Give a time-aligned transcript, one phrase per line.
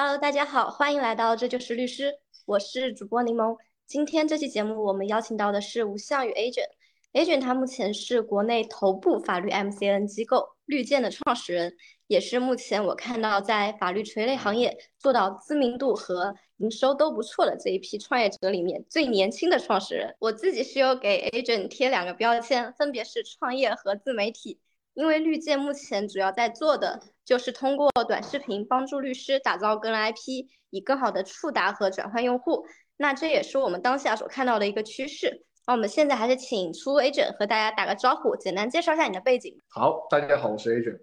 [0.00, 3.56] Hello，大家好，欢迎来到这就是律师，我是主播柠檬。
[3.84, 6.68] 今天这期节目我们邀请到的是吴向宇 Agent。
[7.14, 11.74] Agent 他目前是国内头部法律 MCN 机构绿箭的创始人，
[12.06, 20.14] 也是目前我看到在法律垂类行业做到知名度和营收都不错的这一批创业者里面最年轻的创始人。
[20.20, 24.60] 我自己是有给 Agent 贴两个标签，分别是创业和自媒体。
[24.98, 32.66] 因为绿界目前主要在做的就是通过短视频帮助律师打造个人 IP，以更好的触达和转换用户。
[32.96, 35.46] 那这也是我们当下所看到的一个趋势。
[35.68, 39.56] 那我们现在还是请出 agent 和大家打个招呼，简单介绍一下你的背景。
[39.68, 41.00] 好，大家好，我是 agent，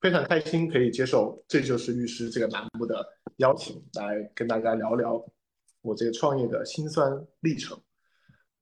[0.00, 5.22] 非常开心可以接受这就是律师这个栏目的邀请，来跟大家聊聊
[5.82, 7.78] 我这个创业的辛酸历程。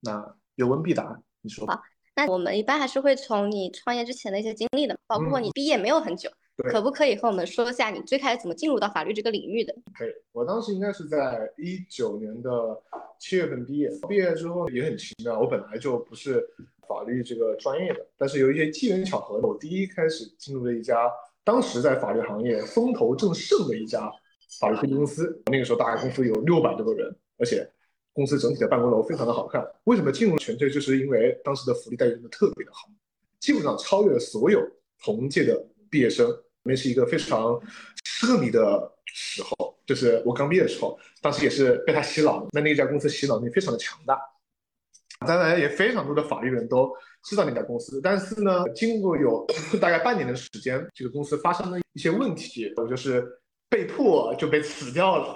[0.00, 1.64] 那有问必答，你说。
[1.68, 1.80] 好，
[2.14, 6.30] 那我们一般还是会从你创业之前的一些经历的，包括你毕业没有很久。
[6.68, 9.74] 可不可以和我们说一下你最开始怎么进入到法律这个领域的？
[9.94, 12.50] 可以，我当时应该是在一九年的
[13.18, 16.46] 七月份毕业，毕业之后也很奇妙，我本来就不是
[16.86, 21.10] 法律这个专业的，但是有一些机缘巧合，我第一开始进入了一家
[21.42, 24.12] 当时在法律行业风头正盛的一家
[24.60, 27.66] 法律科技公司，那个时候大概公司有六百多个人，而且
[28.12, 29.66] 公司整体的办公楼非常的好看。
[29.84, 32.88] 为什么进入纯粹就是因为当时的福利待遇真的特别的好，
[33.40, 34.60] 基本上超越了所有
[35.02, 36.28] 同届的毕业生。
[36.64, 37.60] 那是一个非常
[38.04, 42.46] 奢靡的时候，就是我刚毕业的时候，当时也是被他洗脑。
[42.52, 44.16] 那那家公司洗脑力非常的强大，
[45.26, 46.88] 当然也非常多的法律人都
[47.24, 48.00] 知道那家公司。
[48.00, 49.44] 但是呢，经过有
[49.82, 53.26] 大概半年的时间，这个公司发生了一些问题，我就是
[53.68, 55.34] 被迫就被辞掉了，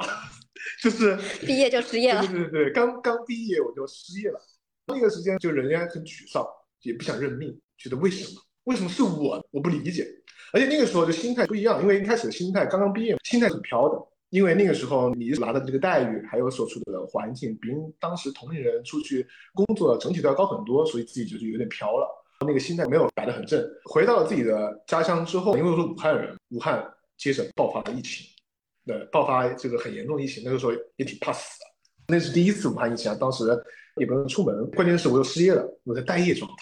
[0.83, 2.27] 就是毕业就失业了。
[2.27, 4.41] 对对对，刚刚毕业我就失业了。
[4.87, 6.47] 那个时间就人家很沮丧，
[6.83, 8.41] 也不想认命，觉得为什么？
[8.65, 9.45] 为什么是我？
[9.51, 10.07] 我不理解。
[10.53, 13.97] 而且那个时候的心态不一样，因为一开始的心态刚刚毕业，心态很飘的。
[14.31, 17.69] 因为那个时候你拿的这个待遇，还有所处的环境，比
[18.01, 22.09] 当时同龄人出去工作整体都要高很多，所以自己就是有点飘了。
[22.41, 23.65] 那个心态没有摆得很正。
[23.85, 26.85] 回到了自己的家乡之后，因为我是武汉人，武汉
[27.17, 28.27] 接着爆发了疫情，
[28.87, 31.67] 对，爆发这个很严重的疫情，那个时候也挺怕死的。
[32.09, 33.45] 那是第一次武汉疫情啊，当时
[33.97, 36.57] 也不能出门，关键是我又失业了，我在待业状态。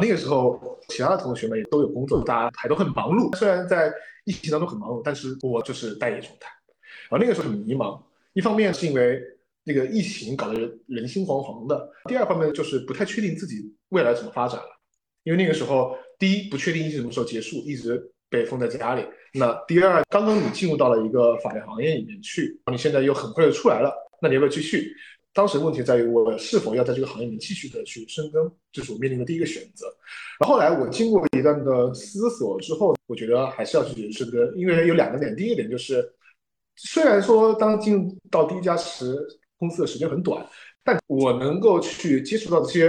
[0.00, 3.34] 那个时候，其他的同学们也都有工作，大家还都很忙碌。
[3.36, 3.92] 虽然在
[4.24, 6.48] 疫情当中很忙碌，但是我就是待业状态。
[7.10, 8.00] 然后那个时候很迷茫，
[8.34, 9.20] 一方面是因为
[9.64, 14.68] 那个疫情搞得人心惶惶的，第二方面就是不太确定自己未来怎么发展了。
[15.24, 19.04] 因为那个时候，第一不确定疫情什么时候结束，一直被封在家里。
[19.34, 24.92] 那第二，刚刚你进入到了一个法律行业里面去，你现在又很快的出来了，那你要不要继续？
[25.34, 29.86] 当时问题在于我是否要在这个行业里面继续的去深耕，这是我面临的第一个选择。
[30.40, 35.36] 然后来我经过一段的思索之后，我觉得还是要去深耕，因为有两个点。
[35.36, 36.02] 第一个点就是，
[36.76, 39.14] 虽然说当进到第一家时
[39.58, 40.44] 公司的时间很短，
[40.82, 42.88] 但我能够去接触到这些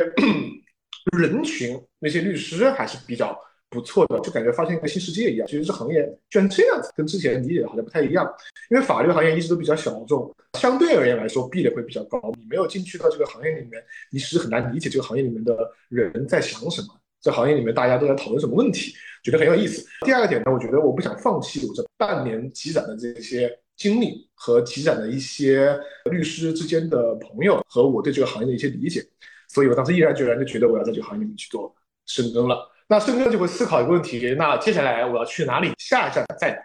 [1.15, 3.37] 人群，那些律师还是比较。
[3.69, 5.47] 不错的，就感觉发现一个新世界一样。
[5.47, 8.27] 其实这行业居然这样子，跟之前理解的好像不太一样。
[8.71, 12.19] 因为法律行业一直都比较小众，相对而言来说壁垒会比较高。
[12.37, 15.55] 你没有进去到这个行业里面，你是很难理解这个行业里面的
[15.89, 16.87] 人在想什么，
[17.21, 18.93] 这行业里面大家都在讨论什么问题，
[19.23, 19.85] 觉得很有意思。
[20.05, 25.77] 第二个点呢，我觉得我不想放弃我这半年积攒的这些经历和积攒的一些
[26.09, 29.05] 律师之间的朋友和我对这个行业的一些理解，
[29.47, 31.75] 所以我当时毅然决然就觉得我要在这个行业里面去做
[32.07, 32.57] 深耕了。
[32.91, 35.71] 那深哥就会思考一个问题：那接下来我要去哪里？
[35.77, 36.57] 下一站在哪？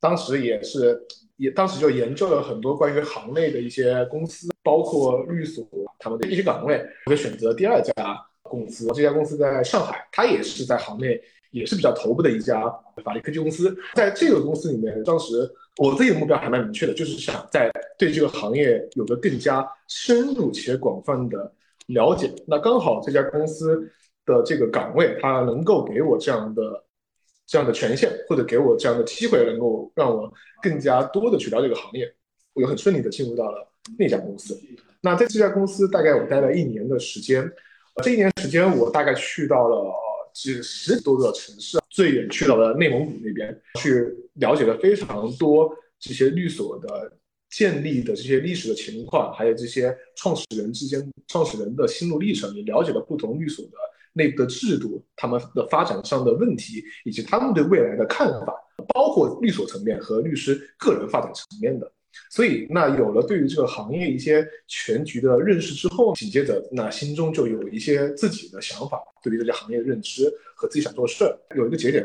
[0.00, 1.00] 当时也是，
[1.36, 5.64] 也当时就研究了很多关于行内的一些公司，包括律所
[6.00, 7.92] 他们的一些岗位，我就选择第二家
[8.42, 8.88] 公司。
[8.88, 11.22] 这家公司在上海，它也是在行内
[11.52, 12.62] 也是比较头部的一家
[13.04, 13.72] 法律科技公司。
[13.94, 21.52] 在这个公司里面，当时我自己的目标还蛮明确的，就是想在对这个行业有个更加深入且广泛的
[21.86, 22.28] 了解。
[22.48, 23.88] 那刚好这家公司。
[24.30, 26.84] 的这个岗位，他能够给我这样的
[27.46, 30.32] 这样的权限，或者给我这样的机会，能够让我
[30.62, 32.08] 更加多的去了解这个行业，
[32.54, 33.68] 我就很顺利的进入到了
[33.98, 34.56] 那家公司。
[35.02, 37.50] 那在这家公司，大概我待了一年的时间，
[38.04, 39.92] 这一年时间，我大概去到了
[40.32, 47.12] 几十多个城市，最远去到了内蒙古那边，去了解了非常多这些律所的
[47.50, 53.72] 建立的这些历史的情况，还有这些创始人之间创始人的心路历程，也了解了不同律所的。
[54.12, 58.54] 内部的制度，他们的发展上的问题，以及他们对未来的看法，
[58.94, 61.90] 包括律所层面和律师个人发展层面的。
[62.28, 70.24] 所以，那有了对于这个行业一些全局的认识之后，紧接着那心中就有一些自己的想法，对于这个行业的认知
[70.56, 72.04] 和自己想做的事儿，有一个节点。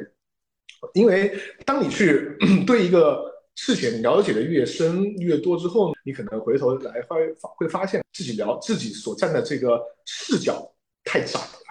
[0.93, 1.35] 因为
[1.65, 2.37] 当你去
[2.67, 3.19] 对一个
[3.55, 10.71] 事情了解的越深越多之后，你可能回头来会会发现自己聊自己所站的这个视角
[11.03, 11.64] 太窄了。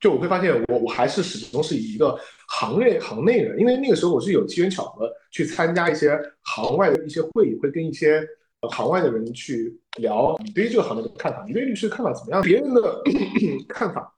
[0.00, 2.18] 就我会发现，我我还是始终是以一个
[2.48, 8.26] 行内行内人，因为那个时候我是有机缘巧合去参加一些行外的一些会议，会跟一些
[8.70, 12.40] 行外的人去聊你对于这个行业的看法，你对律师看法怎么样？
[12.40, 13.02] 别人的
[13.68, 14.10] 看法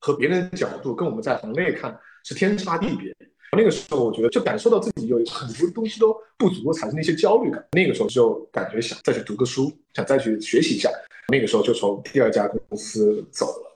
[0.00, 3.14] 和别人的角度跟我们在行内看是天差地别。
[3.56, 7.64] 那个时候我觉得就感受到自己有很多东西都不足，产生一些焦虑感。
[7.70, 10.90] 那个时候就感觉想再去读个书，想再去学习一下。
[11.28, 13.73] 那个时候就从第二家公司走了。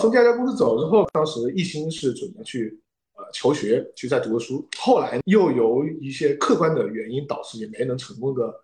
[0.00, 2.80] 从第二家公司走之后，当时一心是准备去
[3.14, 4.66] 呃求学，去再读个书。
[4.78, 8.54] 后来又由一些客观的原因导致也没能成功的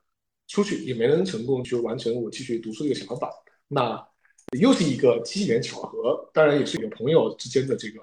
[0.46, 3.30] 出去，也没能成功去完成我继续读书的一个想法。
[3.68, 4.02] 那
[4.58, 8.00] 又是一个机缘巧合，当然也是有朋友之间的这个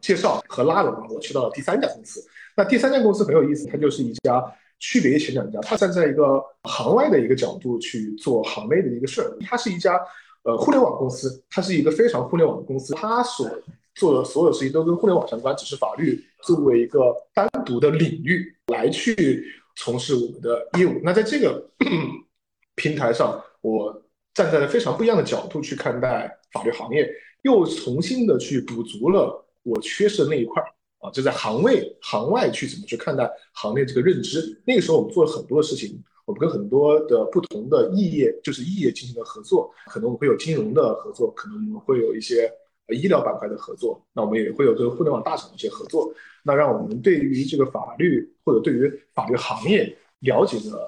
[0.00, 2.24] 介绍和拉拢，我去到了第三家公司。
[2.56, 4.42] 那第三家公司很有意思，它就是一家
[4.78, 10.00] 区别于前两家，它站在一个行外的一个角度去做行内的一个事儿，它是一家。
[10.44, 13.48] 呃，互联网公司，它是一个非常互联网的公司，它所
[13.94, 19.44] 做的所有事情都跟互联网相关，只是法律作为一个单独的领域来去
[19.76, 21.00] 从事我们的业务。
[21.04, 21.64] 那在这个
[22.74, 24.02] 平台上，我
[24.34, 27.08] 站在了非常不一样的角度去看待法律行业，
[27.42, 30.66] 又重新的去补足了我缺失的那一块儿
[30.98, 34.60] 啊，就在行内行外去怎么去看待行内这个认知。
[34.66, 36.02] 那个时候我们做了很多的事情。
[36.24, 42.50] 我们跟很多的不同的异业，就是异业进行的合作，可能我们会有金融的合作，可能我们会有一些
[42.88, 46.12] 医疗板块的合作，那我们也会有这个互联网大厂的一些合作，
[46.44, 50.78] 那让我们对于这个法律或者对于法律行业了解的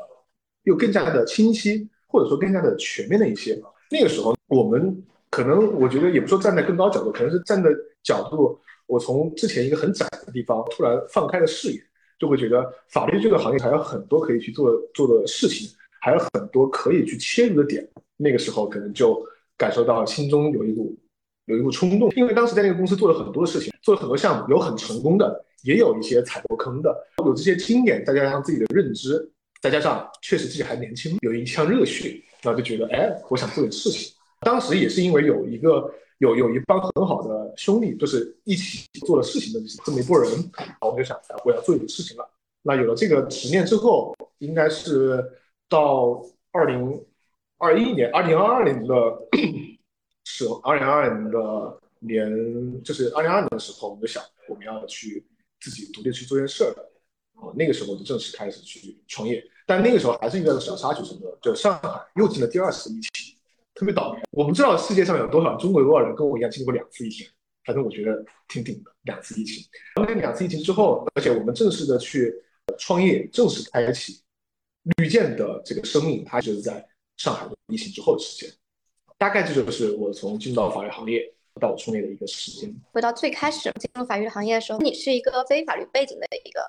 [0.62, 3.60] 又更加的清晰，或者说更加的全面的一些。
[3.90, 7.70] 那个时候，我们可能我觉得也不说站在更高角度，可能是站的
[8.02, 11.80] 角度，我从之前一个很窄的地方突然放开了视野。
[12.18, 15.68] 就会觉得法律这个行业还有很多可以去做做的事情，
[16.00, 17.86] 还有很多可以去切入的点。
[18.16, 19.20] 那个时候可能就
[19.56, 20.96] 感受到心中有一股
[21.46, 26.94] 有一股冲动，因为当时在那个公司做了很多的事情，做了很多项目，有很成功的，也有一些踩过坑的。
[27.24, 29.30] 有这些经验，再加上自己的认知，
[29.60, 34.12] 再加上确实自己还年轻，有一腔热血，然后就觉得，哎，我想做点事情。
[34.40, 35.92] 当时也是因为有一个。
[36.18, 40.30] 有有一帮很好的兄弟，就是一起做了事情的这么一波人，
[40.80, 42.30] 我就想，我要做一点事情了。
[42.62, 45.22] 那有了这个执念之后，应该是
[45.68, 47.04] 到二零
[47.58, 48.94] 二一年、二零二二年的
[50.24, 55.26] 时候，二零二二年的年，就是二零二二年的时候，我们就想，我们要去
[55.60, 56.92] 自己独立去做件事儿了。
[57.34, 61.36] 哦，那个时候就正式开始去创业，但那个时候还是遇到了小插曲，什么的？
[61.42, 63.33] 就上海又进了第二次疫情。
[63.74, 67.26] 特别倒霉，我不知道世界上有多少中国有多少人跟我一样经历过两次疫情，
[67.64, 68.90] 反正我觉得挺顶的。
[69.02, 69.62] 两次疫情，
[69.96, 72.32] 那两次疫情之后，而且我们正式的去
[72.78, 74.22] 创业，正式开启
[74.96, 76.82] 绿箭的这个生命，它就是在
[77.18, 78.50] 上海的疫情之后的时间。
[79.18, 81.22] 大概这就是我从进到法律行业
[81.60, 82.74] 到我创业的一个时间。
[82.92, 86.60] 回到最开始进入法律行业的时候，你是一个非法律背景的一个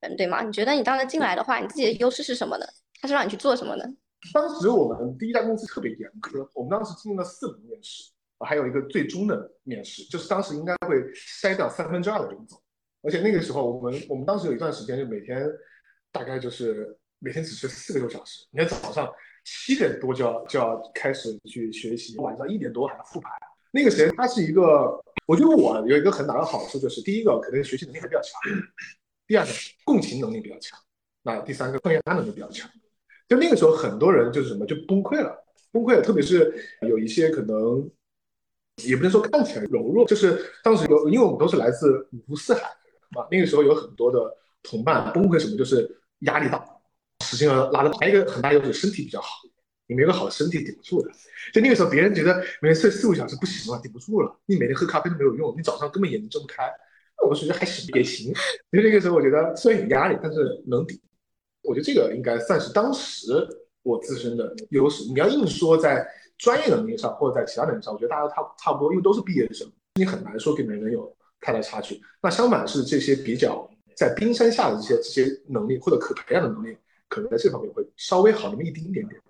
[0.00, 0.42] 人，对吗？
[0.42, 2.66] 你觉得你当时进来的话，你自己的优势是什么呢？
[3.00, 3.84] 他是让你去做什么呢？
[4.32, 12.60] 当时我们第一家公司特别严苛，我们当时经历了四轮面试，还有一个最终的面试，就是当时应该会筛掉三分之二的人走。
[13.02, 15.48] 而且那个时候，我们我们当时有一段时间，就每天
[16.12, 19.10] 大概就是每天只睡四个多小时，你看早上
[19.44, 23.32] 七点多就要就要开始去学习，晚上一点多还要复盘。
[23.72, 28.38] 那个时间，它是一个，我觉得我有一个很大的好处，就是第一个可能学习能力还比较强，
[29.26, 29.52] 第二个
[29.84, 30.78] 共情能力比较强，
[31.22, 32.70] 那第三个抗压能力比较强。
[33.30, 35.32] 就那个时候，很多人就是什么就崩溃了，
[35.70, 36.02] 崩溃了。
[36.02, 37.88] 特别是有一些可能，
[38.84, 43.28] 也不能说看起来柔弱，就是当时有，因为我们都是来自五湖四海的人嘛。
[43.30, 44.18] 那个时候有很多的
[44.64, 45.88] 同伴崩溃，什么就是
[46.22, 46.60] 压力大，
[47.24, 47.92] 使劲要拉的。
[48.00, 49.28] 还有一个很大优势，身体比较好，
[49.86, 51.08] 你没有个好身体顶不住的。
[51.54, 54.40] 就那个时候，别人觉得每天睡四五小时不行了，顶不住了。
[54.46, 56.64] 你每天喝咖啡都没有用，你早上根本眼睛睁不开。
[57.28, 58.26] 我觉得还行也行。
[58.72, 61.00] 因为那个时候，我觉得虽然有压力，但是能顶。
[61.62, 63.46] 我觉得这个应该算是当时
[63.82, 65.04] 我自身的优势。
[65.08, 66.06] 你要硬说在
[66.38, 72.00] 专业能力上或者在其他能力上，我觉得大家差差不多，因为都是毕业生，你很难说跟别人有太大差距。
[72.22, 76.76] 那相反是这些比较在冰山下的这些这些能力或者可培养的能力，
[77.08, 79.20] 可能在这方面会稍微好那么一丁点点。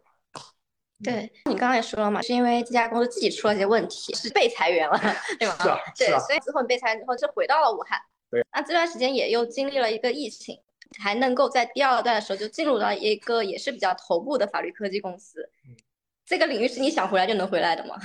[1.02, 5.00] 对你刚刚也说了嘛，是因为这家公司自己出了些问题，是被裁员了，
[5.40, 5.56] 对吧？
[5.62, 7.98] 是啊，对，所以之后你被裁员之后就回到了武汉。
[8.30, 10.58] 对，那这段时间也又经历了一个疫情。
[10.98, 15.48] 还能够在第二段的时候就进入到一个也是比较头部的法律科技公司，
[16.26, 17.96] 这个领域是你想回来就能回来的吗？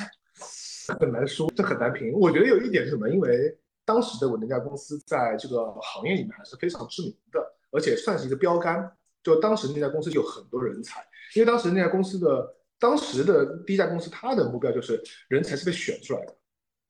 [0.99, 2.11] 很难说，这很难评。
[2.13, 3.09] 我觉得有一点是什么？
[3.09, 7.39] 因为当时的我那家公司在这个行业里面还是非常知名的，
[7.71, 8.91] 而且算是一个标杆。
[9.23, 16.35] 就当时那家公司有很多人才，因为当时那家公司的当时的第一家公司，它的目标就是人才是被选出来的，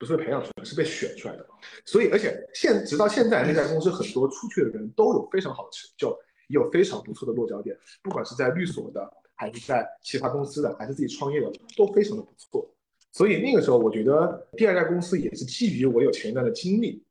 [0.06, 1.46] 是被培养出来，是被选出来的。
[1.86, 6.10] 所以，而且现直到现在，那家公司很多出去的人都有非常好的成就，
[6.48, 12.70] 也有非常不错的落脚点，不管是在律所的，还是在其他公司的，还是自己创业的，都非常的不错。
[13.12, 17.04] 所以那个时候，我觉得第二家公司也是基于我有前一段的经历，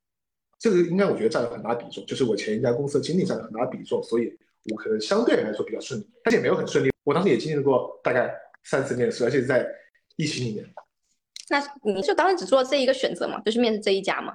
[0.58, 4.36] 这个应该我觉得占了很大比重，就是我前一家公司的经历占了很大比重，所以
[4.70, 6.90] 我可能相对来说比较顺利，但是也没有很顺利。
[7.02, 9.66] 我当时也经历过大概三次面试，而且在
[10.16, 10.64] 疫情里面。
[11.48, 14.34] 那你就当时只做了这一个选择嘛，就是面试这一家嘛？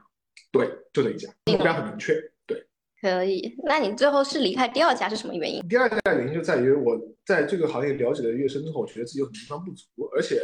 [0.51, 2.13] 对，就这一家，目标很明确。
[2.45, 2.65] 对，
[3.01, 3.55] 可以。
[3.63, 5.67] 那你最后是离开第二家是什么原因？
[5.67, 9.85] 第二家原因就在于我在这个行业了解的越深之后，我觉得自己有很多地方不足，
[10.15, 10.41] 而且。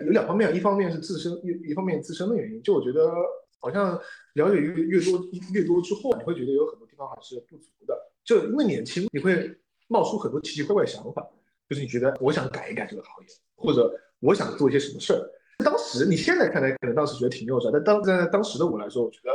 [0.00, 2.62] 有两方面，一方面是自身，一一方面自身的原因。
[2.62, 3.12] 就我觉得，
[3.58, 4.00] 好像
[4.34, 5.20] 了解越越多
[5.52, 7.98] 越多之后，你会觉得有很多地方还是不足的。
[8.22, 9.52] 就因为年轻，你会
[9.88, 11.28] 冒出很多奇奇怪怪的想法，
[11.68, 15.18] 就是你觉得我想改一改这个行业，或者我想做一些什么事儿。
[15.64, 19.30] 当时你现在看来可能当时觉得挺幼稚，但当在当时的我来说，我觉得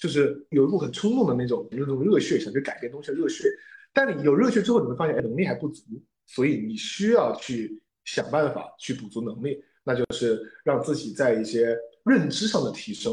[0.00, 3.48] 就是有一股很冲动的那种那种热血，想去改变东西的热血。
[3.92, 5.84] 但你有热血之后，你会发现能力还不足，
[6.26, 9.62] 所以你需要去想办法去补足能力。
[9.84, 13.12] 那就是让自己在一些认知上的提升，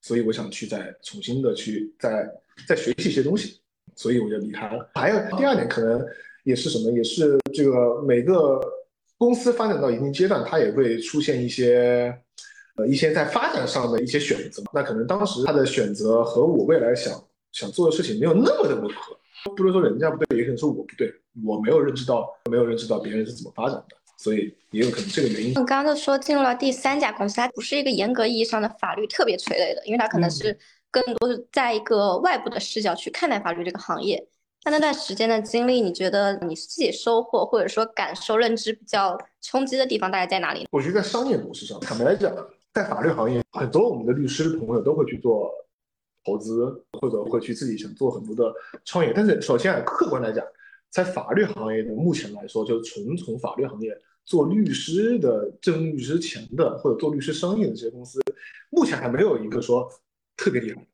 [0.00, 2.28] 所以我想去再重新的去再
[2.66, 3.60] 再学习一些东西，
[3.94, 4.90] 所以我就离开了。
[4.94, 6.04] 还有第二点，可能
[6.42, 8.60] 也是什么，也是这个每个
[9.18, 12.16] 公司发展到一定阶段，它也会出现一些
[12.76, 14.62] 呃一些在发展上的一些选择。
[14.72, 17.12] 那可能当时他的选择和我未来想
[17.52, 19.18] 想做的事情没有那么的吻合，
[19.56, 21.12] 不能说人家不对，也可能说我不对，
[21.44, 23.96] 我没有认知到没有认知到别人是怎么发展的。
[24.20, 25.50] 所以也有可能这个原因。
[25.54, 30.58] 我刚刚就说进入了第三家公司，它不是一个严格意义上的法律特别垂类的，因为它可能是
[30.90, 34.26] 更多是在一个外部的视角去看待法律这个行业。
[34.64, 40.66] 那那段时间的经历，你觉得你自己收获或者说感受认知比较冲击的地方大概在哪里？
[40.70, 42.34] 我觉得在商业模式上，坦白来讲，
[42.72, 45.50] 在法律行业，很多我们的律师朋友都会去做
[46.24, 48.52] 投资，或者会去自己想做很多的
[48.84, 49.12] 创业。
[49.14, 50.44] 但是首先客观来讲，
[50.90, 53.96] 在法律行业的目前来说，就纯从法律行业。
[54.28, 58.20] 做律师的挣律师钱的，或者做律师生意的这些公司，
[58.68, 59.90] 目前还没有一个说
[60.36, 60.86] 特别厉害，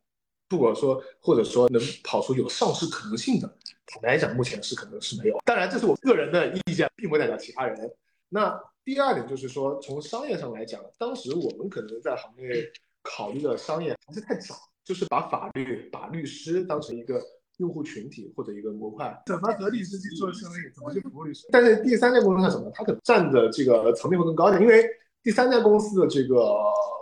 [0.54, 3.56] 不管说或者说能跑出有上市可能性的，
[3.86, 5.38] 坦白讲，目前是可能是没有。
[5.44, 7.90] 当然，这是我个人的意见，并不代表其他人。
[8.28, 12.70] 那第二点就是说，从商业上来讲，当时我们可能在行业
[13.02, 17.20] 考虑的商业还是太早，就是把法律、把律师当成一个。
[17.58, 21.46] 用户群体或者一个模块，怎么和律师去做生意，怎么去服务律师？
[21.52, 22.68] 但是第三家公司是什么？
[22.74, 24.84] 它可能占的这个层面会更高一点，因为
[25.22, 26.52] 第三家公司的这个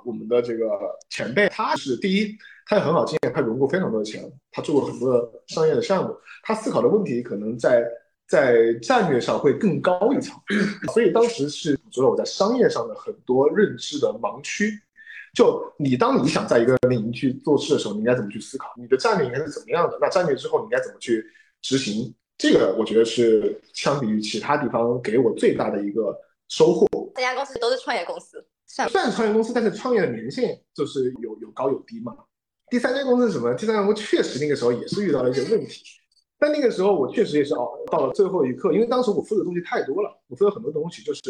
[0.04, 0.68] 我们的这个
[1.08, 7.86] 前辈，他是第一，他有很好经验，他融过非常多的钱，他做过很多的商业的项目，他思考的问题可能在
[8.26, 10.34] 在战略上会更高一层，
[10.94, 14.72] 所以当时是补足了我在商业上的很多认知的盲区。
[15.34, 18.68] 就你，当你想在一个领域去做事的时候，你应该怎么去思考？
[18.76, 19.96] 你的战略应该是怎么样的？
[19.98, 21.24] 那战略之后，你应该怎么去
[21.62, 22.14] 执行？
[22.36, 26.14] 这个我觉得是相比于其他地方给我最大的一个
[26.48, 26.86] 收获。
[27.14, 32.14] 这家公司都是创业公司，算是创业公司，但是创业的年限就是有有高有低嘛。
[32.72, 33.52] 第三家公司是什么？
[33.52, 35.82] 第三家公司确实那个时候也是遇到了一些问题，
[36.38, 41.20] 但那个时候我确实也是哦，到了最后一刻，因为当时我负责的东西太多了，我负责很多东西，就是。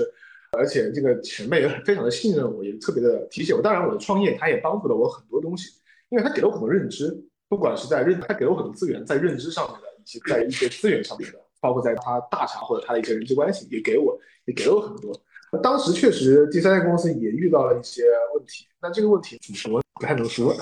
[0.53, 3.61] 而且这个前辈也非常的信任我，也特别的提携我。
[3.61, 5.69] 当然，我的创业他也帮助了我很多东西，
[6.11, 7.13] 因为他给了我很多认知，
[7.49, 15.13] 不管是在认，他给了我很多资源，在认知上面的，以及在一些资源上面的，包括在他大厂或者他的一些人际关系，也给我，也给了我很多。
[15.61, 18.05] 当时确实第三家公司也遇到了一些
[18.37, 20.53] 问题，那这个问题怎么说呢不太能说。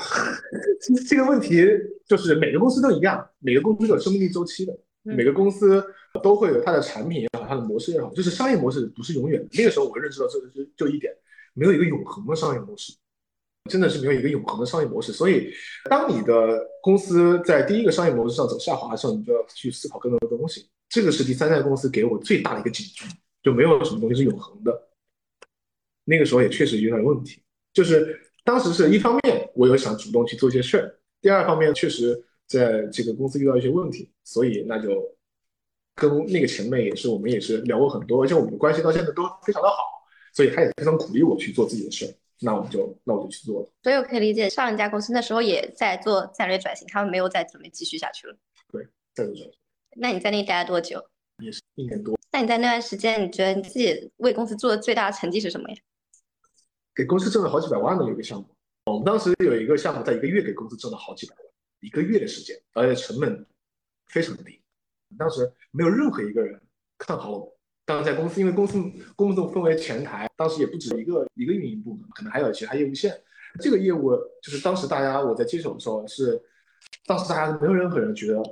[1.09, 1.65] 这个问题
[2.07, 4.79] 就是每个公司都一样，每个公司都有生命力周期的。
[5.03, 5.83] 每个公司
[6.23, 9.49] 都会有它的产品也好，它的模式也好，就是商业模式不是永远的。
[9.53, 11.11] 那个时候我认识到这个就就一点，
[11.55, 12.93] 没有一个永恒的商业模式，
[13.71, 15.11] 真的是没有一个永恒的商业模式。
[15.11, 15.51] 所以，
[15.89, 20.69] 当你的公司在第一个商业模式上走下滑的时候，你就要去思考更多的东西。
[20.91, 23.07] 这个是第三代公司给我最大的一个警句，
[23.43, 24.89] 就没有什么东西是永恒的。
[26.05, 27.41] 那个时候也确实有点问题，
[27.73, 32.25] 就是当时是一方面我有想主动去做一些事儿，第二方面确实。
[32.51, 34.89] 在这个公司遇到一些问题，所以那就
[35.95, 39.77] 跟那个前辈也是，我们也是聊过很多，而且我们的关系到现在都非常的好，
[40.35, 42.09] 所以他也非常鼓励我去做自己的事儿。
[42.41, 43.69] 那我们就那我就去做了。
[43.85, 48.37] 所以我可以理解，上一家公司那时候也在做战略转型，他们没有再准备继续下去了。
[48.73, 48.83] 对，
[49.15, 49.53] 在做转型。
[49.95, 51.01] 那你在那待了多久？
[51.39, 52.19] 也是一年多。
[52.33, 55.77] 那你在那段时间，你觉得你自己为公司做的最大的成绩是什么呀？
[57.01, 58.47] 给公司挣了好几百万的一个项目。
[58.85, 61.45] 我们当时有一个项目，在一个月给公司挣了好几百万。
[61.81, 63.47] 一个月的时间，而且成本
[64.09, 64.61] 非常的低。
[65.17, 66.61] 当时没有任何一个人
[66.99, 67.49] 看好我们。
[67.87, 68.79] 当时在公司，因为公司
[69.17, 73.19] 公司分为前台，当时也不止一个一个运营部门，可能还有其他业务线。
[73.61, 74.11] 这个业务
[74.43, 76.39] 就是当时大家我在接手的时候是，
[77.07, 78.43] 当时大家没有任何人觉得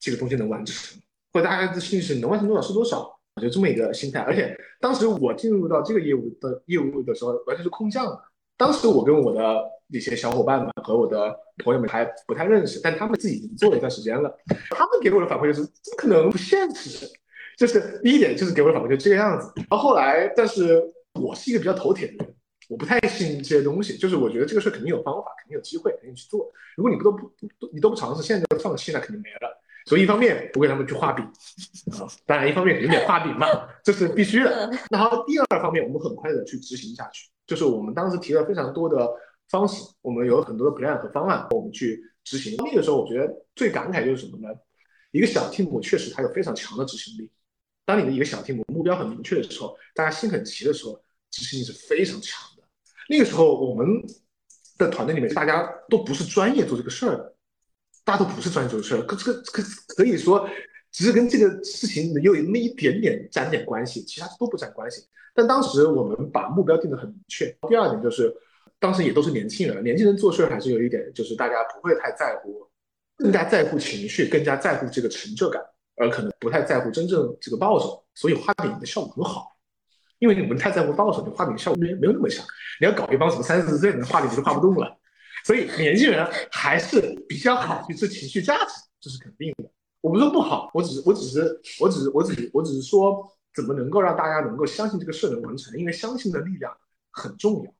[0.00, 1.00] 这个东西能完成，
[1.32, 4.20] 或者大家的心里是能完成多少是多少，我就这么一个心态。
[4.20, 8.22] 而且当时我进入到这个业务的业务的时候，完全是空降的。
[8.56, 11.34] 当时我跟我的一些小伙伴们和我的
[11.64, 14.32] 朋友们还不太认识，但他们自己已经做了一段时间了，
[14.70, 17.06] 他们给我的反馈就是怎么可能不现实。
[17.58, 19.52] 就是第一点，就是给我的反馈就这个样子。
[19.56, 20.82] 然后后来，但是
[21.20, 22.34] 我是一个比较头铁的人，
[22.68, 23.96] 我不太信这些东西。
[23.98, 26.50] 就是我觉得这个事肯定有方法，肯定有机会，肯定去做。
[26.76, 27.30] 如果你不都不
[27.72, 29.61] 你都不尝试，现在就放弃，那肯定没了。
[29.86, 31.24] 所以一方面不给他们去画饼
[31.92, 33.46] 啊，当然一方面肯定得画饼嘛，
[33.82, 34.70] 这是必须的。
[34.90, 37.28] 然后第二方面，我们很快的去执行下去。
[37.46, 39.08] 就是我们当时提了非常多的
[39.50, 42.54] 方式，我们有很多的 plan 和方案，我们去执行。
[42.58, 44.48] 那个时候我觉得最感慨就是什么呢？
[45.10, 47.30] 一个小 team 确实它有非常强的执行力。
[47.84, 50.98] 当你的一个小 team 目标很明确的时候，大家心很齐的时候，
[51.30, 52.62] 执行力是非常强的。
[53.08, 53.86] 那个时候，我们
[54.78, 57.31] 的团队里面大家都不是专业做这个事儿的，
[58.04, 59.62] 大家都不是专业做这个事儿，可这个可
[59.96, 60.48] 可以说
[60.90, 65.02] 只是跟这个事情有那么一点点沾点关系，其他都不沾关系。
[65.34, 67.46] 但当时我们把目标定得很明确。
[67.68, 68.34] 第二点就是，
[68.78, 72.66] 当时也都是年轻人，年轻人做事还是有一点，就是大家不会太在乎，
[73.16, 75.62] 更加在乎情绪，更加在乎这个成就感。
[75.96, 79.46] 而可能不太在乎真正这个报酬，所以画饼的效果很好。
[80.18, 82.44] 因为你们太在乎报酬，你画饼效果没没有那么强。
[82.80, 84.98] 你要搞一帮什么三四十岁的人画饼，你就画不动了。
[85.44, 89.70] 所以年轻人还是比较好去吃情绪价值，这是肯定的。
[90.00, 96.72] 我不是说不好，我只是我只是我只是我只是我只是说怎么能够让大家能够相信这个事能完成，因为相信的力量
[97.10, 97.74] 很重要。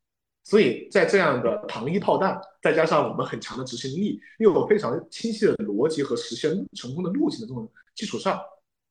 [0.44, 7.70] 所以在这样的糖衣炮弹，再加上我们很强的执行力，又有非常清晰的逻辑和实现成功的路径的这种。
[7.94, 8.40] 基础上，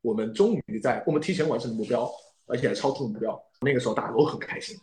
[0.01, 2.07] 我们终于在我们提前完成的目标，
[2.45, 3.43] 而且超出了目标。
[3.61, 4.77] 那个时候大家都很开心，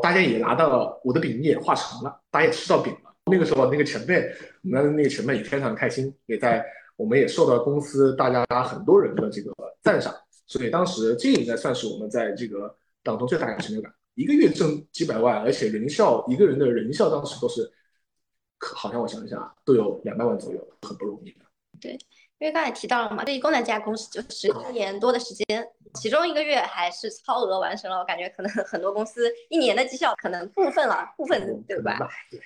[0.00, 2.96] 大家也拿到了我的饼也画成了，大家也吃到饼。
[3.30, 6.64] 那个时候那个前辈，我们那个前辈也非常开心，也在
[6.96, 10.14] 我们也受到公司大家很多人的这个赞赏。
[10.46, 13.92] 所以当时这应该算是我们在这个当中最大的成就感。
[14.14, 17.68] 一个月挣几百万，而且人效一个人的人效当时都是，
[18.60, 21.40] 好像我想一下都有两百万左右，很不容易的。
[21.80, 21.98] 对。
[22.38, 27.98] 因为刚才提到了嘛，这一共的这家公司就是一年多的时间，其中一个月还是超额完成了。
[27.98, 31.98] 我感觉可能很多公司一年的绩效可能部分了部分，对吧？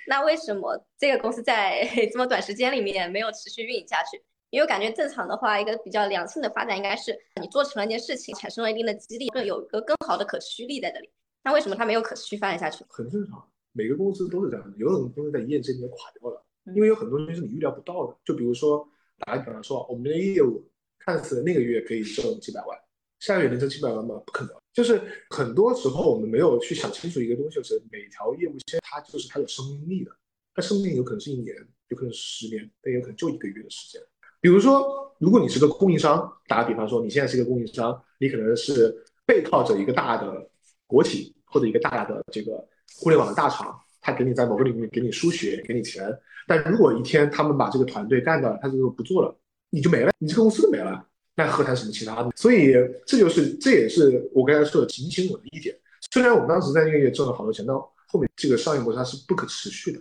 [0.06, 4.22] 那为什么这个公司在 这么短时间里面没有持续运营下去？
[4.50, 11.10] 因为我感觉正常的话，一个比较良性的发展应该是你做成了一件事情，产生了一定的激励，更有一个更好的可持续力在这里。
[11.42, 12.84] 那为什么它没有可持续发展下去？
[12.88, 16.44] 很正常，每个公司都是这样的，有很多公司在一夜之间垮掉了，
[16.76, 18.88] 因为有很多东西是你预料不到的，就比如说。
[19.20, 20.64] 打个比方说，我们的业务
[20.98, 22.78] 看似那个月可以挣几百万，
[23.18, 24.20] 下个月能挣几百万吗？
[24.26, 24.54] 不可能。
[24.72, 30.10] 就是很多时候我们没有去想清楚一个东西，就是每条业务线它就是它有生命力的，
[30.54, 31.54] 它生命力有可能是一年，
[31.88, 34.00] 有可能十年，但有可能就一个月的时间。
[34.40, 40.48] 比如说，如果你是个供应商，打个比方说，你现在是一个供应商，你可能是背靠着一个大的
[40.86, 43.78] 国企或者一个大的这个互联网的大厂，
[44.12, 46.04] 给你在某个领域给你输血，给你钱。
[46.46, 49.36] 但如果一天他们把这个团队干掉了，他就不做了，
[49.70, 52.30] 你就没了，你这个公司都没了，那何谈什么其他的？
[52.36, 52.74] 所以
[53.06, 55.76] 这就是这也是我刚才说的提醒我的一点。
[56.10, 60.00] 虽然我们当时在那个月挣了好多钱，但后面这个商业模式它是不可持续的，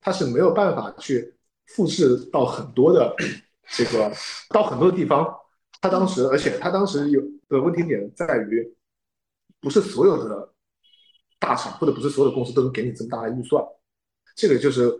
[0.00, 1.34] 它是没有办法去
[1.66, 3.14] 复制到很多的
[3.70, 4.12] 这个
[4.50, 5.26] 到很多的地方。
[5.80, 8.72] 他当时，而且他当时有的问题点在于，
[9.60, 10.51] 不是所有的
[11.42, 13.60] 大厂或者不是所有的公司都能给你这么大的预算，
[14.36, 14.98] 这个就是。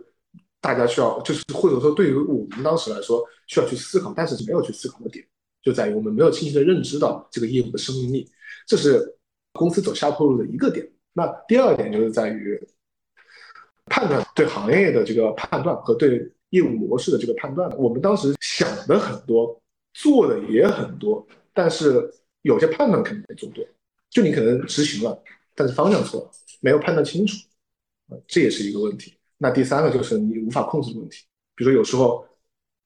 [0.63, 5.27] 大家需要，就是或者说对于我们当时来说，需要去思考，但是没有去思考的点，
[5.61, 8.31] 就在于我们没有清晰的认知到这个业务的生命力，
[8.65, 9.13] 这是
[9.51, 10.89] 公司走下坡路的一个点。
[11.11, 12.57] 那第二点就是在于
[13.87, 17.69] 判断对行业的这个判断和对业务模式的这个判断。
[17.77, 19.61] 我们当时想的很多，
[19.93, 22.09] 做的也很多，但是
[22.43, 23.67] 有些判断肯定没做对，
[24.09, 25.21] 就你可能执行了，
[25.55, 27.35] 但是方向错了，没有判断清楚，
[28.27, 29.17] 这也是一个问题。
[29.37, 31.23] 那第三个就是你无法控制的问题，
[31.55, 32.25] 比如说有时候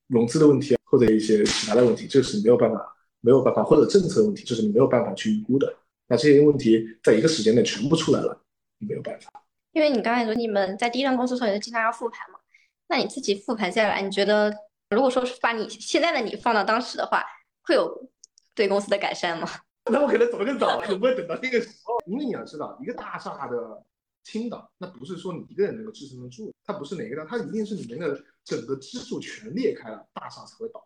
[0.08, 5.74] 融资的问题，或者一些其他的问题，这是没有办法没有办法，或者政策问题，这是你没有办法去预估的。
[6.08, 8.42] 那这些问题在一个时间内全部出来了，
[8.80, 9.32] 你没有办法。
[9.74, 12.40] 因为你刚才说你们在第一段公司的时候也是经常要复盘嘛，
[12.88, 14.52] 那你自己复盘下来，你觉得
[14.90, 17.24] 如果说是把你现在的你放到当时的话，
[17.62, 18.10] 会有
[18.56, 19.48] 对公司的改善吗？
[19.92, 23.84] 那我可能走得更早， 不会等到那个时候，因为你要知道，一个大厦的。
[24.24, 30.86] 倾倒，那不是说你一个人能够支撑得住，它不是哪个的，它一定是里面的整个支柱全裂开了，大厦才会倒。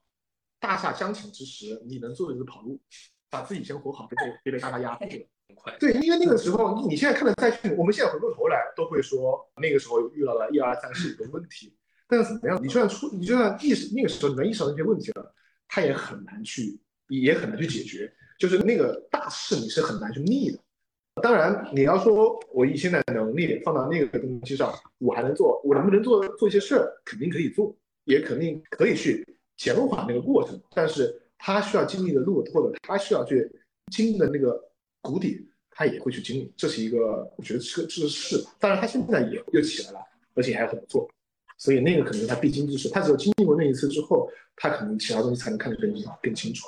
[0.60, 2.80] 大厦将倾之时，你能做的就是跑路，
[3.32, 5.28] 把自己先活好，别被别被大厦压住了。
[5.48, 5.76] 很快。
[5.80, 11.76] 对，因为那个时候，你现在看的再去，我们现在回过头来都会说，那个时候遇到了一二三四五个问题。
[12.08, 15.34] 但是怎么样，你就算出，你就算意识那个时候你能意识到那些问题了，
[15.68, 18.14] 他也很难去，也很难去解决。
[18.42, 20.58] 就是那个大事你是很难去逆的。
[21.22, 27.76] 当然，你要说我以现在的能力放到那个东西上，我还能做，我能不能做做一些事儿，肯定可以做，
[28.06, 29.24] 也肯定可以去
[29.58, 30.60] 减缓那个过程。
[30.74, 33.48] 但是他需要经历的路，或者他需要去
[33.92, 34.60] 经历的那个
[35.02, 36.52] 谷底，他也会去经历。
[36.58, 38.44] 这是一个，我觉得是这是事。
[38.60, 40.00] 当然，他现在也又起来了，
[40.34, 41.08] 而且还有很多做，
[41.60, 42.90] 所以那个可能他必经之事。
[42.90, 46.66] 他只有经历过那一次之后，他可能其他东西才能看得更更清楚。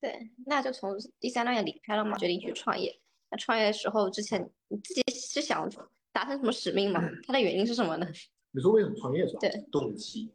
[0.00, 2.94] 对，那就从第三段也离开了嘛，决定去创业。
[3.30, 5.68] 那创业的时候，之前你自己是想
[6.12, 7.00] 达成什么使命吗？
[7.26, 8.06] 它的原因是什么呢？
[8.52, 9.40] 你说为什么创业是吧？
[9.40, 10.32] 对，动机。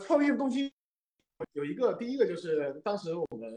[0.00, 0.72] 创业的动机
[1.52, 3.52] 有一个，第一个就是当时我们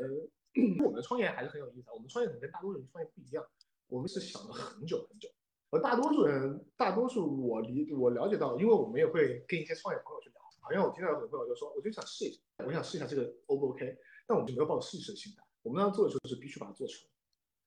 [0.85, 1.91] 我们创业还是很有意思。
[1.91, 3.43] 我们创业可能跟大多数人创业不一样，
[3.87, 5.29] 我们是想了很久很久。
[5.69, 10.41] 而大多数人，大多数我理我了解到，因为我们也会跟一些创业朋友去聊。
[10.59, 13.97] 好像我听到有很多朋友就说，我就想试一下，我想试一下这个 O 不 OK？
[14.31, 15.43] 但我们就没有抱试一试的心态。
[15.61, 17.01] 我们当时做的时候是必须把它做成，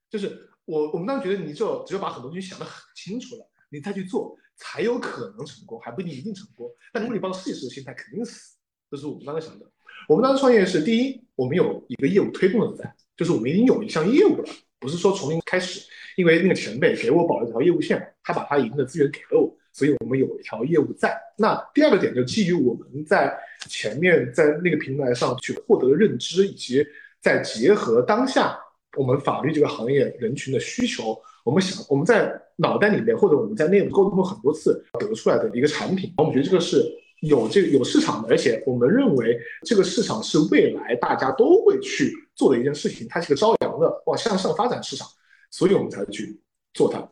[0.09, 6.67] 就是我我们当时觉得你就只有把很多东西想得很清楚了，你再去做才有可能成功，还不一定一定成功。
[6.91, 8.57] 但如果你抱着试一试的心态，肯定死。
[8.91, 9.71] 这是我们当时想的。
[10.09, 14.45] 我们当时创业是第一，我们有一个业务推动的在，就是我们已经有一项业务了，
[14.79, 15.87] 不是说从零开始。
[16.17, 21.15] 因为那个前辈给我保了一条业务线，他把他一定的资源给了我，所以我们有一条业务在。
[21.37, 23.37] 那第二个点就基于我们在
[23.69, 26.83] 前面在那个平台上去获得认知，以及
[27.21, 28.59] 再结合当下
[28.97, 36.83] 我们法律这个行业人群的需求，我们想我们在脑袋里面或者我们在内部沟通过很多次得出来的一个产品，我们觉得这个是
[37.21, 45.07] 有这个有市场的，而且我们认为这个市场是未来大家都会去做的一件事情，它是个朝阳的往向上发展市场。
[45.51, 46.41] 所以我们才去
[46.73, 47.09] 做它。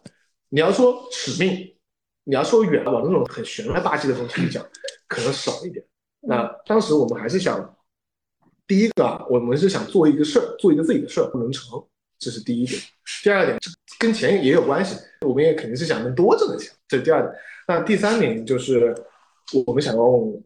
[0.48, 1.71] 你要说使命，
[2.24, 4.64] 你要说远了往那种很玄了吧唧的东西讲，
[5.08, 5.84] 可能少一点。
[6.20, 7.76] 那当时我们还是想，
[8.66, 11.82] 第一个啊，我们是想做一个事儿，做一个自己的事儿不能成，
[12.18, 12.80] 这是第一点。
[13.24, 13.58] 第二点，
[13.98, 17.34] 跟钱也有关系，我们也肯定是想能多挣点钱，这是第二点。
[17.66, 18.94] 那第三点就是
[19.66, 20.40] 我们想用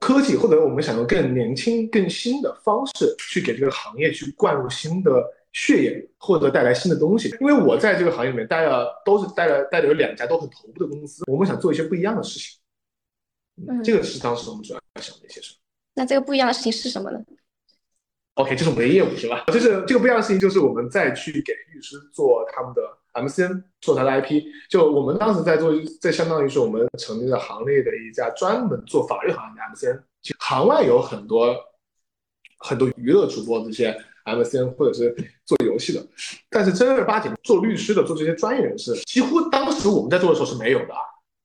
[0.00, 5.10] 科技，或者我们想用更年轻、更新的方式去给这个行业去灌入新的。
[5.54, 12.58] 血液或者带来新的东西，因为我在这个行业里面待了，都是待了待了有两家都很头部的公司，我们想做一些不一样的事情。
[13.66, 15.54] 嗯，这个是当时我们主要想的一些事。
[15.94, 17.18] 那这个不一样的事情是什么呢
[18.34, 19.44] ？OK，这是我们的业务是吧？
[19.46, 24.42] 就是这个不一样的事情，就是我们再去给律师做他们的 MCN，做他的 IP。
[24.68, 30.02] 就我们当时在做，这相当于是我们成立了行内的一家专门做法律行业的 MCN。
[30.40, 31.54] 行外有很多
[32.58, 33.96] 很多娱乐主播这些。
[34.24, 36.04] MCN 或者是做游戏的，
[36.50, 40.94] 但是正儿八经做律师的、做这些专业人士，几乎当时我们在做的时候是没有的。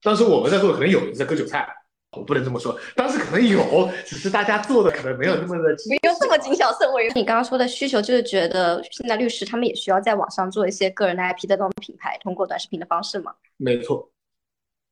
[0.01, 1.67] 当时我们在做的可能有人在割韭菜，
[2.17, 2.77] 我不能这么说。
[2.95, 7.07] 当时可能有，只是大家做的可能没有那么的没有这么谨小慎微。
[7.09, 13.33] 你刚刚说的需求就是觉得现在律师他们也需要在网上做一些个人的 IP 的这种品牌，通过短视频的方式吗？
[13.57, 14.09] 没错。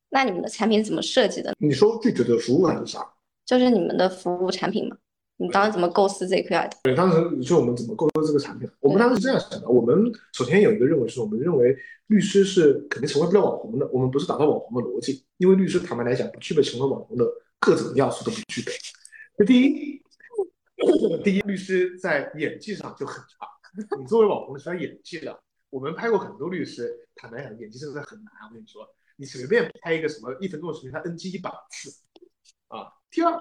[0.09, 1.53] 那你们的产品怎么设计的？
[1.57, 2.99] 你说具体的服务还是啥？
[3.45, 4.97] 就是你们的服务产品吗？
[5.39, 6.77] 你当时怎么构思这一块的？
[6.83, 8.67] 对，当时你说我们怎么构思这个产品？
[8.79, 13.87] 我们当时是这样想的：我们首先有一个认为是，我们认为律师是肯定成为不了网红的。
[13.93, 17.23] 我们不是打造网红的逻辑，因为律师坦白来讲，不具备成为网红的
[17.59, 18.71] 各种要素都不具备。
[19.37, 20.01] 那第一，
[21.23, 23.47] 第一，律师在演技上就很差。
[23.99, 25.39] 你作为网红是要演技的。
[25.69, 28.33] 我们拍过很多律师，坦白讲，演技真的很难。
[28.49, 28.81] 我跟你说，
[29.17, 31.91] 你随便拍一个什么一分钟的视频，他 NG 一百次
[32.69, 32.87] 啊。
[33.11, 33.31] 第二。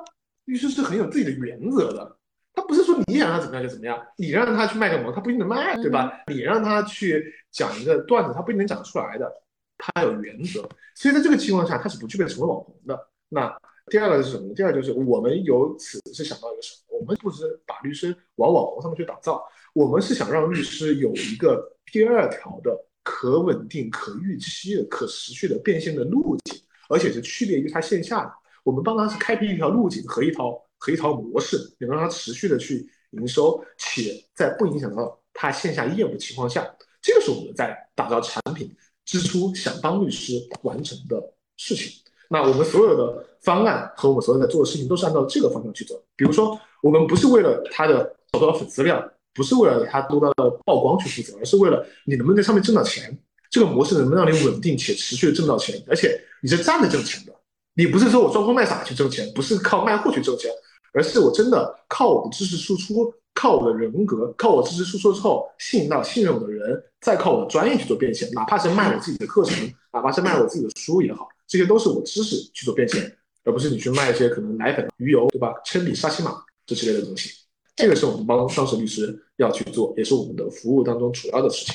[0.46, 2.16] 律师是很有自己的原则的，
[2.54, 6.10] 他不是说你想他怎么样就怎么样，你让他去卖个萌，他不一定能卖，对吧？
[6.28, 9.30] 你让他去讲一个段子，他不一定能讲出来的，
[9.76, 10.66] 他有原则。
[10.94, 12.98] 所以在这个情况下，他是不具备成为网红的。
[13.28, 13.54] 那
[13.88, 14.54] 第二个是什么呢？
[14.54, 16.98] 第二就是我们由此是想到一个什么？
[16.98, 28.32] 我们不是把律师往网红上面去打造，我们是想让律师有一个第二条的可稳定、可预期的、可持续的变现的路径，而且是区别于他线下的。
[28.66, 36.68] 我们帮他是开辟一条路径和一套和一套模式，能让他持续的去营收，且在不影响到他线下业务的情况下，
[37.00, 38.68] 这个是我们在打造产品
[39.04, 40.32] 之初想帮律师
[40.64, 41.22] 完成的
[41.56, 41.92] 事情。
[42.28, 45.94] 那我们所有的方案和我们所有在做的事情都是按照这个方向去走。
[46.16, 49.00] 比如说，我们不是为了他的多少粉丝量，
[49.32, 53.16] 不是为了他多大的曝光去负责，而是为了你能不能在上面挣到钱，
[53.48, 57.35] 这个模式能不能让你稳定且持续的挣到钱，而且你是站着挣钱的。
[57.78, 60.50] 你不是说我装疯卖傻去挣钱，不是靠卖货去挣钱，
[60.94, 75.52] 而是我真的靠我的知识输出，靠我的人格，靠我知识输出之后吸引到信任我的人，再靠我的专业去做变现，哪怕是卖我自己的课程，哪怕是卖我自己的书也好，这些都是我知识去做变现，而不是你去卖一些可能奶粉、鱼油，对吧？
[75.62, 76.34] 铅笔、沙琪玛
[76.64, 77.30] 这之类的东西。
[77.76, 81.74] 这个是我们帮双十律师要去做，也是我们的服务当中主要的事情。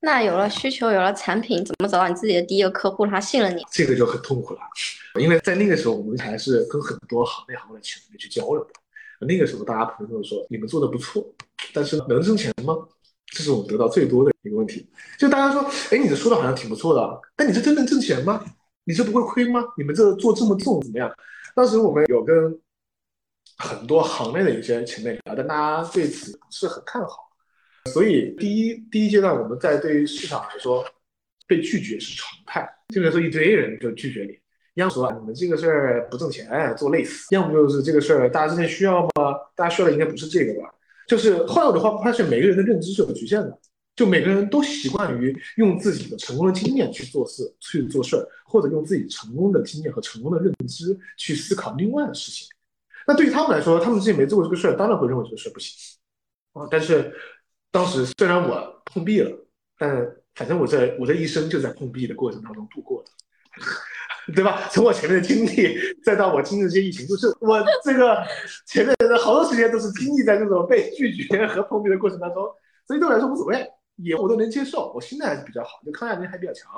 [0.00, 3.62] 那有了需求，有了产品，怎么找到你自己的第一个客户，他信任你？
[3.70, 4.60] 这个就很痛苦了，
[5.20, 8.70] 因为在那个时候，我们还是跟很多行内行外的前辈去交流的。
[9.26, 11.22] 那个时候，大家普遍都说你们做的不错，
[11.74, 12.74] 但是能挣钱吗？
[13.26, 14.88] 这是我们得到最多的一个问题。
[15.18, 18.42] 就大家说，哎，你这说的好像挺不错的，但你这真能挣钱吗？
[18.84, 19.62] 你这不会亏吗？
[19.76, 21.12] 你们这做这么重怎么样？
[21.54, 22.58] 当时我们有跟
[23.58, 27.29] 很多行内的一些前辈聊，但大家对此不是很看好。
[27.86, 30.84] 所以第一第一阶段，我们在对于市场来说，
[31.46, 32.68] 被拒绝是常态。
[32.88, 34.38] 就比如说一堆人就拒绝你，
[34.74, 39.34] 要么说你们这个事儿不挣钱，做累死；要么就是这个事儿大家真的需要吗？
[39.56, 40.68] 大家需要的应该不是这个吧？
[41.08, 43.58] 就是后来我的话发现，每个人的认知是有局限的，
[43.96, 52.46] 就每个人都习惯于用自己的成功的经验去做事、去做事儿，或者用自己成功的经验和成功的认知去思考另外的事情。
[53.06, 55.72] 那对于他们来说，他们之前没做过这个事儿，当然会认为这个事儿不行
[56.52, 56.68] 啊。
[56.70, 57.12] 但是。
[57.70, 59.30] 当时虽然我碰壁了，
[59.78, 63.10] 但反正我这我这一生就在碰壁的过程当中度过的，
[64.34, 64.68] 对吧？
[64.70, 68.18] 从我前面的经历，再到我经历这些疫情，就是我这个
[68.66, 72.44] 前面的好多时间都是经历在这种被拒绝和碰壁的过程当中，
[72.86, 76.70] 所以对我来说无所谓，也我都能接受，我心态还是比较好，就抗压能力还比较强。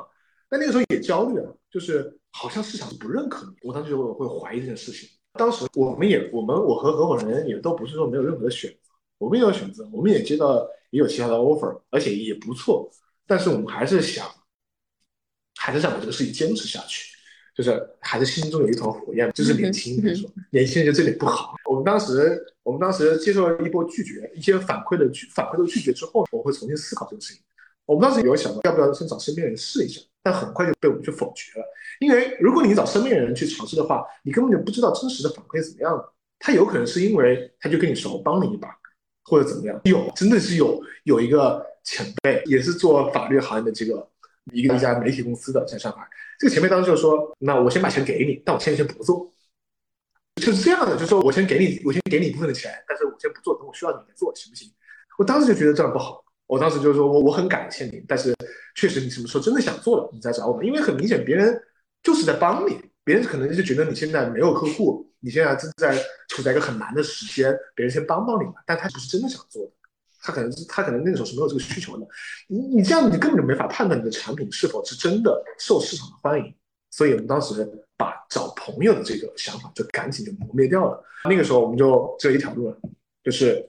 [0.48, 5.08] 但那个时候也焦虑啊，就是好像市场不认可你，我当时就会怀疑这件事情。
[5.34, 10.66] 当时我们也我们我和合伙人也都不是说没有任何的选择，我们也有选择，我们也接到。
[10.92, 12.88] 也有其他的 offer，而且也不错，
[13.26, 14.30] 但是我们还是想，
[15.58, 17.16] 还是想把这个事情坚持下去，
[17.56, 21.56] 就是还是心中有一团火焰，就是年轻人说，年轻人就这点不好。
[21.64, 27.42] 我们当时，我们当时接受了一波拒绝，一些反馈的拒反馈的拒绝之后，我会重新思考这个事情。
[27.86, 31.64] 我们当时有想到要不要先找身边人试一下，但很快就被我们去否决了，
[32.00, 38.68] 因为如果你找身边人去尝试的话，你根本就不知道真实的反馈怎么样他有可能是因为他就跟你熟，帮你一把。
[39.24, 39.80] 或者怎么样？
[39.84, 44.08] 有，真的是有有一个前辈，也是做法律行业的这个
[44.52, 46.06] 一个一家媒体公司的，在上海。
[46.38, 49.30] 这个前辈当时就说：“那我先把钱给你，但我现在先不做。”
[50.42, 54.68] 就是这样的，就说我先给你，我先给你一部分的钱，但是我先不做，等我需要你再做，行不行？
[55.18, 56.24] 我当时就觉得这样不好。
[56.46, 58.34] 我当时就说我我很感谢你，但是
[58.74, 61.62] 确实你什么时候真的想做了，你再找我们，因为很明显别人
[62.02, 62.78] 就是在帮你。
[63.04, 65.96] 别人可能就觉得你现在没有客户，你现在正在
[66.28, 68.54] 处在一个很难的时间，别人先帮帮你嘛。
[68.64, 69.72] 但他不是真的想做的，
[70.20, 72.06] 他可能是他可能那个时候是没有这个需求的。
[72.46, 76.54] 你你这样你根本就没法判断你的产品是否是真的受市场的欢迎。
[76.90, 81.02] 所以我们当时把找朋友的这个想法就赶紧就磨灭掉了。
[81.24, 82.76] 那个时候我们就只有一条路了，
[83.24, 83.68] 就是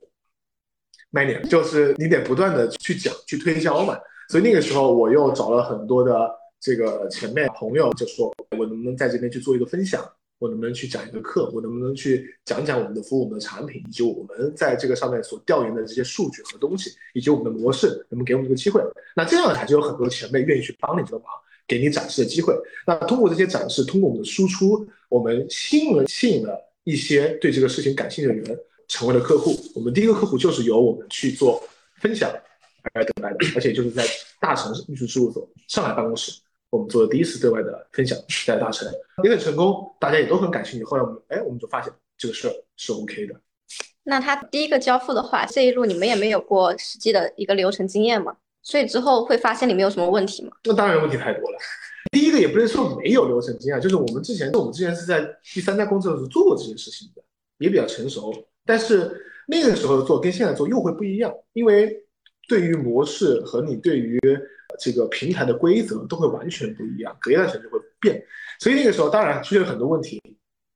[1.09, 3.97] 卖点，就是你得不断的去讲去推销嘛。
[4.29, 6.42] 所以那个时候我又找了很多的。
[6.63, 10.01] 这个前面朋友就说，我能不能在这边去做一个分享？
[10.39, 11.51] 我能不能去讲一个课？
[11.53, 18.81] 我能不能去讲讲我们的服务、我们的产品，以及我们在这个上面所调研的这些数据和东西，以及我们的模式，能不能给我们一个机会？
[19.13, 21.27] 那这样才就有很多前辈愿意去帮你这个忙，
[21.67, 22.57] 给你展示的机会。
[22.87, 29.53] 那通过这些展示，通过我们的输出，我们吸引了吸引了一些对这个事情感兴趣的人，成为了客户。
[29.75, 31.61] 我们第一个客户就是由我们去做
[31.97, 32.33] 分享
[32.93, 34.05] 而得来的，而且就是在
[34.39, 36.39] 大城市律师事务所上海办公室。
[36.73, 38.91] 我们做的第一次对外的分享在大成
[39.23, 40.83] 也很成功，大家也都很感兴趣。
[40.83, 43.35] 后来我们哎，我们就发现这个事儿是 OK 的。
[44.03, 48.35] 那他第一个交付的话，这一路你们也没有过实际的一个流程经验嘛？
[48.63, 50.51] 所以之后会发现里面有什么问题吗？
[50.63, 51.57] 那当然问题太多了。
[52.11, 57.21] 第一个也不能说没有流程经验，就是我们之前，我们之前是在第三家公司的时候做过这件事情的，
[57.59, 58.33] 也比较成熟。
[58.65, 59.11] 但是
[59.47, 62.03] 那个时候做跟现在做又会不一样，因为
[62.47, 64.19] 对于模式和你对于。
[64.79, 68.23] 这个平台的规则都会完全不一样，隔一段时间就会变，
[68.59, 70.21] 所以那个时候当然出现了很多问题。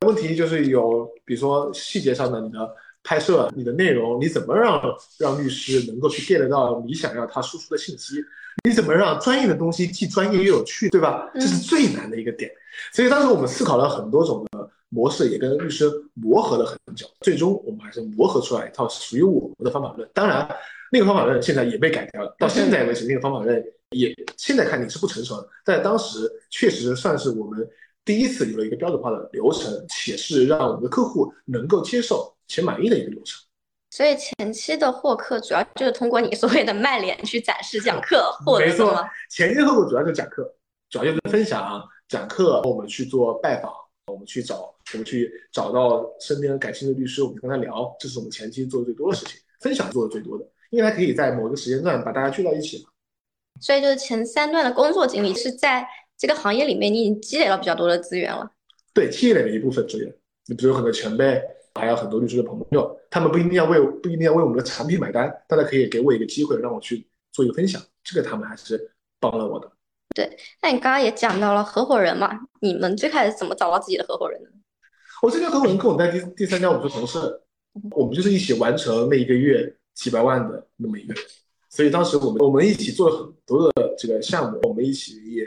[0.05, 2.69] 问题就是有，比如说细节上的你的
[3.03, 4.79] 拍摄、你的内容，你怎么让
[5.17, 8.23] 让律师能够去 get 到你想要他输出的信息？
[8.63, 11.27] 你怎么让专业的东西既专业又有趣，对吧？
[11.33, 12.51] 这是最难的一个点。
[12.93, 20.07] 所以当时我们思考了很多种的模式，也跟律师磨合了很久，最终我们还是磨合出来一套属于我们的方法论。
[20.13, 20.47] 当然，
[20.91, 23.63] 那个方法论现在也被改掉了，到现在为止，那个方法论。
[23.91, 27.67] 也现在看你是不成熟的，在当时确实算是我们
[28.03, 33.39] 第一次有了一个标准化的流程，且是让我们的客户能够接受且满意的一个流程。
[33.89, 39.09] 所以前期的获客主要就是通过你所谓的卖脸去展示讲课获得的吗？
[39.29, 40.53] 前期的客户主要就讲课，
[40.89, 43.71] 主要就是分享讲课，我们去做拜访，
[44.07, 52.89] 我们去找，我们去找到身边感兴趣的律师，我们跟他聊，这是我们前期做的最多的事情，分享做的最多的，因为它可以在某个时间段把大家聚到一起嘛。
[53.59, 58.49] 所以就是前三段的工作经历是在这个行业里面，你已经积累了比较多的资源了。
[58.93, 60.13] 对，积累了一部分资源，
[60.45, 61.41] 你比如很多前辈，
[61.75, 69.71] 还有很多律师的朋友，他们不一定要为不一定要为我们的产品买单，但他可以给我一个机会，让我去做一个分享，这个他们还是帮了我的。
[70.15, 74.49] 对，那你刚刚也讲到了合伙人嘛，你们最开始怎么找到自己的合伙人呢？
[75.21, 77.19] 我这个合伙人跟我在第第三家我们是同事，
[77.91, 81.23] 我们就是一起完成那一个月几百万的那么一个人，
[81.69, 85.43] 所以当时我们我们一起做了很多的这个项目，我们一起也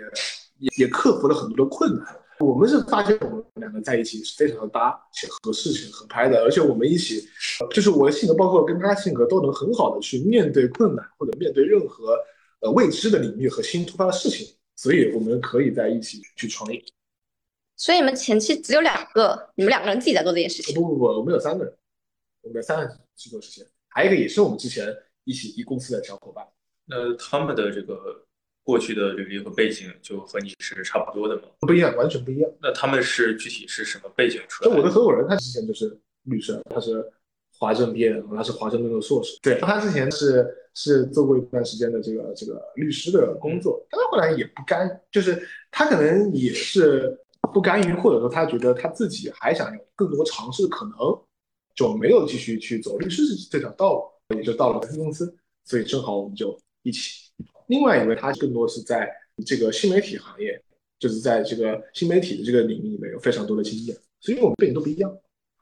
[0.58, 2.06] 也也克服了很多的困难。
[2.40, 7.22] 我们是发现我们两个在一起是非常的搭，且合适且合拍的，而且我们一起，
[7.70, 12.16] 就是我的性格包括跟他性格都能很好的去面对困难或者面对任何
[12.60, 16.82] 呃未知的领域和新突发的事情，所以我们可以在一起去创业。
[17.76, 20.74] 所以你们前期只有两个，你们两个人自己在做这件事情？
[20.74, 21.74] 不不不，我们有三个人，
[22.40, 24.86] 我们有三个人去做事情，还有一个也是我们之前
[25.24, 26.46] 一起一公司的小伙伴。
[26.86, 28.26] 那他们的这个。
[28.62, 31.42] 过去的履历和背景就和你是差不多的吗？
[31.60, 32.50] 不一样，完全不一样。
[32.62, 34.70] 那他们是具体是什么背景出来？
[34.70, 37.04] 那我的合伙人他之前就是律师，他是
[37.58, 39.36] 华政毕业的，他是华盛顿的硕士。
[39.42, 47.18] 对，他之前是是做过一段时间的这个这个律师的工作，但他后来也不甘，就是他可能也是
[47.52, 50.94] 不甘于，或者说他觉得他自己还想有更多尝试的可能，
[51.74, 54.02] 就没有继续去走律师这条道路，
[54.36, 57.30] 也就到了公司，所以正好我们就一起。
[57.66, 59.08] 另外一位，他更多是在
[59.46, 60.60] 这个新媒体行业，
[60.98, 65.16] 就是在这个新媒体的这个领域里面有非常多的经验，所以我们背景都不一样。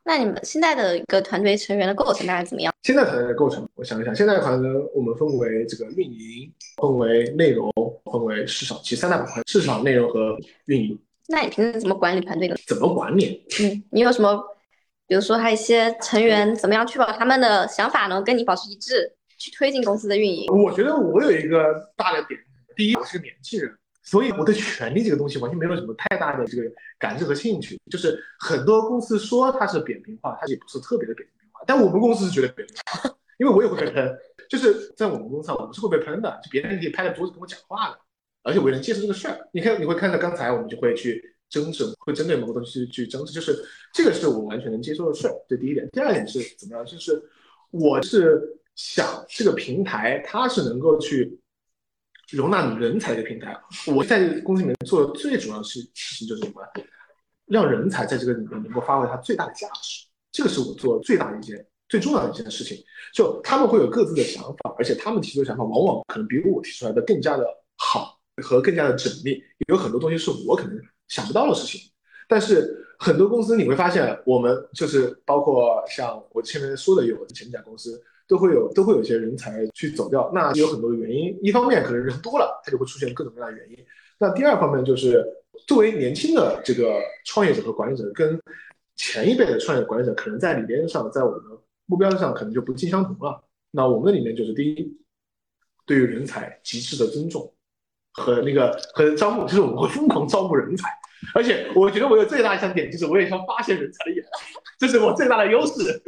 [0.05, 2.73] 那你们现在的一个团队成员的构成大概怎么样？
[2.83, 6.51] 现在团队的构成，我想一想，现在团队我们分为这个运营，
[6.81, 7.71] 分为内容，
[8.11, 10.99] 分为市场，其实三大板块：市场、内容和运营。
[11.27, 12.57] 那你平时怎么管理团队的？
[12.67, 13.45] 怎么管理？
[13.61, 14.43] 嗯，你有什么，
[15.09, 19.13] 比如说他一些成员怎么样确保他们的想法能跟你保持一致？
[19.41, 22.41] 去推进公司的运营，我觉得我有一个大的点，
[22.75, 26.65] 第一，我是个年轻人，所以我对权力这个东西完全没有什么太大的这个
[26.99, 27.81] 感知和兴趣。
[27.89, 34.13] 就是很多公司说它是扁平化，它也不是特别的扁平化，但我们公司是绝对扁平化，因为我也会被喷，
[34.51, 37.99] 就是在我们公司上，我们是会被喷的，就别人可以拍着桌子跟我讲话的，
[38.43, 39.39] 而且我也能接受这个事儿。
[39.53, 43.59] 你看，你会看到刚才我们就会去争执，会针对某个东西去争执，就是
[43.93, 45.35] 这个是我完全能接受的事儿。
[45.49, 46.85] 这第一点，第二点是怎么样？
[46.85, 47.23] 就是
[47.71, 48.55] 我是。
[48.79, 51.37] 想这个平台，它是能够去
[52.31, 53.61] 容纳人才的平台。
[53.93, 56.63] 我在公司里面做的最主要事事情就是什么？
[57.47, 60.07] 让人才在这个里面能够发挥它最大的价值。
[60.31, 62.79] 这个是我做最大的一件、最重要的一件事情。
[63.13, 67.45] 就他们会有各自的想法，而且他们提出的想法往往可能比我提出来的更加的
[67.79, 69.43] 好和更加的缜密。
[69.67, 71.91] 有很多东西是我可能想不到的事情。
[72.29, 78.01] 但是很多公司你会发现，我们就是包括像我前面说的有前几家公司。
[78.29, 81.35] 都会有都会有一些人才去走掉，那有很多的原因。
[81.41, 83.79] 一方面可能人多了，它就会出现各种各样的原因。
[84.19, 85.25] 那第二方面就是
[85.67, 88.39] 作为年轻的这个创业者和管理者，跟
[88.97, 93.43] 前一辈的创业管理者可能在理念上，在我们的目标上可能就不尽相同了。
[93.71, 94.99] 那我们的理念就是第一，
[95.87, 97.51] 对于人才极致的尊重
[98.13, 100.87] 和那个和招募，就是我们会疯狂招募人才。
[101.35, 104.25] 而且我觉得我有最大一项点就是我也像发现人才的眼，
[104.79, 106.01] 这是我最大的优势，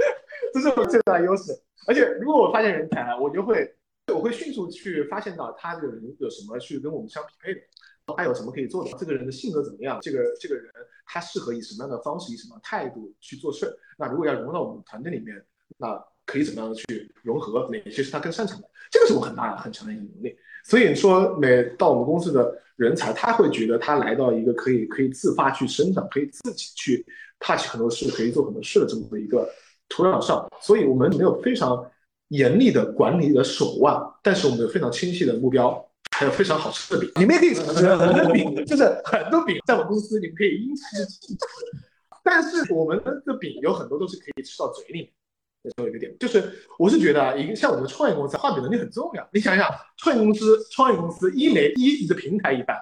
[0.55, 1.53] 这是我最大的优势。
[1.87, 3.75] 而且，如果我发现人才，我就会，
[4.09, 7.61] 我会迅速去发现到他这个人有什么去跟我们相匹配的，
[8.17, 10.71] 他有什么可以做的，这个人的性格怎么样，这个这个人
[11.07, 13.75] 他适合以什么样的方式，以什么态度去做事。
[13.99, 15.43] 那如果要融入到我们团队里面，
[15.79, 17.69] 那可以怎么样去融合？
[17.73, 18.71] 哪些是他更擅长的？
[18.91, 20.37] 这个是我很大很强的一个能力。
[20.65, 27.05] 所以说，每到我们公司的人才，他会觉得他来到一个可以可以自发去生长，可以自己去
[27.39, 29.49] touch 很多事，可以做很多事的这么一个。
[29.93, 31.85] 土壤上，所以我们没有非常
[32.29, 35.85] 严厉的管理的手腕，但是我们有非常清晰的目标，
[36.17, 37.11] 还有非常好吃的饼。
[37.17, 41.41] 你们也可以吃很多饼，就是很多饼在我们公司你们可以因吃即吃。
[42.23, 45.11] 但是我们的饼有很多都是可以吃到嘴里面。
[45.63, 46.43] 最后一个点就是，
[46.79, 49.29] 我是觉得啊，一个像我们创业公司，画饼能力很重要。
[49.33, 52.77] 你想想，创业公司，创业公司一没一你的平台一般。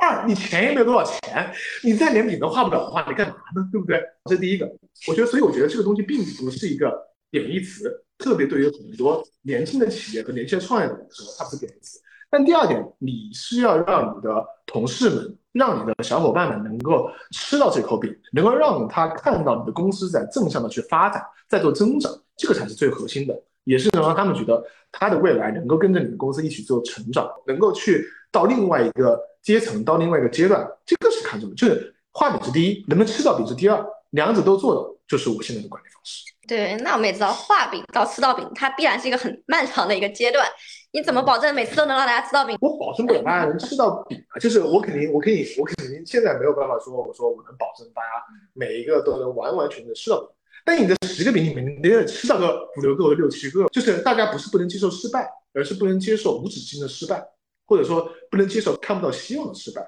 [0.00, 1.52] 二，你钱也没有多少钱，
[1.82, 3.68] 你再连饼都画不了的话，你干嘛呢？
[3.70, 4.00] 对不对？
[4.24, 4.66] 这是第一个。
[5.08, 6.90] 我觉得，所以我觉得这个东西并不是一个
[7.30, 11.98] 贬义词，特别对于很多年轻的企业和年轻的创业者来说，它不是贬义词。
[12.32, 29.20] 但第二点，你是要让你的同事们、让你的小伙伴们能够吃到这口饼，能够让他看到你的公司在正向的去发展，在做增长，这个才是最核心的，也是能让他们觉得他的未来能够跟着你的公司一起做成长，能够去到另外一个。
[29.42, 36.32] 阶层到另外一个阶段，这个是看重的，就是画饼是第一，能不能吃到饼是第二，两者都做的，就是我现在的管理方式。
[36.46, 40.46] 对，那我们也知道画饼到吃到饼，它必然是一个很漫长的一个阶段。
[40.94, 42.54] 你怎么保证每次都能让大家吃到饼？
[42.60, 48.08] 我保证不了大家能吃到饼啊，就是我肯定，我可以，我肯定现在没有办法说，我说我能保证大家
[48.52, 50.28] 每一个都能完完全全吃到饼。
[50.66, 57.26] 但你的十个饼里面，你得吃到个五六个或六七个，就是大家不是不能接受失败，而是不能接受无止境的失败，
[57.66, 59.82] 或者说不能接受看不到希望的失败。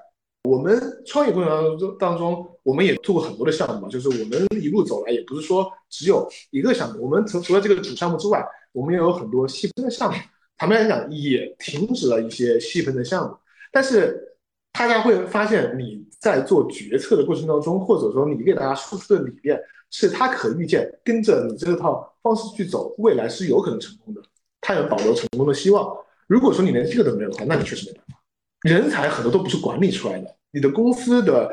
[0.49, 7.03] 我们创业过程当中当中，我们也做过很多的项目，就是我们一路走来，也不是说只有一个项目。
[7.03, 10.17] 我们除除了这个主项目之外，我们也有很多细分的项目。
[10.57, 13.35] 坦白来讲，也停止了一些细分的项目。
[13.71, 14.37] 但是
[14.71, 19.59] 大家会发现，你在做决策的过程当中，或者说你给大家输出的理念，
[19.91, 24.21] 是他可预见跟着你这套方式去走，未来是有可能成功的，
[24.61, 25.95] 他有保留成功的希望。
[26.27, 28.15] 如果说你连这个都没有的话，那你确实没办法。
[28.61, 30.35] 人才很多都不是管理出来的。
[30.51, 31.51] 你的公司的，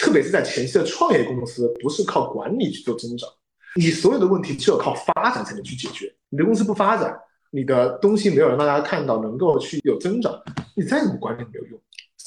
[0.00, 3.28] 特别是在前期的创业公司，不是靠管理去做增长，
[3.76, 6.14] 你所有的问题只有靠发展才能去解决。
[6.28, 7.18] 你的公司不发展，
[7.54, 10.42] 你的东西没有让大家看到，能够去有增长，
[10.74, 11.78] 你再怎么管理没有用。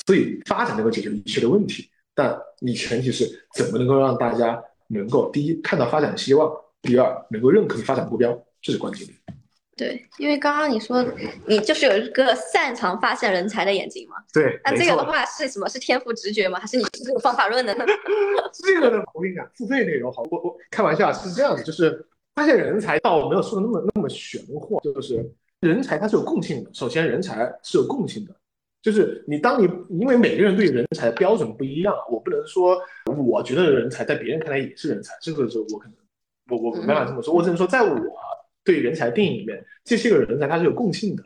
[0.07, 6.51] 所以发展能够解决一切的问题，但你前提是怎么能够让大家能够第一看到发展的希望，
[6.83, 9.13] 第二能够认可你发展目标，这是关键的。
[9.77, 11.03] 对，因为刚刚你说
[11.47, 14.15] 你就是有一个擅长发现人才的眼睛嘛。
[14.31, 15.67] 对，那这个的话是什么？
[15.67, 16.59] 是天赋直觉吗？
[16.59, 17.85] 还是你是这个方法论的呢？
[18.53, 22.05] 这个呢，我跟你讲，付费内容好，我我开玩笑是这样子，就是
[22.35, 25.27] 发现人才倒没有说的那么那么玄乎，就是
[25.61, 26.69] 人才它是有共性的。
[26.73, 28.35] 首先，人才是有共性的，
[28.81, 29.67] 就是你当你
[29.99, 35.95] 因为每个人对人才的标准不一样，我不能说我觉得人才在别人看来也是人才，这个是我可能
[36.49, 37.95] 我我没办法这么说，我只能说在我。
[38.65, 41.23] 对人才定义里面，这些个人才他是有共性的，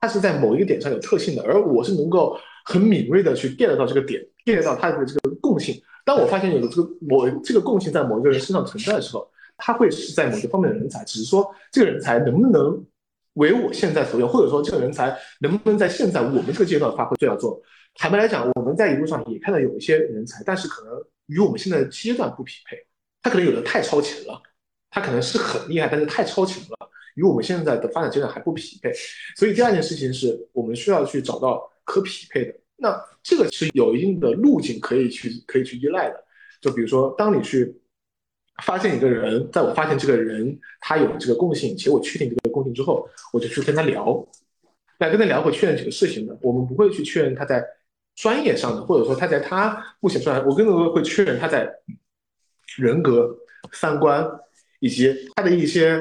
[0.00, 5.82] 他是在某一个点上有特性的，而我是能够很敏锐的去 get 到这个点，get 到他的这个共性。
[6.04, 12.84] 当我发现有这个某这个共性在某一个人身上存在的时候，他会是在某个方面的人才，只是说这个人才能不能
[13.34, 17.62] 为我现在所用，或者说这个人才能不能在现在我们这个阶段发挥最大作用。
[17.94, 20.92] 坦白来讲，我们在一路上也看到有一些人才，但是可能
[21.26, 22.76] 与我们现在的阶段不匹配，
[23.22, 24.40] 他可能有的太超前了。
[24.88, 28.90] 他可能是很厉害，但是太超前了，与我们现在的发展阶段还不匹配。
[29.36, 32.54] 所以第二件事情是我们需要去找到可匹配的。
[32.76, 36.24] 那这个是有一定的路径可以去可以去依赖的。
[36.62, 37.76] 就比如说，当你去
[38.64, 44.26] 发现一个人，在我发现这个人他有这个共性，且我确定这个共性之后，我就去跟他聊，
[44.98, 46.38] 来跟他聊会确认几个事情的。
[46.42, 47.64] 我们不会去确认他在
[48.14, 51.70] 专业上的，或者说他在他目前状态，我更多会确认他在
[52.76, 53.36] 人格、
[53.72, 54.28] 三观。
[54.78, 55.98] 以及他的一些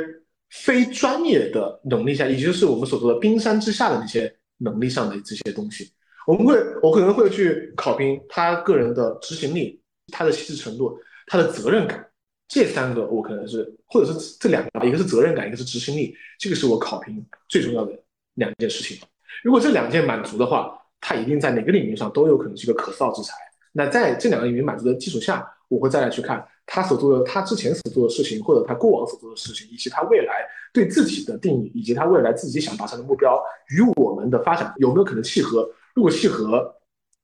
[0.49, 5.89] 非专业的能力下，也就是我们所说的冰山之下的那些能力上的这些东西，
[6.27, 9.81] 我们会，我可能会去考评他个人的执行力、
[10.11, 12.05] 他的细致程度、他的责任感，
[12.47, 17.91] 这三个我可能是，或者是这两个，一个是责任感，一个是执行力，这个是我考评最重要的
[18.35, 18.97] 两件事情。
[19.43, 23.33] 如果这两件满足的话，他一定在哪个领域上都有可能是一个可造之才。
[23.71, 26.45] 那在这两个领域满足的基础下，我会再来去看。
[26.67, 30.33] 他所做的，他之前所做的事情，或者他过往所做的事情，以及他未来
[30.73, 33.39] 对自己的定义，以及他未来自己想达成的目标，
[33.69, 35.69] 与我们的发展有没有可能契合？
[35.93, 36.75] 如果契合，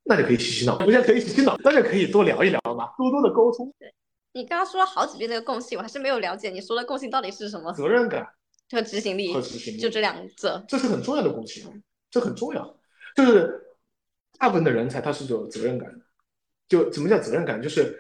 [0.03, 3.74] 那就可以洗洗脑，不是可以洗洗脑，那就可以多聊一聊嘛，多多的沟通。
[3.80, 3.91] 对
[4.34, 7.71] 你刚刚说了好几遍那个共性，我还是没有了解你说的共性到底是什么？
[7.73, 8.27] 责任感
[8.69, 12.77] 和执行力，和执行力，就这两者，这是很重要的共性，这很重要。
[13.15, 13.61] 就是
[14.38, 16.05] 大部分的人才他是有责任感的，
[16.67, 17.61] 就怎么叫责任感？
[17.61, 17.99] 就是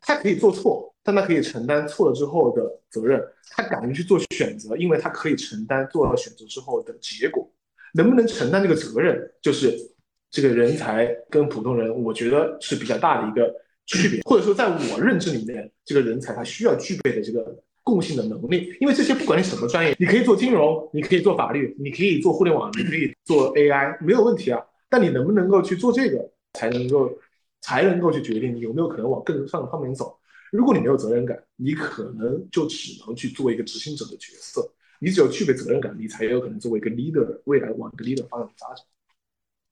[0.00, 0.88] 他可以做错。
[1.04, 3.20] 但他可以承担错了之后的责任，
[3.50, 7.44] 他敢于去做选择，因为他可以承担做了选择之后的结果。
[7.92, 9.76] 能不能承担这个责任，就是
[10.30, 13.52] 这个人才跟普通人，我觉得是比较大的一个
[13.86, 14.20] 区别。
[14.24, 24.60] 或者说，在我认知里面，这个人才他需要具备的这个共性的能力，因为这些不管你什么专业，你可以做金融，你可以做法律，你可以做互联网，你可以做 AI，没有问题啊。
[24.88, 27.10] 但你能不能够去做这个，才能够
[27.60, 30.18] 才能够去决定你有没有可能往更上的方面走。
[30.50, 34.70] 如果你没有责任感，你可能就只能去做一个执行者的角色。
[35.00, 38.84] 你只有具备责任感，你才有可能作为一个 leader，未来往一个 leader 方向去发展。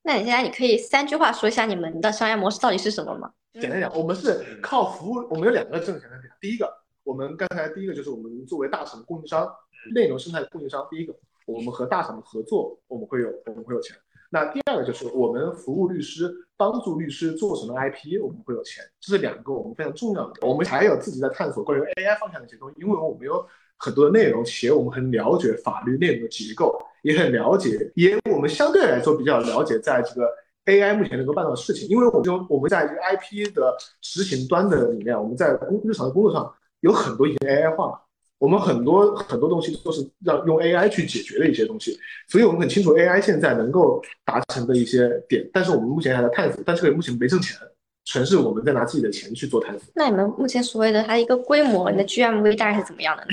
[0.03, 3.31] 那你现在你可以三句话说一下你们的商业模式到底是什么吗？
[3.59, 5.15] 简单讲，我们是靠服务。
[5.29, 6.31] 我们有两个挣钱的点。
[6.39, 6.71] 第一个，
[7.03, 9.45] 我们刚才第一个就是我们作为大厂的供应商，
[9.93, 10.87] 内容生态的供应商。
[10.89, 11.13] 第一个，
[11.45, 13.95] 我们和大厂的合作，我们会有我们会有钱。
[14.29, 18.81] 那第二个就是我们服务律师，帮助律师做什么 IP，我们会有钱。
[19.01, 20.47] 这是两个我们非常重要的。
[20.47, 23.45] 我们还有自己在探索关于 AI 方向的一些东西，因为我们有
[23.75, 30.29] 很多的内容，且我们很了解法律内容的结构，也很了解，也我们相对来说比较了解在这个
[30.65, 38.01] AI 目前能够办到的事情，因为我们就我们在 IP 的执行端的里面，我们在工日常的工作上有很多已经 AI 化了。
[38.37, 41.95] 我们很多很多东西都是让用 AI 去解决的一些东西，
[42.27, 47.55] 所以我们很清楚 AI 现在能够达成的一些点，但是我们目前还在探索，但这个目前没挣钱，
[48.03, 49.87] 全是我们在拿自己的钱去做探索。
[49.93, 53.29] 那你们目前所谓的它一个规模，你的 GMV 大概是怎么样的呢？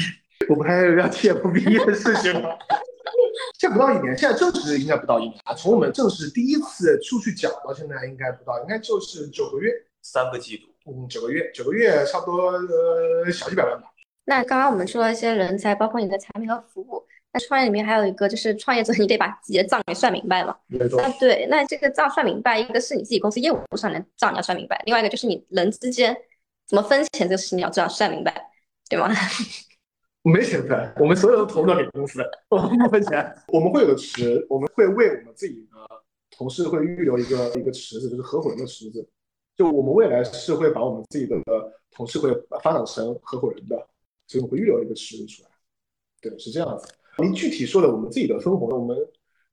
[0.50, 2.50] 我们还要 TFP 的事情吗？
[3.58, 5.54] 现在不到一年，现在正式应该不到一年啊。
[5.54, 9.72] 从我们正式第一次出去讲到现在，应该不到，应该就是九个月，
[10.02, 13.88] 三个季度，嗯，九个月，九个月差不多呃小几百万吧。
[14.24, 17.04] 那刚刚我们说了一些人才，包括你的产品和服务。
[17.30, 20.56] 那创业里面还有一个就是创业者，你得把自己的账给算明白嘛。
[20.66, 20.98] 没错。
[21.00, 26.16] 那对，那这个账算明白，一个是你自己公司业务上的账你要算明白，另外一个就是你人之间
[26.66, 28.50] 怎么分钱这个事情你要这样算明白，
[28.88, 29.10] 对吗？
[30.22, 33.34] 没钱分，我们所有的投入都给公司，我们不分钱。
[33.48, 39.08] 我们会有个池，我们会为我们自己的同事会预留一个一个池子，就是合伙人的池子。
[39.56, 41.36] 就我们未来是会把我们自己的
[41.90, 42.30] 同事会
[42.62, 43.76] 发展成合伙人的。
[44.26, 45.48] 所以我们会预留一个池子出来，
[46.20, 46.86] 对，是这样子。
[47.22, 48.94] 您具体说的我们自己的分红，我们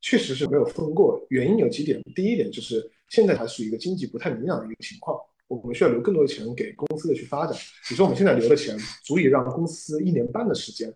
[0.02, 1.26] 确实是没有分过。
[1.30, 5.18] 原因有几点，第一点就是现在还是一个经济不太明朗的一个情况，
[5.48, 7.56] 我们需要留更多的钱给公司的去发展。
[7.88, 10.94] 比如说我们现在留的钱，足以让公司一年半的时间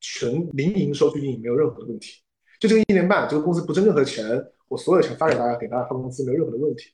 [0.00, 2.22] 纯零营收去运营，没有任何的问题。
[2.58, 4.24] 就这个一年半，这个公司不挣任何钱，
[4.68, 6.90] 我所有的钱发给大家，给大家发工资，没有任何的问题。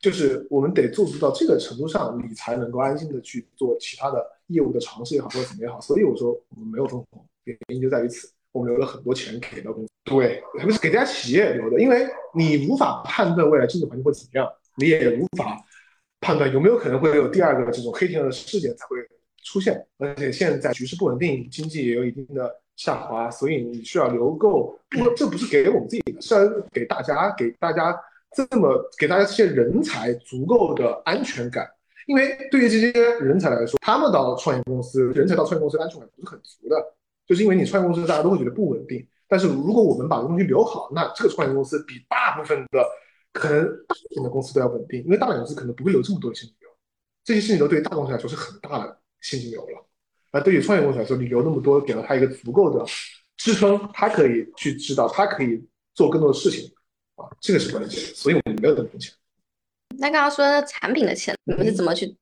[0.00, 5.80] 就是我们得做足到这个程度上，你才能够安心的去做其他的业务的尝试也好，或者怎么也好。
[5.80, 8.30] 所以我说我们没有分红，原因就在于此。
[8.50, 15.62] 我们留了很多钱给到公司，对，特别是给这家企业留的，因为你无法判断未来经济环境会怎么样，你也无法
[16.20, 18.96] 判断有没有可能会有第二个这种黑天鹅事件才会
[19.44, 19.86] 出现。
[19.98, 24.78] 而且现在局势不稳定，经济也有一定的下滑，所以你需要留够。
[24.90, 27.98] 不，这不是给我们自己的，是要给大家，给大家。
[28.30, 31.66] 这么给大家这些人才足够的安全感，
[32.06, 36.76] 因为对于这些人才来说，他们到创业公司，人才到创业公司安全感不是很足的，
[37.26, 39.04] 就是因为你创业公司大家都会觉得不稳定。
[39.26, 42.86] 但是如果我们把东西留好，那这个创业公司比大部分的
[43.32, 46.70] 可能大型的公司都要稳定，因为大公司可能不会有这么多的现金流，
[47.24, 49.86] 这些事情都对于大公司来说是很大的现金流了。
[50.30, 52.84] 而对于创业公司来说，你留那么多，给了他一个足够的
[53.36, 56.70] 支撑，他可以去知道，他可以做更多的事情。
[57.16, 59.12] 啊，这个是关键，所以我们没有那么多钱。
[59.98, 62.16] 那刚刚说的产品的钱，你们是怎么去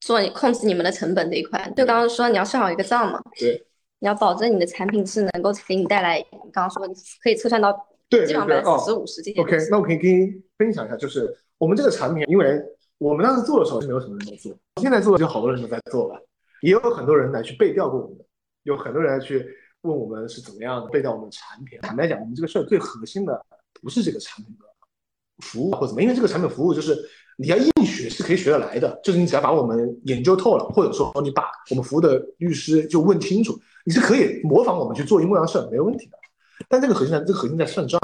[0.00, 0.20] 做？
[0.20, 1.58] 你控制你们的成本这一块？
[1.76, 3.22] 就刚刚说你要算好一个账嘛？
[3.38, 3.64] 对。
[4.00, 6.92] 你要保证你的产品是能够给你带来，你刚刚说你
[7.22, 7.72] 可以测算到
[8.16, 9.40] 对基本上百分之四十五十这些。
[9.40, 12.60] OK，那我可以跟你分享一下，就是我们这个产品，因为
[12.98, 16.20] 我们当时做的时候是没有什么人在做，现在做的就好多人都在做了，
[16.62, 18.18] 也有很多人来去背调过我们，
[18.62, 19.46] 有很多人来去
[19.82, 21.78] 问我们是怎么样背调我们的产品。
[21.82, 23.44] 坦白讲，我们这个事儿最核心的。
[23.82, 24.64] 不是这个产品的
[25.44, 26.96] 服务或怎么，因为这个产品服务就是
[27.36, 36.16] 你要硬学是可以学得来的，就是你只要把我们研究透了，或者说你把我们服务的律师就问清楚，你是可以模仿我们去做一模一样事儿，没问题的。
[36.68, 38.00] 但这个核心在，这个核心在算账，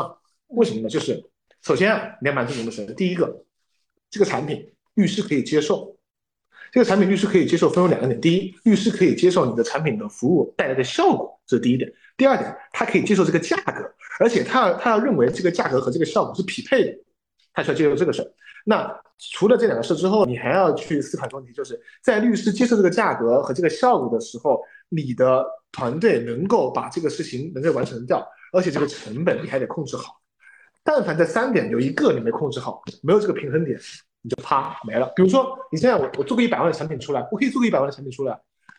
[0.49, 0.89] 为什么呢？
[0.89, 1.23] 就是
[1.63, 2.85] 首先你要满足什么事？
[2.95, 3.45] 第一个，
[4.11, 5.97] 这个产品律师可以接受，
[6.73, 13.93] 这个产品律师可以接受，分为两个点：第一，律师可以接受你的产品的服务带来的效果，这是第一点；第二点，他可以接受这个价格。
[14.19, 16.99] 而且他要他要认为这个价格和这个效果是匹配的，
[17.55, 18.31] 他需要接受这个事儿。
[18.67, 18.95] 那
[19.33, 28.23] 除了这两个事之后，你还要去思考一个问题，就是在律师接受这个价格和这个效果的时候，你的团队能够把这个事情能够完成掉，
[28.53, 30.21] 而且这个成本你还得控制好。
[30.83, 33.79] 但凡这三点有一个你没控制好，没有这个平衡点，
[34.23, 35.11] 你就啪没了。
[35.15, 38.39] 比如说你现在我我做个一百万的产品出来，我可以做个一百万的产品出来，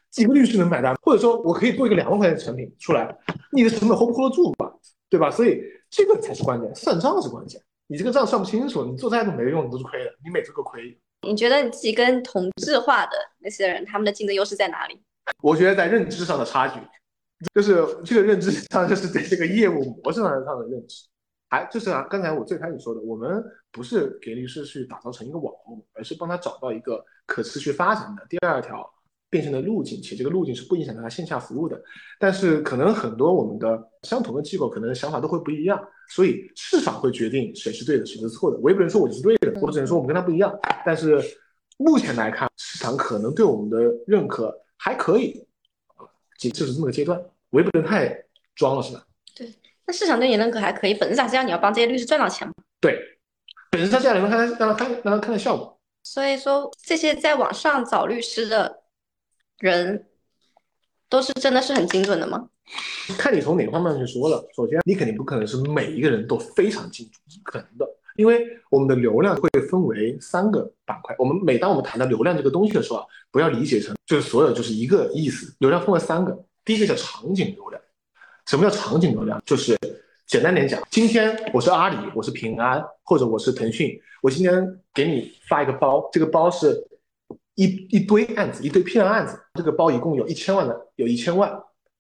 [0.10, 0.96] 几个律师能买单？
[1.02, 3.16] 或者说我可以做一个两万块钱的产品出来，
[3.52, 4.74] 你的成本 hold 不 hold 得住吧？
[5.10, 5.30] 对吧？
[5.30, 7.62] 所以这个才是关键，算账是关键。
[7.88, 10.98] 你这个账算不清楚，你做再多没用，你都是亏的，你每次都亏。
[11.28, 15.00] 你觉得你自己跟同质化的那些人，他们的竞争优势在哪里？
[15.42, 16.80] 我觉得在认知上的差距，
[17.54, 21.06] 就是这个认知上，就是对这个业务模式上的认知。
[21.50, 28.90] 还就是啊，刚才我最开始说的，我们不是给律师去打造成一个网红，而是帮他找到一个可持续发展的第二条。
[29.30, 31.82] 变现的路径，且这个路径是不影响他线下服务的。
[32.20, 38.58] 但是可能很多我们的相同的机构，可能想法都会不一样，所以市场会决定谁是对的，谁是错的。
[38.58, 40.54] 我也不能说我是对的，我只能说我们跟他不一样。
[40.86, 41.18] 但是
[41.78, 44.54] 目前来看，市场可能对我们的认可
[44.84, 45.46] 还可以，
[46.38, 47.22] 就是这么个阶段。
[47.52, 48.26] 我也不能太
[48.56, 49.06] 装了，是吧？
[49.36, 49.54] 对，
[49.86, 52.54] 那市场对你认可还可以，本质上是要你要帮这些律师赚到钱嘛？
[52.80, 53.00] 对，
[53.70, 55.80] 本质上是要你们看让他看让他看到效果。
[56.04, 58.80] 所以说，这些在网上找律师的。
[59.62, 60.08] 人
[61.08, 62.50] 都是真的是很精准的吗？
[63.16, 64.44] 看你从哪个方面去说了。
[64.56, 67.86] 首先，你肯定不可能是每一个人都非常精准，不可能的。
[68.22, 71.16] 因为我们的流量会分为三个板块。
[71.18, 75.52] 我们每当我们谈到流量这个东西的时候啊，不要理解成就是所有就是一个意思。
[75.58, 77.82] 流量分为三个，第一个叫场景流量。
[78.46, 79.42] 什么叫场景流量？
[79.44, 79.76] 就是
[80.28, 86.80] 简单点讲，今天我是阿里，我是平安，或者我是腾讯，我今天给你发一个包，这个包是
[87.56, 91.52] 一一堆案子，一堆批量案子，这个包一共有一千万的，有一千万，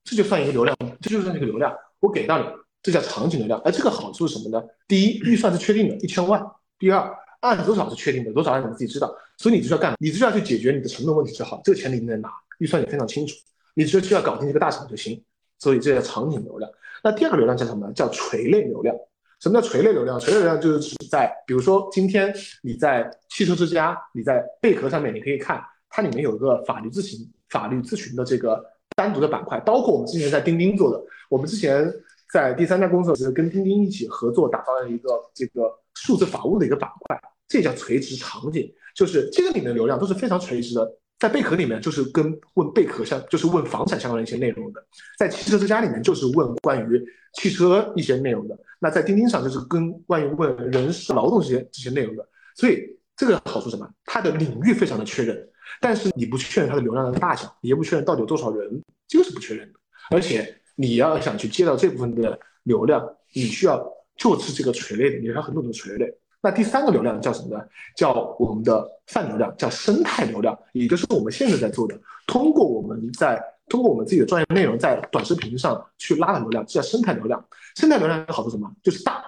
[0.04, 2.46] 这就算一个流量，这就算一个流量，我给到你。
[2.84, 4.66] 这叫场景流量，而这个好处是什么呢？
[4.88, 6.42] 第一，预算是确定的，一千万；
[6.80, 7.12] 第二，
[7.42, 11.62] 案子多少是确定的，多少案子你自己知道，所以你就要干，你就要去解决你的成本问题就好。
[11.64, 13.36] 这个钱你在哪，预算也非常清楚，
[13.76, 15.24] 你只需要搞定这个大厂就行。
[15.60, 16.72] 所以这叫场景流量。
[17.04, 17.94] 那第二个流量叫什么呢？
[17.94, 18.96] 叫垂类流量。
[19.40, 20.20] 什么叫垂类流量？
[20.20, 27.20] 垂类流量就是指在，比如说今天你在汽车之家，你在贝壳上面，你可以看它里面有个法律咨询、
[27.50, 28.64] 法律咨询的这个
[28.96, 31.94] 单独的板块，包括我们之前在钉钉做的，我们之前。
[32.32, 40.90] 在第三家公司是跟钉钉一起合作打造了一个这个数字法务的一个板块，这叫垂直场景，就是这个里面的流量都是非常垂直的。
[41.20, 44.80] 在贝壳里面就是跟问贝壳相，就是问房产相关的一些内容的；
[45.20, 47.04] 在汽车之家里面就是问关于
[47.34, 48.58] 汽车一些内容的。
[48.80, 52.28] 那在钉钉上就是跟关于问人事劳动这些这些内容的。
[52.56, 53.88] 所以这个好处什么？
[54.06, 59.80] 它的领域非常的确认，但是你不确认它的流量的大小，你也不确认到底有多少人，这个是不确认的，
[60.12, 60.58] 而且。
[60.82, 63.80] 你要想去接到这部分的流量，你需要
[64.18, 66.12] 就是这个垂类的，你要很多种垂类。
[66.42, 67.64] 那第三个流量叫什么呢？
[67.96, 77.46] 叫我们的泛流量，叫生态流量，也就是我们现在在做的，通过我们在通过我们自己的专业内容在短视频上去拉的流量，这叫生态流量。
[77.76, 78.68] 生态流量的好处什么？
[78.82, 79.24] 就是大，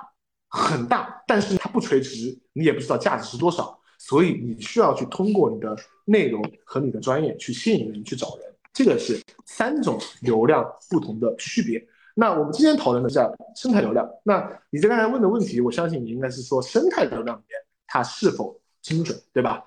[0.49, 8.52] 很大，但是它不垂直，你也不知道价值是多少，所以你需要去通过你的内容和你的专业去吸引人去找人。
[8.73, 11.87] 这个是三种流量不同的区别。
[12.15, 14.07] 那我们今天讨论的叫生态流量。
[14.23, 19.63] 那你在刚才问的问题，我相信你应该是说生态流量里面它是否精准，对吧？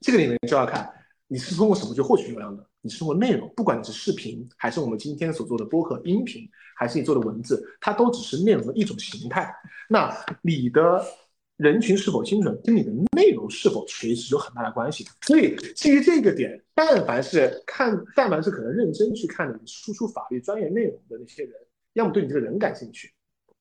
[0.00, 0.92] 这个里面就要看
[1.28, 2.66] 你是通过什么去获取流量的。
[2.80, 9.54] 你是通过内容，不管你是视频，还是我们今天所做的播客音频，还是你做的文字，它都只是内容的一种形态。
[9.88, 11.04] 那你的。
[11.56, 15.06] 人群是否精准，跟你的内容是否垂直有很大的关系。
[15.20, 21.52] 所以基于这个点，但凡是看，但凡是可能认真去看你输出法律专业内容的那些人，
[21.92, 23.12] 要么对你这个人感兴趣，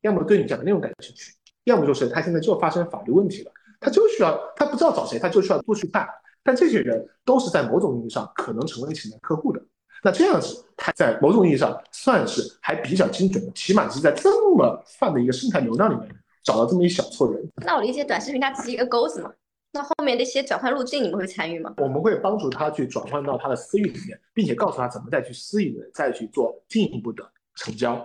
[0.01, 1.33] 要么对你讲的内容感兴趣，
[1.65, 6.07] 要么就是他现在就发生法律问题了，他就需要他不知道找谁，他就需要多去看。
[6.43, 9.61] 但这些人都是在某种意义上可能成为潜在客户的。
[10.03, 16.15] 那这样子，他在某种意义上算是还比较精准的，起码是在这么泛的一个生态流量里面。
[16.43, 19.31] 找到这么一小撮人，那我理解短视频它只是一个钩子嘛？
[19.73, 21.73] 那后面那些转换路径你们会参与吗？
[21.77, 27.23] 我们会帮助他去转换到他的私域里面，并且告诉他怎么再去私域的再去做进一步的
[27.55, 27.95] 成交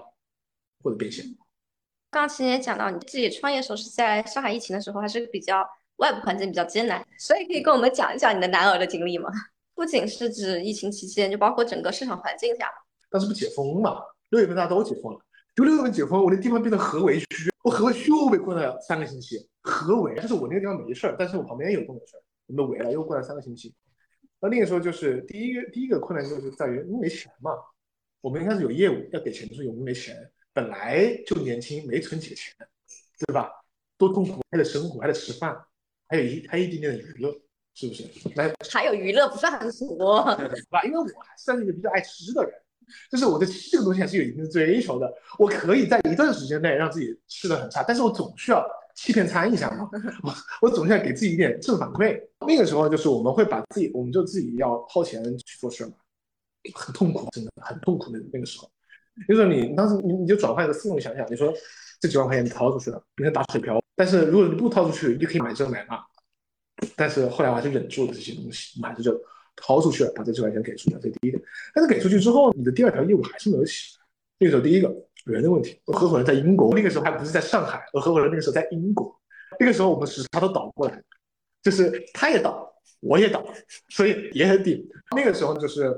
[0.84, 1.24] 或者变现。
[2.10, 5.66] 刚刚其实也讲到，你自己创业时候是在上海疫情的时候，还是比较
[5.96, 9.28] 外部环境比较艰难，所以可以跟我们讲一讲你的男儿的经历吗？
[9.74, 12.70] 不仅是指疫情期间，就包括整个市场环境下。
[13.10, 14.00] 当时不解封嘛？
[14.30, 15.20] 六月份大家都解封了。
[15.54, 19.36] 就六月份解封，我那地方变成合围区，我合围又被困了三个星期。
[19.60, 23.74] 合围就是我那个地方没事儿，但是我旁边有这么事儿，我们都围了，又关了三个星期。
[24.38, 27.50] 那那个时候就是第一个第一个困难就是在于因为没钱嘛，
[28.20, 30.16] 我们一开始有业务要给钱的时候我们没钱，
[30.52, 32.54] 本来就年轻没存几个钱，
[33.26, 33.50] 对吧？
[33.98, 35.60] 多痛苦，还得生活，还得吃饭，
[36.06, 37.34] 还有一还有一点点的娱乐，
[37.74, 38.04] 是不是？
[38.36, 40.84] 来还有娱乐不算很多， 对吧？
[40.84, 42.52] 因为我还算是一个比较爱吃的人。
[43.10, 45.12] 就是我对吃这个东西还是有一定的追求的。
[45.38, 48.64] 我可以在一段时间内让自己吃的很差，但是我总需要
[48.94, 49.88] 欺骗餐一下嘛。
[50.22, 52.20] 我我总是要给自己一点正反馈。
[52.46, 55.92] 那个时候就是我们会把自己，我们就自己要掏钱去做事嘛，
[56.74, 58.70] 很痛苦，真的很痛苦的那个时候。
[59.28, 61.52] 就是你当时你你就转换一个思路想想，你说
[62.00, 63.82] 这几万块钱你掏出去了，你能打水漂。
[63.94, 65.98] 但是如果你不掏出去，你就可以买这买那。
[66.94, 69.18] 但是后来我还是忍住了这些东西，我还是就。
[69.56, 71.40] 掏出去了，把这几块钱给出去，这是第一个。
[71.74, 74.06] 但是给出去之后，你的第二条业务还是没有起来。
[74.38, 74.94] 那个时候，第一个
[75.24, 79.14] 人的问题，我合伙人在英国，那个时候还不是在上海，我合伙人那个时候在英国。
[79.58, 81.02] 那个时候我们时差都倒过来，
[81.62, 83.42] 就是他也倒，我也倒，
[83.88, 84.86] 所以也很顶。
[85.16, 85.90] 那个时候就是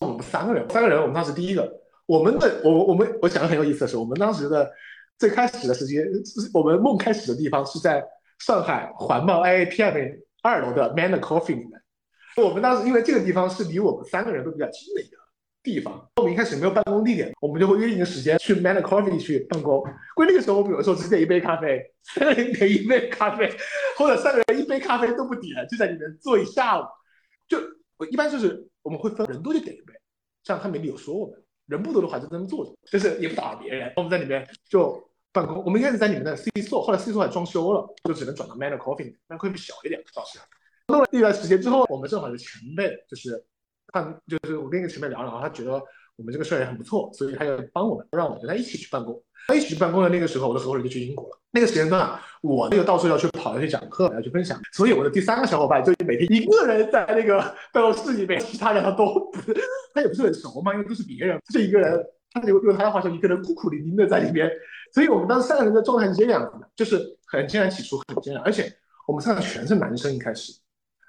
[0.00, 1.68] 我们三个人，三个人，我们当时第一个，
[2.06, 4.70] 我们的我我们我讲的很有意思的是，我们当时的
[5.18, 6.06] 最开始的时间，
[6.54, 8.06] 我们梦开始的地方是在
[8.38, 11.82] 上海环贸 IAPM 二楼的 Man Coffee 里面。
[12.42, 15.16] 我们当时因为这个地方是离我们三个人都比较近的一个
[15.62, 19.82] 地方，我们一开始没有办公地点，我们就会约一个时间去 Man Coffee 去办公。
[20.14, 23.50] 关键那个时候，我们有时候只点一杯咖啡，三个人点一杯咖啡，
[23.96, 26.84] 或者三个人一杯咖啡都不点，就在里面坐一下午。
[27.48, 27.58] 就
[27.96, 29.94] 我一般就是我们会分人多就点一杯，
[30.44, 31.34] 这样他没理由说我们；
[31.66, 33.92] 人不多的话就在那坐着，就是也不打扰别人。
[33.96, 40.38] 我们在里面就办公，我们一开始在里面的 C store，后来 C store 还装修了，就只能转到 Man Coffee，Man Coffee 小一点，倒是。
[40.88, 43.42] 弄了一段时间之后，我们正好有前辈，就是
[43.92, 45.72] 看，就是我跟一个前辈聊，然后他觉得
[46.16, 49.20] 我们这个事儿也很不错，所以他就帮我们，让我跟他一起去办公。
[49.48, 51.38] 他一起去办公的那个时候，我的合伙人就去英国了。
[51.52, 57.38] 那个时间段，我那个到处要去跑，要去讲课，要去分享，所以我的第三个小伙伴就每天一个人在那个
[57.72, 59.56] 办公室里面，其他人他都不是，
[59.94, 64.50] 他也不是很熟嘛，因为都是别人，就一个人，他就用他的话说，一个人孤苦伶仃的在里面。
[64.92, 68.72] 所以我们当时三个人的状态是这样子的，就是很艰难起初，很艰难，而且
[69.06, 70.52] 我们三个全是男生，一开始。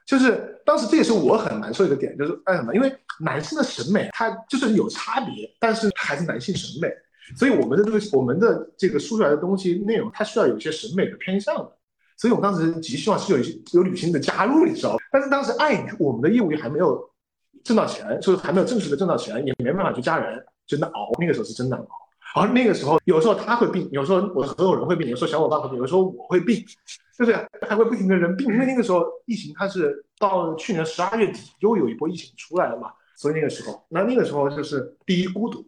[0.07, 2.73] 就是当时这也是我很难受一个点，就是为什么？
[2.73, 6.87] 因为男性的审美他就是有差别，但是还是男性审美，
[7.35, 11.71] 所以我们的这个我们的这个输出来的东西内容，它需要有一些审美的偏向的。
[12.15, 16.99] 所以我们当时极希望是有一些有女性的加入，你知道但是当时碍于我们的业务还没有
[17.63, 21.11] 挣到钱，就是还没有正式的挣到钱，也没办法去加人，真的熬。
[21.19, 21.85] 那个时候是真的熬。
[22.35, 26.63] 而那个时候，有时候他会病，有时候我的合伙人会病，有时候小伙伴会病，有时候我会病，
[27.17, 27.33] 就是
[27.67, 28.47] 还会不停的人病。
[28.47, 35.67] 因为那个时候疫情它是到去年十二月底又有一波疫情出来了嘛，所以那个时候，那那个时候就是第一孤独，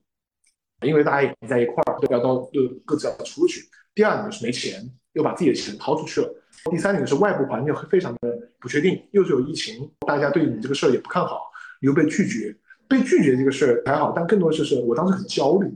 [0.82, 3.62] 因为大家也在一块儿，都要到就各自要出去。
[3.96, 6.34] 第二呢是没钱，又把自己的钱掏出去了。
[6.72, 11.50] 第三点是外部环境非常的不确定，又是有疫情，大家对你这个事儿也不看好，
[11.82, 12.56] 又被拒绝。
[12.88, 15.72] 被拒绝这个事儿还好，但更多的就是我当时很焦虑。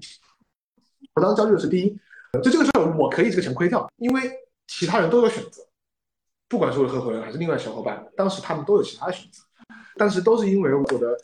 [1.13, 1.95] 我当时焦虑的是，第一，
[2.41, 4.21] 就这个事儿我可以这个钱亏掉，因为
[4.79, 5.61] 其他人都有选择，
[6.49, 9.43] 不管是我的合伙人还是另外小伙伴，当时他们都有其他选择，
[9.97, 11.15] 但是都是因为我的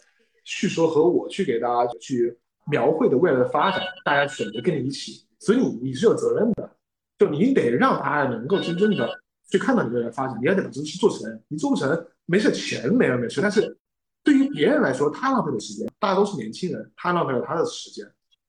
[0.43, 2.37] 叙说和我去给大家去
[2.69, 6.69] 描绘的未来的发展，大家选择跟你一起，所以你你是有责任的，
[7.17, 9.09] 就你得让大家能够真正的
[9.49, 13.75] 去看到你未来的发展，你要得把这事做成，你做不成没事，钱没了没事，但是
[14.23, 18.05] 对于别人来说，他浪费的时间，大家都是年轻人，他浪费了他的时间。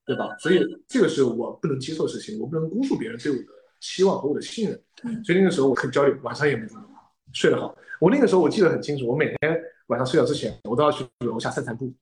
[0.07, 0.35] 对吧？
[0.41, 3.45] 所以这个是我不能接受的事情，我不能辜负别人对我的
[3.81, 5.25] 期望和我的信任。
[5.25, 6.85] 所以那个时候我很焦虑，晚上也没怎么
[7.33, 7.75] 睡得好。
[7.99, 11.93] 我那个时候我记得很清楚，我每天晚上睡觉之前，我都要去楼下散散步，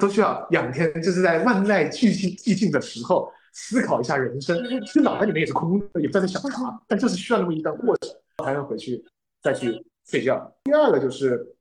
[0.00, 4.56] 都需要仰天，就是在万籁俱寂寂静的时候思考一下人生。
[4.86, 8.10] 其实脑袋里面也是空的，也不在想啥，但就是需要那么一段过程，
[8.44, 9.04] 才能回去
[9.42, 10.52] 再去睡觉。
[10.64, 11.54] 第二个就是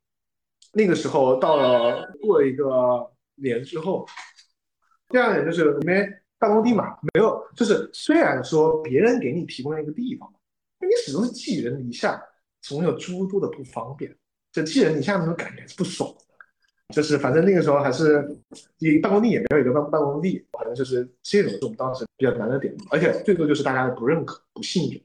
[0.74, 2.66] 那个时候到了过了一个
[3.36, 4.06] 年之后。
[5.12, 6.08] 第二点就是因为
[6.40, 10.34] 办公地嘛，没有，就是虽然说别人给你提供了一个地方，
[10.80, 12.24] 那你始终是寄人篱下，
[12.62, 14.18] 总有诸多的不方便。
[14.52, 16.96] 就寄人篱下那种感觉是不爽的。
[16.96, 18.28] 就是反正那个时候还是
[18.80, 22.74] 你办公地也没有一个办办公地，反正就是这种是我们当时比较难的点。
[22.90, 25.02] 而且最多就是大家的不认可、不信任，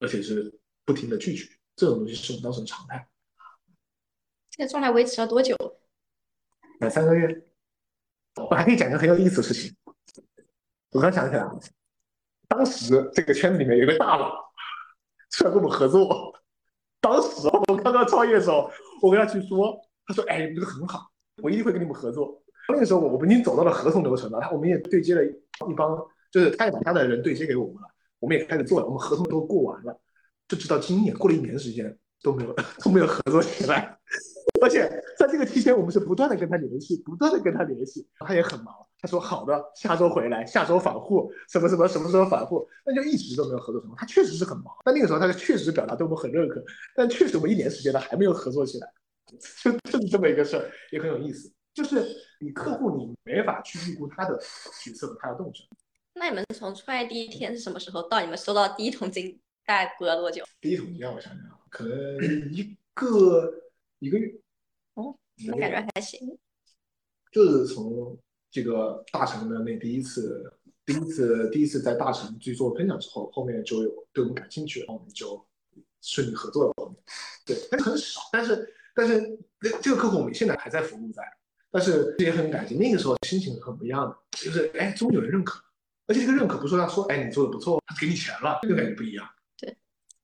[0.00, 0.52] 而且是
[0.84, 3.06] 不停的拒绝，这种东西是我们当时的常态。
[4.50, 5.54] 这个状态维持了多久？
[6.80, 7.42] 两三个月。
[8.38, 9.74] 我还可以讲一个很有意思的事情。
[10.96, 11.46] 我刚想起来，
[12.48, 14.32] 当时这个圈子里面有个大佬
[15.28, 16.32] 出来跟我们合作。
[17.02, 18.70] 当时我刚刚创业的时候，
[19.02, 21.06] 我跟他去说，他说：“哎，你们这个很好，
[21.42, 22.42] 我一定会跟你们合作。”
[22.72, 25.30] 那个时候我们已经走到了合同流程了，我们也对接了一
[25.76, 25.94] 帮，
[26.32, 27.82] 就是他也把他的人对接给我们了，
[28.18, 30.00] 我们也开始做了，我们合同都过完了，
[30.48, 33.98] 就直到今年过了一年时间都没有都没有合作起来。
[34.62, 38.74] 而且在这个期间，我们是不断的跟他联系，不断的跟他联系，他也很忙。
[39.06, 43.96] 他说好的，下周回来，下周返沪，什么什么什么时候返沪，那就一直都没有合作成功。
[43.96, 46.60] 他确实是很忙，但那个时候他确实表达对我们很认可，
[46.92, 48.92] 但确实我们一年时间了还没有合作起来，
[49.62, 51.52] 就就是这么一个事儿，也很有意思。
[51.72, 52.04] 就是
[52.40, 54.36] 你客户你没法去预估他的
[54.82, 55.64] 决策和他的动向。
[56.14, 60.42] 那你们从创业第一天是什么时候到你们收到第一桶金，大概过了多久？
[60.60, 61.96] 第一桶金让，我想想，可能
[62.50, 63.52] 一个
[64.00, 64.34] 一个月。
[64.94, 65.16] 哦，
[65.52, 66.36] 我感觉还行。
[67.30, 68.18] 就是从
[68.56, 70.50] 这个大成的那第一次、
[70.86, 75.46] 第一次、第一次在大成去做分享之后，后面就有对我们感兴趣然后，我们就
[76.00, 76.72] 顺利合作了。
[76.78, 76.96] 后面
[77.44, 79.38] 对，但是很少，但是但是
[79.82, 81.22] 这个客户我们现在还在服务在，
[81.70, 82.76] 但是也很感激。
[82.76, 85.62] 那个时候心情很不一样的，就是哎，终于有人认可，
[86.06, 89.28] 而且这个认可不是说他说哎你做的不错，他给你钱了，这个感觉不一样。
[89.58, 89.76] 对，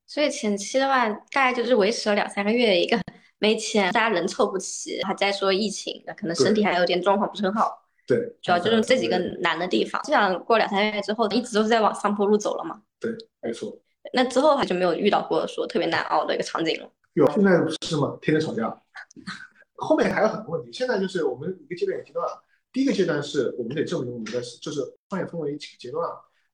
[0.06, 2.98] 所以前期的话，大概就是维持了两三个月一个。
[3.38, 7.81] 没钱，大家人凑不齐，还在说疫情，可能身体还有点状况不是很好。
[8.14, 10.00] 对，主要就是这几个难的地方。
[10.02, 12.82] 基本上过两三个月之后，一直都是在往上坡路走了嘛。
[13.00, 13.10] 对，
[13.40, 13.76] 没错。
[14.12, 16.90] 那之后还就没有遇到过说特别难熬的一个场景了。
[17.14, 18.18] 有，现在不是吗？
[18.20, 18.82] 天天吵架。
[19.76, 20.72] 后面还有很多问题。
[20.72, 22.42] 现在就是我们一个阶段也提到了，
[22.72, 26.08] 第一个阶段是我们得证明我们的就是创业分为几个阶段。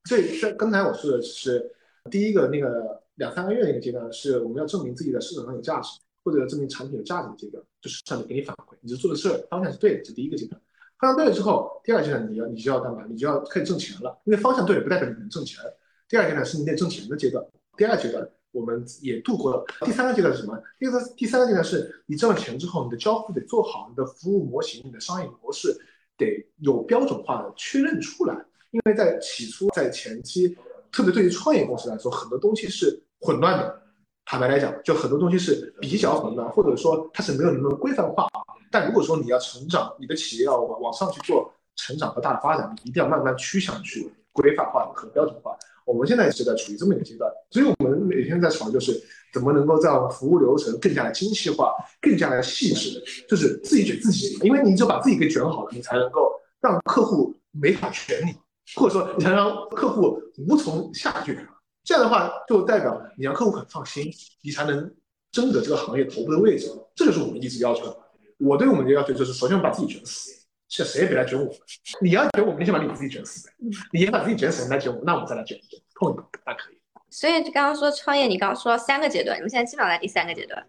[0.05, 1.71] 所以在刚才我说的是
[2.09, 5.99] 第一个那个两三个月的一个阶段，是我们要证明自己的市场上有价值。
[6.21, 10.61] 或者证明产品有价值的阶段，就是上面给你反馈，你是做的事儿方向是对的，这第一个阶段。
[10.99, 13.05] 方向对了之后，第二阶段你要你就要干嘛？
[13.09, 14.19] 你就要开始挣钱了。
[14.25, 15.63] 因为方向对了，不代表你能挣钱。
[16.07, 17.43] 第二阶段是你得挣钱的阶段。
[17.77, 19.63] 第二阶段我们也度过了。
[19.85, 20.61] 第三个阶段是什么？
[20.77, 25.73] 第三第三个阶段是你挣了钱之后，你的交付得做好，你的服务模型、你的商业模式
[26.17, 28.35] 得有标准化的确认出来。
[28.71, 30.57] 因为在起初在前期，
[30.91, 33.81] 特别对于创业公司来说，很多东西是混乱的。
[34.25, 38.27] 坦白来讲，就很多东西是比较混乱，或者说它是没有那么规范化。
[38.71, 45.57] 但如果说你要成长，你的企业要往往上去做成长和大的发展，你一定要慢慢趋向去规范化和标准化。
[45.85, 49.01] 我们现在是在处于这么一个阶段，所以我们每天在吵就是
[49.33, 58.35] 怎么能够让服务流程更加的精细化、更加的细致，就是自己卷自己，因为你只有把自己给卷好了，你才能够让客户没法卷你，
[58.75, 61.35] 或者说你才能让客户无从下卷。
[61.83, 64.11] 这样的话，就代表你让客户很放心，
[64.43, 64.93] 你才能
[65.31, 66.67] 争得这个行业头部的位置。
[66.93, 67.97] 这就是我们一直要求的。
[68.39, 70.31] 我对我们的要求就是，首先把自己卷死，
[70.67, 71.53] 是谁也别来卷我们。
[72.01, 73.53] 你要卷我们，你先把你自己卷死呗。
[73.91, 76.79] 你先把自己卷死，你来卷我，那我们再来卷一卷，碰一碰，那可以。
[77.09, 80.65] 所以刚刚说创业，你刚刚说三个阶段，你们现在基本上在第三个阶段。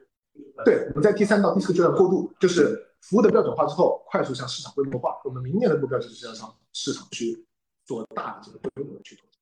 [0.65, 5.21] 对，我们在第三到第四个阶段过渡，就是服务的标准化之后，快速向市场规模化。
[5.25, 7.47] 我们明年的目标就是要向市场去
[7.85, 9.39] 做大的这个规模的去拓展。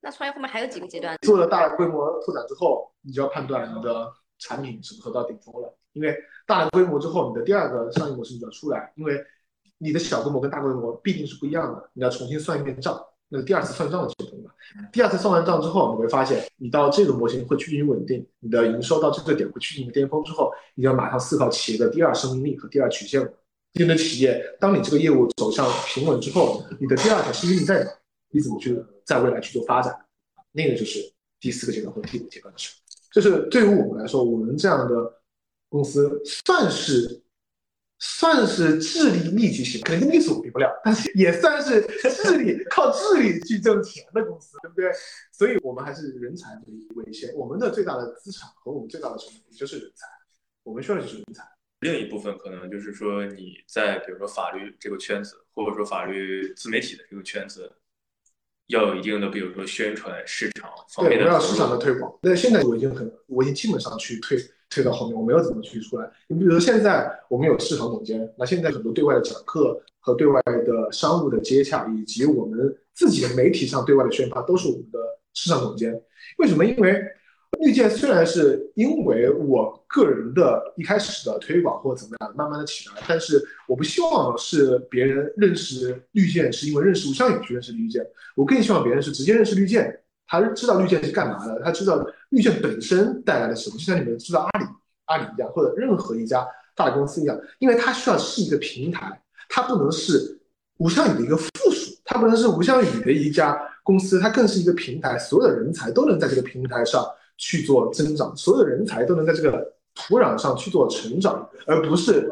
[0.00, 1.18] 那创业后面还有几个阶段？
[1.22, 5.76] 做了大规模拓展之后，你就要判断你的产品是不是到顶峰了。
[5.92, 6.16] 因为
[6.46, 8.92] 大的规模之后，你的第二个商业模式就要出来。
[8.96, 9.24] 因为
[9.78, 13.00] 你的小规模跟大规模必定是不一样的，你要重新算一遍账。
[13.32, 14.50] 那个第二次算账的阶段嘛。
[14.92, 23.32] 第二次算完账之后，你会发现你到这个模型会趋于稳定，你的营收到这个点会趋近于巅峰之后，你要马上思考企业的第二生命力和第二曲线了。
[23.74, 27.90] 你的企业，当你这个业务走向平稳之后，你的第二条生命力在哪？
[28.32, 29.96] 你怎么去在未来去做发展？
[30.50, 30.98] 那个就是
[31.38, 32.74] 第四个阶段或第五阶段的事。
[33.12, 35.19] 就是对于我们来说，我们这样的
[35.70, 37.22] 公司算是
[37.98, 44.90] 算是智力密集型，可能跟秘书比不了，但是也算是智力靠智力去挣钱的公司，对不对？
[45.32, 47.32] 所以我们还是人才为为先。
[47.34, 50.06] 我们的最大的资产和我们最大的成本就是人才，
[50.64, 51.42] 我们需要的就是人才。
[51.80, 57.72] 另一部分可能就是说你在比如说法律这个圈子，或者说法律自媒体的这个圈子。
[58.66, 62.16] 要有一定的，比如说宣传市场方面的，对，我要市场的推广。
[62.22, 64.38] 那现在我已经很，我已经基本上去推
[64.70, 66.10] 推到后面，我没有怎么去出来。
[66.28, 74.98] 你比如现在我们有市场总监，那现在很多对外的讲课和对外的商务的接洽，以及我们自己的媒体上对外的宣发，都是我们的
[75.34, 76.00] 市场总监。
[76.38, 76.64] 为什么？
[76.64, 77.02] 因为。
[77.58, 88.06] 绿箭虽然是因为我个人的一开始的推广或怎么样，慢慢的起来，但是我不希望是别人认识绿箭是因为认识吴向宇去认识绿箭，
[88.36, 89.99] 我更希望别人是直接认识绿箭，
[90.30, 94.66] 他知道绿箭是干嘛的，他知道绿箭本身带来的什么，就像你们知道阿里
[95.06, 100.40] 阿里一样，或者任何一家大公司一样，因为它需要是一个平台，它不能是
[100.78, 107.04] 吴向宇的一个附属，它不能是吴向宇的一家公司，它更是一个平台，所有的人才都能在这个平台上。
[107.42, 112.30] 去做增长，所有的人才都能在这个土壤上去做成长，而不是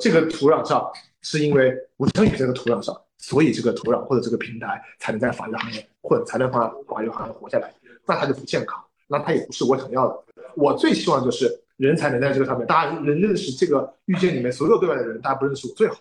[0.00, 0.84] 这个土壤上
[1.22, 7.72] 是因为吴成宇这个土壤上，所以这个土壤或者这个平台才能在法律行业混，才能把法律行业活下来，
[8.06, 10.24] 那它就不健康，那它也不是我想要的。
[10.56, 15.96] 我最希望就是人才能在这个上面，大家能认识这个遇见里面所有对外的人，大家不认识我最好。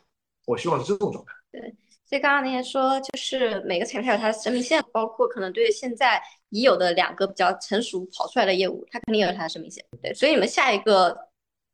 [0.45, 1.31] 我希望是这种状态。
[1.51, 1.75] 对。
[2.09, 9.83] 所以刚刚您也说，就是每个产品有它的生命线，包括可能对现在已有的两个比较成熟跑出来的业务，它肯定有它的生命线。
[10.01, 11.17] 对，所以你们下一个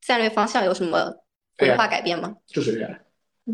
[0.02, 1.16] 战略方向有什么
[1.56, 2.36] 规划改变吗？
[2.48, 2.98] 就是 AI，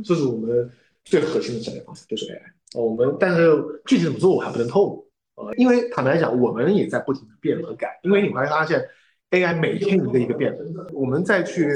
[0.05, 0.71] 这是我们
[1.09, 2.79] 最核心的战略方向，就是 AI。
[2.79, 3.51] 我们但是
[3.85, 8.87] 具体怎么做我还不能透露，呃，因为坦白讲，我们也在不停的变和改，因为你会发现
[9.31, 10.55] AI 每天一个一个变，
[10.93, 11.73] 我们再去，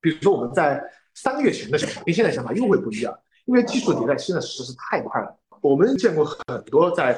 [0.00, 0.82] 比如说我们在
[1.14, 3.14] 三个月前的想法，跟现在想法又会不一样。
[3.44, 7.14] 因为技术迭代现在实在是太快了，我们见过很多在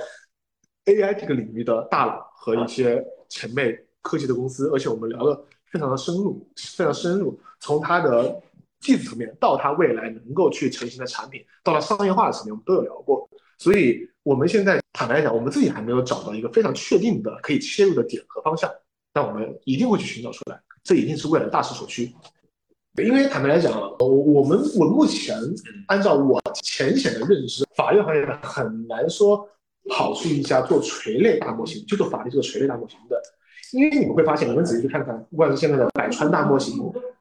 [0.87, 5.41] AI 这个领域的大佬和一些前辈科技的公司，而且我们聊的
[5.71, 6.45] 非常的深入，
[6.77, 7.39] 非常深入。
[7.61, 8.43] 从他的
[8.81, 13.29] 技术层面到它未来能够去成型的产品，到了商业化的层面，我们都有聊过。
[13.59, 18.71] 所以，我们现在坦白讲，我们自己还没有找到一个非常确定的可以切入的点和方向，
[19.13, 22.13] 但我们一定会去寻找出来，这一定是未来大势所趋。
[23.03, 25.37] 因为坦白来讲，我我们我目前
[25.89, 29.47] 按照我浅显的认知，法律行业很难说
[29.91, 33.21] 跑出一家做垂类大模型，就做法律这个垂类大模型的。
[33.73, 36.75] 因为你们会发现，你们仔细去看看，不管是现在的百川大模型，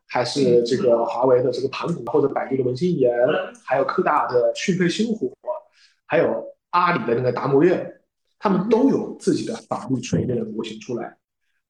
[0.08, 3.12] 还是这个华为的这个盘古，或者百度的文心一言，
[3.64, 5.32] 还有科大的讯飞星火，
[6.06, 8.02] 还有阿里的那个达摩院，
[8.40, 11.18] 他们都有自己的法律垂类的模型出来。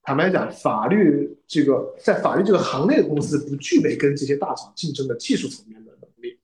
[0.04, 6.38] 坦白讲，法律这个在法律这个行内的公司不具备跟这些大厂竞争的技术层面的能力，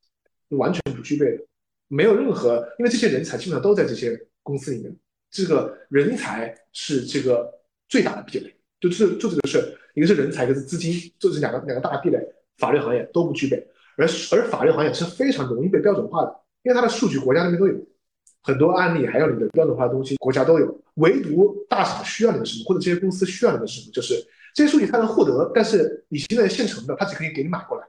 [0.58, 1.44] 完全不具备的，
[1.88, 4.96] 没有任何，因为这些人才基本上都在这些公司里面，
[5.30, 8.52] 这个人才是这个最大的壁垒，
[8.82, 12.18] 就这就这个事，一个是人才，一个是资金，这是两个两个大壁垒，
[12.58, 13.66] 法律行业都不具备，
[13.96, 17.76] 而而法律行业是非常容易被标准化的，因为它的数据国家那边都有，
[18.44, 24.16] 很多案例还有你的标准化的东西国家都有，唯独大厂需要你的什么，或者这些公司需要你的什么，就是
[24.54, 27.86] 这些数据它能获得，但是你现在现成的，它只可以给你买过来，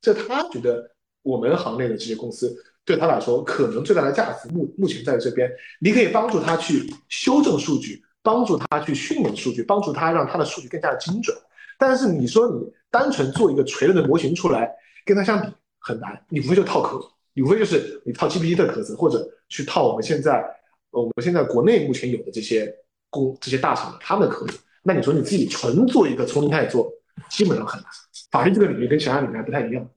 [0.00, 0.90] 这他觉得。
[1.26, 11.36] 我们行内的这些公司对他来说，可能最大的价值目目前在这边，你可以帮助他去修正数据，帮助他去训练数据，帮助他让他的数据更加的精准。
[11.78, 14.68] 但是你说你单纯做一个锤了的模型出来，
[15.04, 15.46] 跟他相比
[15.78, 17.00] 很难，你无非就套壳，
[17.34, 20.44] 你无非就是你套 GPT 的壳子，或者去套我们现在
[20.90, 22.74] 我们现在国内目前有的这些
[23.10, 24.58] 公这些大厂他们的壳子。
[24.82, 26.92] 那你说你自己纯做一个从零开始做，
[27.30, 27.88] 基本上很难。
[28.32, 29.88] 法律这个领域跟其他领域还不太一样。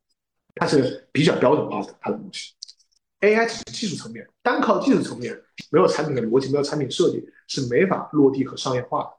[0.55, 2.53] 它是比较标准化的，它的东西。
[3.21, 5.37] AI 只是技术层面，单靠技术层面，
[5.71, 9.09] 没有产品的逻辑，没有产品设计，是没法落地和商业化的。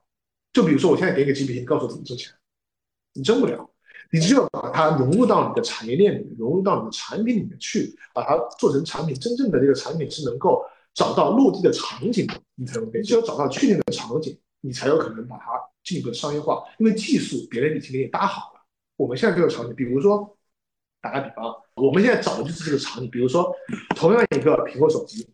[0.53, 2.33] 就比如说，我现在给你个 GPT，你告诉我怎么挣钱，
[3.13, 3.71] 你挣不了。
[4.11, 13.03] 你只有把它融入到你的产业链里，融入到你的产品里面去，把它做成产品，真正的这个产品是能够找到落地的场景，你才能给。
[13.03, 15.53] 只有找到确定的场景，你才有可能把它
[15.85, 16.65] 进一步商业化。
[16.79, 18.61] 因为技术别人已经给你搭好了，
[18.97, 20.37] 我们现在这个场景，比如说。
[21.01, 23.11] 打个比方，我们现在找的就是这个场景。
[23.11, 23.51] 比如说，
[23.97, 25.27] 同样一个苹果手机，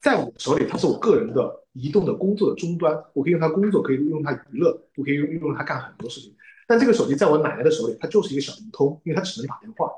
[0.00, 6.34] 在我手里，它是我个人的移动的工作的终端，我可以用它工作，可以用它娱乐，我可以用用它干很多事情。
[6.68, 9.90] 但这个手机在我奶奶的手里，它就是一个小灵通，因为它只能打电话。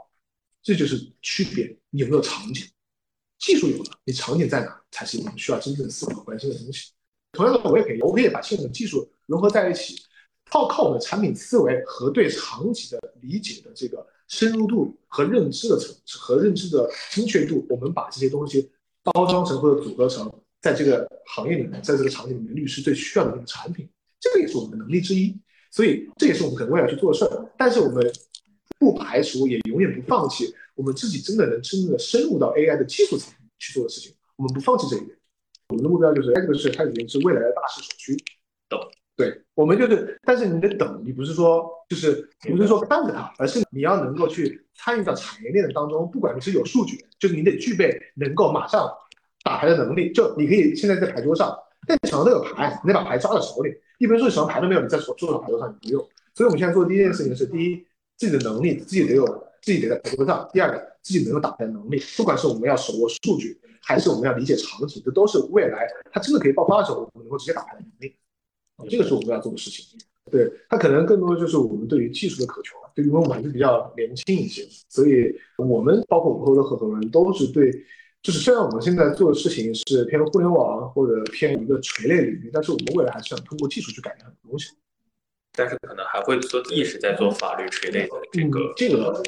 [0.62, 1.76] 这就是区别。
[1.90, 2.66] 你有没有场景？
[3.38, 6.92] 技术有了，你场景在哪才是我们需要真正思考关心的东西。
[7.32, 9.96] 同样的，我也可以，我可以把现有的技术融合在一起，
[10.48, 14.06] 靠靠我们的产品思维和对场景的理解的这个。
[14.32, 18.66] 深入度和认知的层和认知的精确度，我们把这些东西
[19.02, 23.86] 包装成或者组合成，在这个行业里面，在这个场景里面，律师最需要的那个产品，
[24.18, 25.38] 这个也是我们的能力之一。
[25.70, 27.52] 所以这也是我们可能未来去做的事儿。
[27.58, 28.10] 但是我们
[28.78, 34.14] 不排除，也永远不放弃，我们自己真的能真正的深入到 AI 的技术层去做的事情。
[34.36, 35.14] 我们不放弃这一点。
[35.68, 38.16] 我们的目标就是，这个事它已经是未来的大势所趋。
[38.70, 38.80] 懂。
[39.14, 46.10] 对我们就是，但是你得等，你不是说就是不是说看着它，而是你要能够去参与到产业链的当中。
[46.10, 48.90] 不管你是有数据，就是你得具备能够马上
[49.44, 50.10] 打牌的能力。
[50.12, 51.54] 就你可以现在在牌桌上，
[51.86, 53.70] 但手上都有牌，你得把牌抓在手里。
[53.98, 56.02] 一般说什么牌都没有，你在手坐在牌桌上你不用。
[56.34, 57.86] 所以我们现在做的第一件事情是：第一，
[58.16, 59.26] 自己的能力自己得有，
[59.60, 62.02] 自己得在牌桌上；第二个，自己能够打牌的能力。
[62.16, 68.16] 不管是我们要手握数据，还是我们要理解场景，这都是未来它真的可以爆发的时候，我们能够直接打牌的能力。
[68.88, 69.98] 这个是我们要做的事情，
[70.30, 72.90] 对它可能更多的就是我们对于技术的渴求了。
[72.94, 77.72] 对，因为我们还是比较年轻一些，所以我们包括我们后的合伙人都是对，
[78.22, 84.70] 就是虽然我们现在做的事情是偏互联网或者偏一个垂类领域，但是我们未来还是想通过技术去改变很多东西。
[85.54, 89.22] 但是可能还会做一直在做法律垂类的这个这个，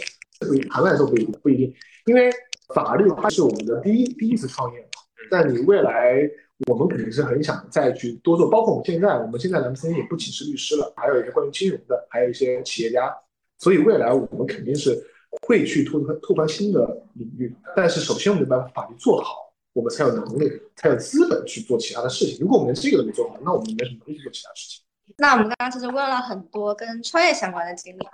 [0.68, 1.74] 谈来说不一定不一定，
[2.06, 2.30] 因为
[2.74, 6.30] 法律它是我们的第一第一次创业嘛，但你未来。
[6.68, 13.14] 我们肯定是很想再去多做，包括我们现在，我们现在咱们 C 也不仅是律师了，还有一些关于金融的，还有一些企业家，
[13.58, 14.96] 所以未来我们肯定是
[15.42, 17.54] 会去拓拓拓宽新的领域。
[17.74, 22.38] 但是首先我们得把法律做好，我们才有能力，才有资本去做其他的事情。
[22.40, 24.84] 如果我们连这个都没做好，那我们没什么能力去做其他事情。
[25.18, 28.06] 那我们刚刚其实问了很多跟创业相关的经历，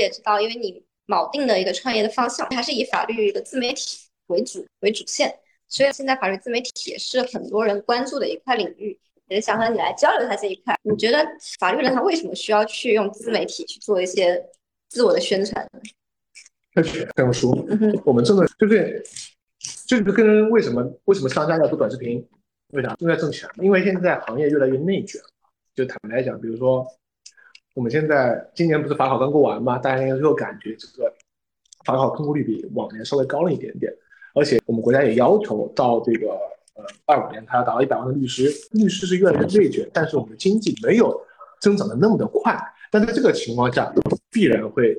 [0.00, 5.32] 也知道，因为你锚定的一个创业的方向还是以法律的自媒体为主为主线。
[5.74, 8.96] 所以现在法律自媒体也是很多人关注的一块领域，
[9.26, 10.78] 也是想和你来交流一下这一块。
[10.84, 11.18] 你觉得
[11.58, 14.40] 法律人他为什么需要去用自媒体去做一些
[14.88, 15.80] 自我的宣传呢？
[16.76, 17.50] 确实这样说，
[18.04, 19.04] 我们真的就是
[19.88, 22.24] 就是跟为什么为什么商家要做短视频？
[22.68, 22.94] 为啥？
[23.00, 23.48] 因为挣钱。
[23.56, 25.20] 因为现在行业越来越内卷。
[25.74, 26.86] 就坦白讲，比如说
[27.74, 29.76] 我们现在今年不是法考刚过完嘛？
[29.76, 31.12] 大家应该都有感觉，这个
[31.84, 33.92] 法考通过率比往年稍微高了一点点。
[34.34, 36.32] 而且我们国家也要求到这个
[36.74, 38.52] 呃二五年，它要达到一百万的律师。
[38.72, 41.18] 律师是越来越内卷，但是我们的经济没有
[41.60, 42.58] 增长的那么的快。
[42.90, 43.92] 但在这个情况下，
[44.30, 44.96] 必然会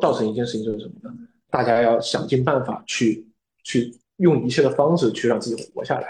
[0.00, 1.14] 造成一件事情，就是什么呢？
[1.50, 3.26] 大家要想尽办法去
[3.64, 6.08] 去用一切的方式去让自己活下来。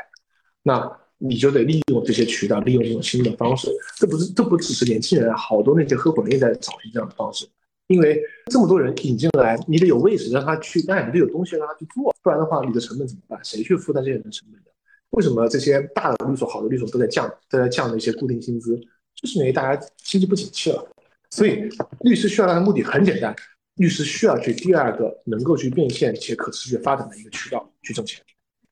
[0.62, 3.68] 那你就得利用这些渠道，利用这种新的方式。
[3.96, 7.46] 这不是这不只是年轻人，好多那些合伙人也在找寻这样的方式。
[7.88, 13.40] 因为这么多人引进来，你得有位置让他去干，你得有东西让他去做，不然的话，你的成本怎么办？
[13.42, 14.70] 谁去负担这些人的成本的？
[15.10, 18.78] 为什么这些大的律所、好的律所都在降，都在降的一些固定薪资？
[19.14, 20.86] 就是因为大家经济不景气了。
[21.30, 21.66] 所以
[22.00, 23.34] 律师需要他的目的很简单，
[23.76, 28.22] 律师需要去第二个能够去变现且可持续发展的一个渠道去挣钱。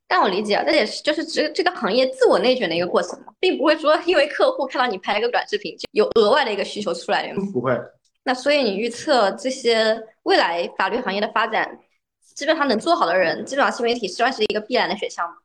[0.06, 7.40] 但我理解啊，这也是就是这这个行业自我内卷的一个过程嘛，并不会说因为客户看到你拍了个短视频，就有额外的一个需求出来了。
[7.52, 7.72] 不会。
[8.26, 11.78] 那所以你预测这些未来法律行业的发展，
[12.34, 15.36] 基本上能做好的人，基本上新媒体算是一个必然的选项吗？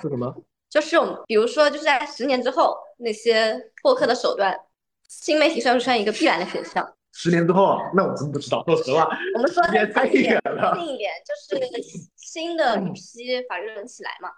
[0.00, 0.34] 是什么？
[0.70, 4.58] 就是我们比如说就是在十年之后，那些获客的手段，
[5.06, 6.96] 新媒体算不算一个必然的选项？
[7.12, 8.64] 十年之后，那我真不知道。
[8.64, 10.74] 说实话，我们说也太远了。
[10.74, 11.82] 近一点，就是
[12.16, 14.30] 新的一批法律人起来嘛。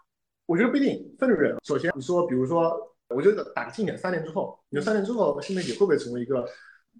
[0.46, 1.56] 我觉得不一定，分人。
[1.62, 2.76] 首先，你说，比如说，
[3.06, 6.44] 我觉得打个近点，三年之后，你说三年之后新媒体会不会成为一个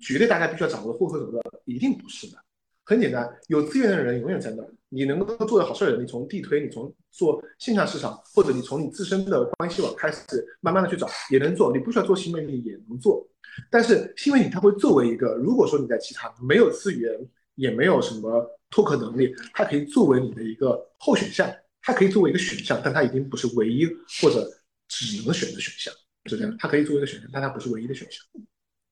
[0.05, 1.43] 绝对大家必须要掌握的获客手段？
[1.65, 2.37] 一定不是的。
[2.85, 4.63] 很简单，有资源的人永远在那。
[4.91, 10.21] 你能够做的好事儿，你从地推，你从做线下市场，或者你从你自身的关系网开始，
[10.61, 11.73] 慢慢的去找，也能做。
[11.73, 13.27] 你不需要做新媒体也能做。
[13.71, 17.11] 但是新媒体它会作为一个，如果说你在其他没有资源，
[17.55, 21.51] 也没有什么拓客能力，它可以作为你的一个后选项，
[21.81, 23.87] 它可以作为一个选项，但它已经不是唯一
[24.21, 24.47] 或者
[24.89, 25.95] 只能选的选项，
[26.27, 26.55] 是这样。
[26.59, 28.23] 它可以作为一个选项，但它不是唯一的选项。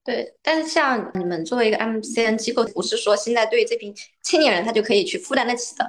[0.04, 5.84] 对，但是像你们作为一个 MCN 机构，不是说现在对这批青年人他就可以去负担得起的。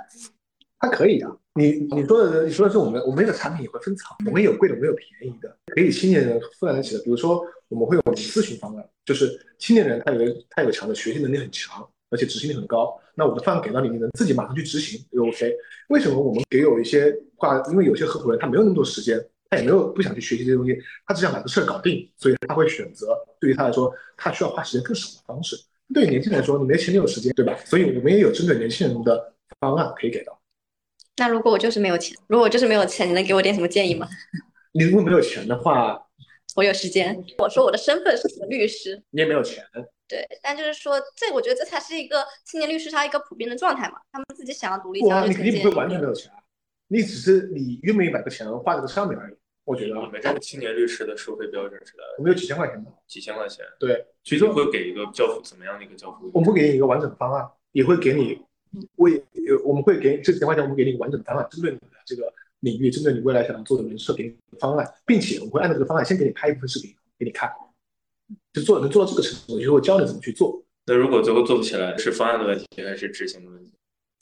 [0.79, 7.01] 他可以啊，你你说的你说的是我们我们的产品也会分层，我们有贵的，我们有便宜的，可以青年人负担得起的。
[7.03, 15.55] 比如说我们会有咨询方案，就是青年人他有他有强的学习能力很强，而且执行力很高，那我的方案给到你，你能自己马上去执行就 OK。
[15.87, 19.17] 为什么我们给有一些话，因为有些合伙人他没有那么多时间，
[19.49, 25.57] 他也没有不想去学习这些东西，他只想把这事儿搞定，所以他会选择对于他来说他需要花时间更少的方式。
[25.93, 27.53] 对于年轻人来说，你没钱没有时间，对吧？
[27.65, 30.39] 所以我们也有针对年轻人的方案可以给到。
[31.17, 34.07] 那如果我就是没有钱，如果我就是没有钱，你能给我点什么建议吗？
[34.71, 36.01] 你如果没有钱的话，
[36.55, 37.21] 我有时间。
[37.37, 39.61] 我说我的身份是律师，你也没有钱。
[40.07, 43.99] 对，但就是说，这我觉得这才是一个青年律师他一个普遍的状态嘛。
[44.11, 46.31] 他们自己想要独立，想要你肯定不会完全没有钱，
[46.87, 49.35] 你只是你愿不愿意把这个钱花在这上面而已。
[49.65, 53.65] 我觉得你们这个青年律师的收费标准是的，我们有几千块钱的，几千块钱。
[53.79, 56.29] 对，其实会给一个交付怎么样的一个交付？
[56.33, 58.41] 我们会给你一个完整的方案，也会给你。
[58.95, 67.51] 为呃，我们会给这几千块钱，我们给你一个完整的方案，针对你的这个领域，针对你未来想要做的人设，给你方案，并且我们会按照这个方案先给你拍一部分视频给你看，
[68.51, 70.59] 就做能做到这个程度，就是我教你怎么去做。
[70.87, 73.71] 那如果最后做不起来，是方案的问题还是执行的问题？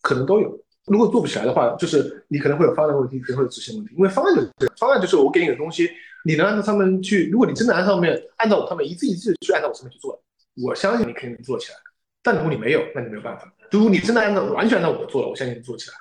[0.02, 0.60] 可能都有。
[0.86, 3.94] 如果做不起来的话，就是你可能会有方案问题，可能会有执行问题。
[3.96, 5.90] 因为方案就是方案，就是我给你的东西，
[6.26, 7.30] 你能按照上面去。
[7.30, 10.22] 如果你真的按上面按照我上面一字一字去按照我上面去做，
[10.64, 11.78] 我相信你肯定能做起来。
[12.24, 13.52] 但如果你没有，那你没有办法。
[13.72, 15.96] 如果你真的按照完全按照我做了，我相信你做起来。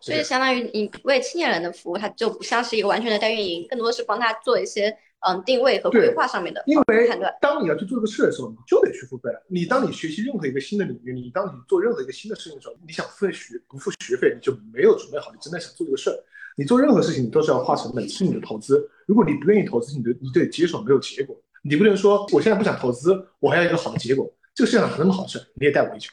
[0.00, 7.32] 所以相当于你为青年人的服务，它就不像是一个完全的代运营，更多的是帮他做一些嗯定位和规划上面的因为判断。
[7.40, 9.30] 当你要去做这个事的时候，你就得去付费。
[9.48, 16.16] 你当你学习任何一个新的领域，你当你做任何一个新的事情的时候，你想付学不付学费，你就没有准备好，你真的想做这个事儿。
[16.56, 18.90] 你做任何事情，你都是要花成本，是你的投资。
[19.06, 21.34] 如果你不愿意投资，你就你得接受没有结果。
[21.62, 24.30] 你不能说我现在不想投资，我还要一个好的结果。
[24.54, 26.12] 这个世界上有那么好事，你也带我一球。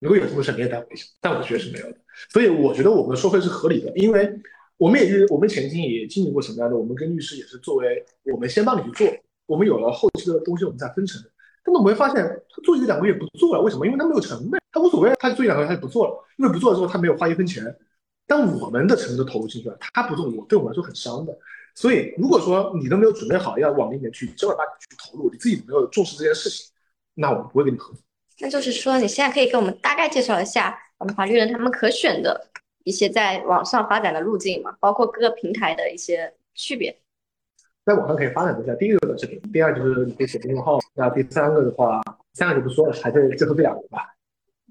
[0.00, 1.06] 如果有这么事，你也带我一球。
[1.20, 1.96] 但我觉得是没有的，
[2.28, 4.38] 所以我觉得我们的收费是合理的，因为
[4.78, 9.16] 我们也是我们前期也经历过什么样的，我们跟律师也是作为我们先帮你去做，
[9.46, 11.22] 我们有了后期的东西，我们再分成。
[11.64, 13.86] 但我们会发现，他做一个两个月不做了，为什么？
[13.86, 17.64] 因为他没有成本，他无所谓，他做一两个月他就不做了，因为不做了之后他没有花一分钱。
[18.26, 21.36] 但我们的成本都投入进去了，他不做，我对我们来说很伤的。
[21.74, 26.66] 所以如果说你都没有准备好要往里面去正儿八经去投入，你自己没有重视这件事情。
[27.14, 28.02] 那我们不会跟你合作。
[28.40, 32.48] 那就是说，你现在可以给我们大概介绍一下我们法律人他们可选的
[32.86, 36.96] 一些在网上发展的路径嘛，包括各个平台的一些区别。
[37.84, 42.00] 在网上可以发展一下，第一个短视频，第二就是你可以写公众号，那第三个的话，
[42.34, 44.14] 三个就不说了，还是最后这两个吧。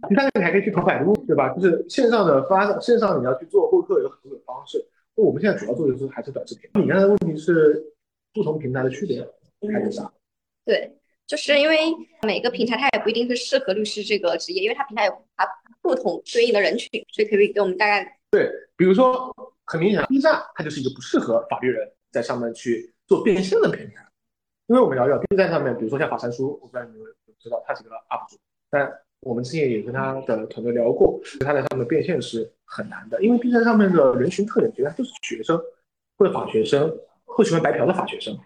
[0.07, 1.49] 第三个你还可以去投百度，对吧？
[1.55, 4.81] 就是线上的发，线上你要去做获客有很多种方式。
[5.13, 6.69] 那我们现在主要做的是还是短视频。
[6.75, 7.83] 你刚才的问题是
[8.33, 9.27] 不同平台的区别
[9.73, 10.09] 还是啥？
[10.63, 10.97] 对。
[11.27, 11.77] 就是因为
[12.21, 15.47] 每个平台它也不一定是适合律师这个职业，因为它平台有它
[15.81, 19.33] 不同对应的人群，所以可以给我们大概对，比如说
[19.65, 24.05] 很明显，B 站它就是一个不适合法律人在上面去做变现的平台，
[24.67, 27.07] 因为我们聊聊 B 站上面，比如说像法三叔，我不知道你们
[27.39, 28.37] 知道他是个 UP 主，
[28.69, 28.91] 但
[29.21, 35.59] 我们之前也跟他的团队聊过，他在上面变现是很难的，因为 B 站上面的人群特点绝大都是学生
[36.17, 38.37] 或者法学生或喜欢白嫖的法学生。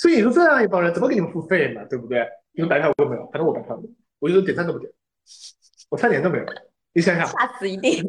[0.00, 1.84] 所以你说这样一帮人怎么给你们付费嘛？
[1.84, 2.26] 对不对？
[2.52, 3.78] 你们白嫖我没有，反正我白嫖，
[4.18, 4.90] 我就是点赞都不点，
[5.90, 6.44] 我差点都没有。
[6.94, 8.02] 你想想，下次一定。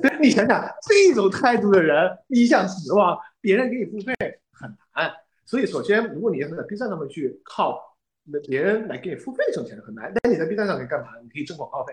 [0.00, 4.14] 对，你想想这种态度的人，你想指望别人给你付费
[4.50, 5.12] 很难。
[5.44, 7.78] 所以首先，如果你要在 B 站上面去靠
[8.24, 10.10] 那别人来给你付费挣钱很难。
[10.14, 11.08] 但你在 B 站上可以干嘛？
[11.22, 11.92] 你可以挣广告费。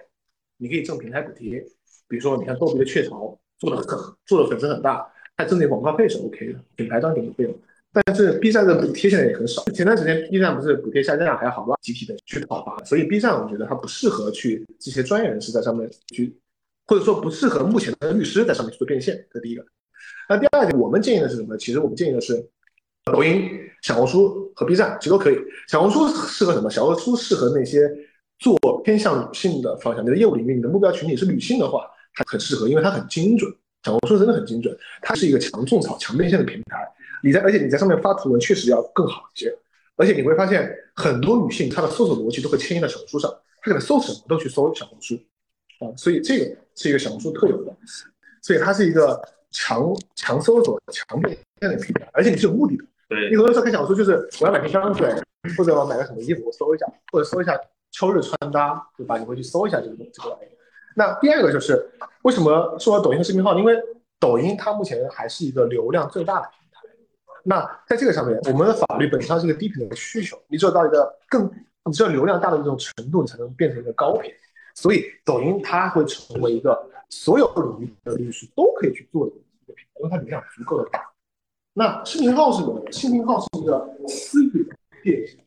[0.55, 1.59] 你可以挣平台补贴，
[2.07, 3.85] 比如说你看逗比的雀巢做的很
[4.25, 7.53] 做的粉丝很大，他挣点广告费是 OK 的，品牌端给的费用。
[7.93, 9.63] 但是 B 站的补贴现在也很少。
[9.65, 16.35] 前段时间 B 站不是补贴下降，还有好多集体的去讨伐，所以 B 站我觉得它不适合去这些专业人士在上面去，
[16.87, 19.23] 或者说不适合目前的律师在上面去做变现。
[19.31, 19.63] 这第一个。
[20.27, 21.55] 那第二点，我们建议的是什么？
[21.55, 22.33] 其实我们建议的是，
[23.11, 23.47] 抖音、
[23.83, 25.37] 小红书和 B 站其实都可以。
[25.67, 26.69] 小红书适合什么？
[26.71, 27.87] 小红书适合那些
[28.39, 30.03] 做偏向女性的方向。
[30.03, 33.53] 你的业务领域，你的目标群体是女性的话，它很适合，因为它很精准。
[33.83, 36.89] 小红书真的很精准，它是一个强种草、强变现的平台。
[37.23, 39.57] 你在，而且你在上面发图文确实要更好一些。
[39.95, 43.31] 而且你会发现，很多女性她的搜索逻辑都会迁移到小红书上，
[43.61, 45.15] 她可能搜什么都去搜小红书
[45.79, 45.87] 啊。
[45.95, 47.73] 所以这个是一个小红书特有的，
[48.41, 49.21] 所以它是一个
[49.51, 52.83] 强强搜索、强变现的平台，而且你是有目的的。
[53.07, 55.13] 对，你很多时候看小红书就是我要买瓶香水，
[55.57, 57.57] 或者我买个什么衣服，我搜一下，或者搜一下
[57.91, 59.17] 秋日穿搭，对吧？
[59.17, 60.45] 你会去搜一下这个这个玩意。
[60.95, 61.87] 那第二个就是
[62.23, 63.57] 为什么说抖音的视频号？
[63.57, 63.75] 因为
[64.19, 66.49] 抖音它目前还是一个流量最大的。
[67.43, 71.45] 那在这个上面，我们的法律本身是一个低频的需求，你只有到一个更，
[71.85, 74.31] 你只有流量大的这种程度，你才能变成一个高频。
[74.75, 80.99] 所以抖音它会成为一个所有领域的律师都可以去做的一个平台，因为它流量足够的大。
[81.73, 82.81] 那视频号是什么？
[82.91, 85.37] 视频号是一个私域的变现，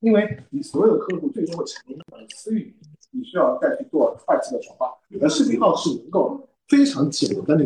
[0.00, 2.74] 因为你所有的客户最终会成为你的私域，
[3.12, 4.92] 你需要再去做快速的转化。
[5.20, 7.64] 而视频号是能够非常简单的、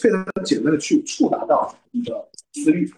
[0.00, 2.90] 非常简单的去触达到你的私域。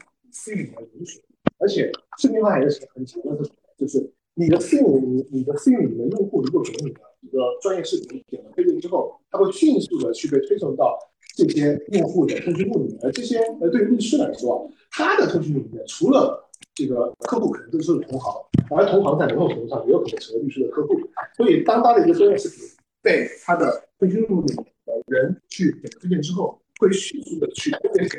[0.42, 1.22] 私域里面流水，
[1.58, 2.80] 而且视频号还是。
[2.94, 3.44] 很强的是。
[3.44, 3.56] 什么？
[3.76, 4.10] 就是。
[4.34, 10.98] 你的私域，你你的私域里面用户如果给你的一个专业视频点了推荐之后，它会迅速的去被推送到
[11.36, 12.98] 这些用户的通讯录里面。
[13.02, 17.92] 而这些呃，对于律师来说，他的通讯录里面除了这个客户可能都是。
[18.08, 20.94] 同行，而同行在某种程度上也有可能成为律师的客户。
[21.36, 22.58] 所以当他的一个专业视频
[23.02, 28.18] 被他的通讯录里面的人去点了推荐之后，会迅速的去推荐给。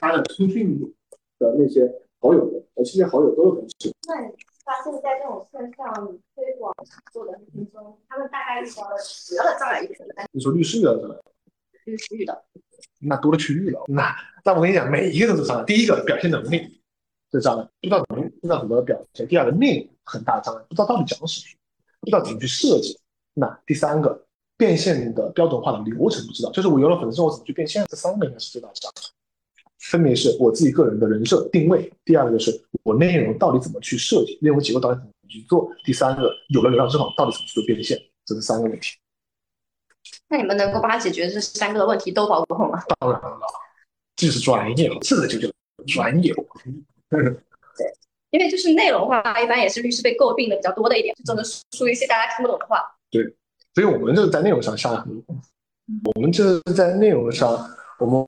[0.00, 0.92] 他的通讯录
[1.38, 1.90] 的那些
[2.20, 3.92] 好友的，呃，这些好友都有可能是。
[4.08, 4.32] 那你
[4.64, 5.92] 发现，在这种线上
[6.34, 6.72] 推广
[7.12, 8.96] 做的过程中，他们大概遇到的
[9.26, 10.08] 主要的障碍是什么？
[10.32, 11.16] 你说律师遇到障碍？
[11.84, 12.44] 律师遇到，
[13.00, 13.84] 那多了去了。
[13.86, 14.12] 那
[14.44, 15.64] 那我跟你讲，每一个都是障碍。
[15.64, 16.80] 第一个表现能力
[17.30, 21.56] 这障碍，不知道怎么不知道怎么表现；第二个内容很大的障碍，不知道到底讲什么，
[22.00, 22.98] 不知道怎么去设计。
[23.34, 24.26] 那第三个
[24.56, 29.02] 变现的标准化的流程不知道，就是我有了粉丝之后怎么去变现，这三个应该是最大的障碍。
[29.90, 38.96] 分别是我自己个人的人设定位，第二个就是我内容到底怎么去设计，内容结构到底怎么去做，第三个有了流量之后到底怎么去做变现，这是三个问题。
[40.28, 42.82] 那你们能够帮他解决这三个问题都包括吗？
[42.98, 43.38] 当然了，
[44.16, 45.48] 这是专业了，这个就叫
[45.86, 46.34] 专业。
[47.08, 47.20] 对，
[48.30, 52.82] 因为就是内容化一般也是律师被诟病的比较多的一点，就总是说一些大家听不懂的话。
[53.08, 53.22] 对，
[53.74, 55.48] 所以我们就是在内容上下了很多功夫。
[56.16, 58.26] 我们这是在内容上，我们。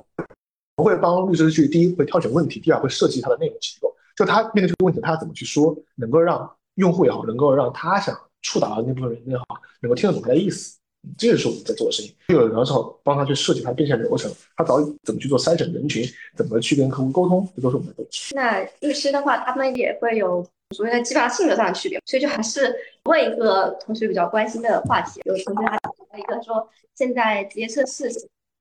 [0.79, 3.93] 不会帮律师去，第一会挑选问题，第二会设计他的内容结构。
[4.15, 9.45] 就他面对这个问题，他怎么去说，能够让用户也好，能够让他想触达的那部分人也好，
[9.83, 10.79] 能够听得懂他的意思。
[11.17, 12.15] 这个是我们在做的事情。
[12.29, 16.05] 有了之后，帮他去设计他变现流程，他早怎么去做筛选人群，
[16.37, 18.07] 怎么去跟客户沟通，这都是我们的。
[18.37, 20.47] 那律师的话，他们也会有
[20.77, 22.73] 所谓的激发性格上的区别，所以就还是
[23.07, 25.21] 问一个同学比较关心的话题。
[25.25, 28.09] 有同学他提了一个说，现在职业测试。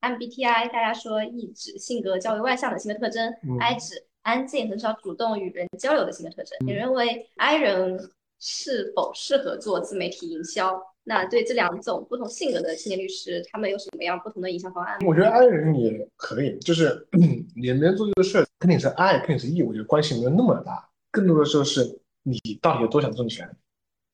[0.07, 6.57] MBTI，大家说 E 指性格较为外向的性格特征，I 指安静、很少主动与人交流的性格特征。
[6.65, 8.09] 你认为 I 人
[8.39, 10.81] 是否适合做自媒体营销？
[11.03, 14.97] 那对这两种不同性格的青年律师，他们有什么样不同的营销方案？
[15.05, 17.05] 我觉得 I 人也可以，就是
[17.55, 20.89] 你能做这个事儿，肯定是 I，肯定是 E，我觉得关系没有那么大。
[21.11, 23.49] 更多的时候是你到底有多想挣钱。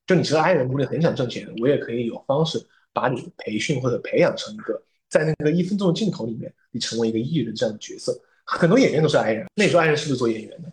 [0.06, 2.58] 就你是 I 人，如果你很想挣钱，我也可以有方式
[2.92, 4.82] 把你培训或者培养成一个。
[5.14, 8.12] 在那个一分钟的镜头里面，你成为一个艺人这样的角色，
[8.44, 9.46] 很多演员都是 I 人。
[9.54, 10.68] 那时候 I 人是不是做演员的？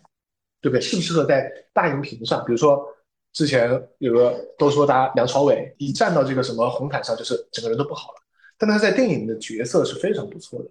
[0.60, 0.80] 对不对？
[0.80, 2.44] 适不适合在大荧屏上？
[2.44, 2.84] 比如说
[3.32, 8.16] 之前有个都说大家梁朝伟一站到这个什么红毯上，就是整个人都不好了。
[8.58, 10.68] 但他在电影的角色是非常不错的。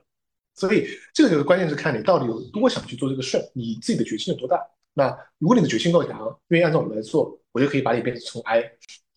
[0.54, 4.62] 所以这个就是关键是看你到底有多想去做这个事儿，你自己的决心有多大。
[4.94, 8.70] 那如果你的决心够强，愿意按照我们来做，我就可以把你变成从 I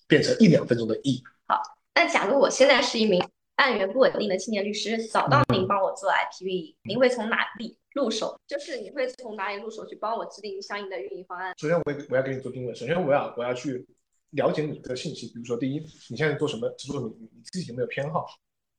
[0.07, 1.25] 变成一两分钟的 E。
[1.49, 1.61] 好，
[1.97, 3.21] 那假如我现在是一名。
[3.57, 8.39] 案源不稳定的青年律师找到您帮我做 IPV，您会从哪里入手？
[8.47, 11.55] 就是你会从哪里入手去帮我制定相应的运营方案？
[11.59, 12.75] 首先，我我要给你做定位。
[12.75, 13.87] 首先，我要我要去
[14.31, 15.79] 了解你的信息，比如说，第一，
[16.11, 17.31] 你现在做什么制作领域？
[17.33, 18.27] 你自己有没有偏好？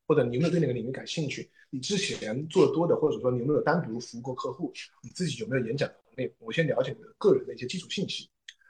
[0.06, 1.50] 或者你有没有对哪个领域感兴趣？
[1.70, 4.72] 你之前做的多的，或者说你有没有单独服务过客户？
[5.02, 6.32] 你自己有没有演讲能力？
[6.38, 8.28] 我先了解你的个人的一些基础信息。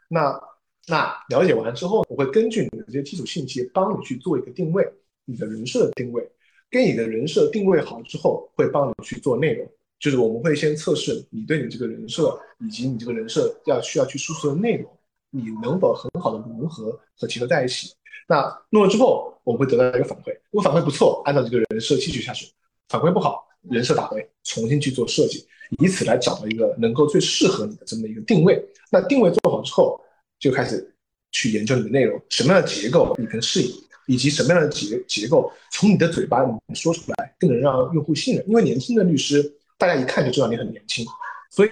[0.08, 0.40] 那
[0.86, 4.88] 那了解完之后，我会根据你的这些基础信息，帮你去做一个定位，
[5.26, 6.26] 你的人设定位，
[6.70, 9.70] 跟你的人设定位好之后，会帮你去做内容。
[9.98, 14.90] 就是我们会先测试你对你这个人设以及你这个人设要需要去输出的内容，
[15.30, 17.92] 你能否很好的融合和结合在一起。
[18.28, 22.46] 那弄了之后，我们会得到一个反馈，如果反馈不错，按照这个人设继续下去；
[22.88, 25.46] 反馈不好，人设打回，重新去做设计，
[25.78, 28.62] 以此来找到一个能够最适合你的这么一个定位。
[28.90, 29.98] 那定位做好之后，
[30.38, 30.94] 就开始
[31.32, 33.70] 去研究你的内容，什么样的结构你能适应，
[34.06, 38.48] 以及什么样的结结构从你的嘴巴里面说出来更能让用户信任。
[38.48, 39.52] 因为年轻的律师。
[39.78, 41.04] 大家一看就知道你很年轻，
[41.50, 41.68] 所以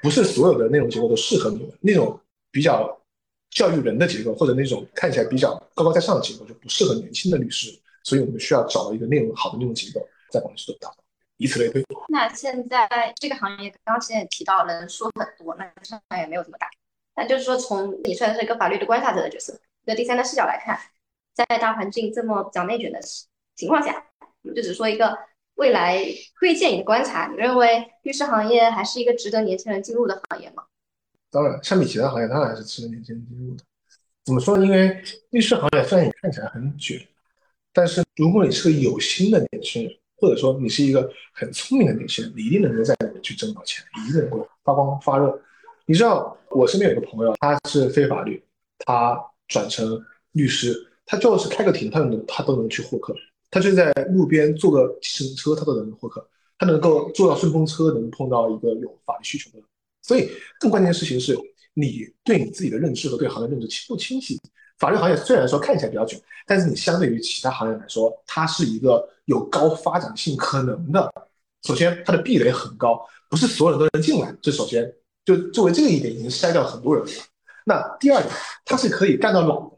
[0.00, 1.68] 不是所有的内容结构都适合你们。
[1.80, 2.16] 那种
[2.52, 2.96] 比较
[3.50, 7.76] 教育人的结构，或者那种看起来比较高高在上的结构，就不适合年轻的律师。
[8.04, 10.00] 所以我们需要找到一个内容好的内容结构，
[10.30, 10.98] 在帮你去做打造，
[11.38, 11.84] 以此类推。
[12.08, 16.70] 那现在这个行业，刚刚之前也提到，人数很多，那市场也没有这么大。
[17.16, 19.52] 那就是说，从你算是一个法律的观察者的角色，
[19.84, 20.78] 一个第三的视角来看，
[21.38, 22.98] 在大环境这么比较内卷的
[23.54, 24.04] 情况下，
[24.42, 25.16] 我们就只说一个。
[25.58, 26.04] 未来
[26.38, 30.62] 推荐你的观察，你认为律师行业还是一个值得年轻人进入的行业吗？
[31.32, 33.64] 当然，相比其他行业，当然是值得年轻人进入的。
[34.24, 34.56] 怎么说？
[34.56, 37.04] 因为律师行业虽然你看起来很卷，
[37.72, 45.42] 但是如果你是个有心的年轻人，或者说你是一个很聪明的年轻人，你一定能够在里面去挣到钱，你一定能够发光发热。
[45.86, 48.40] 你知道，我身边有个朋友，他是非法律，
[48.78, 50.00] 他转成
[50.30, 53.14] 律师，他就是开个庭，他都能他都能去获客。
[53.50, 56.24] 他就在路边坐个计程车，他都能获客。
[56.58, 59.64] 他能够坐到顺风车，能碰到一个有法律需求的人。
[60.02, 60.28] 所以，
[60.60, 61.34] 更关键的事情是
[61.72, 64.38] 你对你自己的认知和对行业认知清不清晰。
[64.78, 71.10] 法律行业虽然说看起来比较卷，但是你相对于其他行业来说，它是一个有高发展性可能的。
[71.62, 74.34] 首先，它的壁垒很高，不是所有人都能进来。
[74.42, 74.92] 这首先
[75.24, 77.10] 就作为这个一点，已经筛掉很多人了。
[77.64, 79.70] 那第二点，它是可以干到老，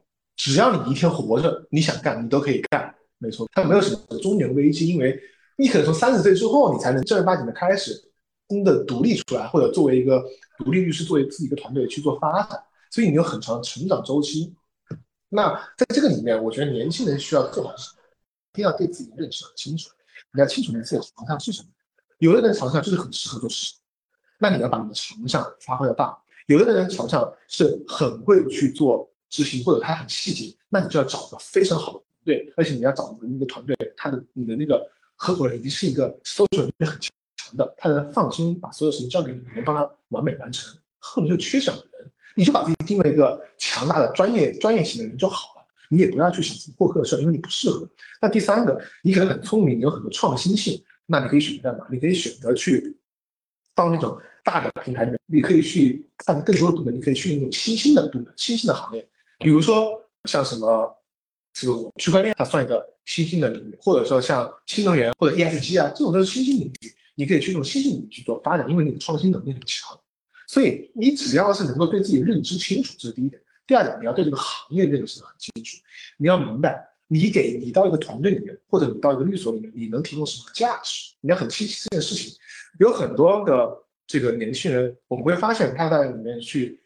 [0.43, 2.95] 只要你一天活着，你想干，你都可以干。
[3.19, 5.15] 没错，它没有什么中年危机，因为
[5.59, 7.93] 你可能从三十岁之后，你才能正儿八经的开始
[8.49, 10.25] 真的独立出来，或者作为一个
[10.57, 12.59] 独立律师，作为自己一个团队去做发展，
[12.91, 14.55] 所以你有很长的成长周期。
[15.29, 18.03] 那在这个里面，我觉得年轻人需要做好什么？
[18.55, 19.91] 一定要对自己认识很清楚，
[20.33, 21.69] 你要清楚你自己的长项是什么。
[22.17, 23.75] 有的人长项就是很适合做事，
[24.39, 26.07] 那你要把你的长项发挥到大；
[26.47, 31.99] 有的人长项是很会去做执行，或者他很细节，那你就要找个非常好的。
[31.99, 34.87] 团队，而且你要找的那个团队，他的你的那个
[35.17, 37.11] 合伙人一定是一个搜索能力很强
[37.57, 40.79] 的，他能放心把所有事情交给你，能帮他完美完成。
[40.99, 45.67] 后面就缺少的人，你就把自己定位一个强大的专业专业型的人就好了。
[45.89, 47.89] 你也不要去想过客的事，因为你不适合。
[48.21, 51.87] 那第三个，你可能很聪明，你有很多创新性，那你可以选择干嘛？
[51.91, 52.95] 你可以选择去
[53.75, 59.09] 到那种大的平台里面，你可以去看更多的部门，你可以去那种新兴的部门、新兴的行业，
[59.41, 60.97] 比如说像什么。
[61.53, 69.99] 这个区块链它算一个新兴的领域，或者说像新能源或者 ESG 啊，这种都是新兴领域，你可以去用新兴领域去做发展，因为你的创新能力很强。
[70.47, 73.43] 所以你只要是能够对自己认知清楚，这是第一点。
[73.67, 75.79] 第二点，你要对这个行业认识很清楚，
[76.19, 82.33] 你要明白你给你到一个团队里面，或者你到一个律所里面，你能提供什么价值，你要很清晰这件事情。
[82.79, 83.77] 有很多的
[84.07, 86.81] 这个年轻人，我们会发现他在里面去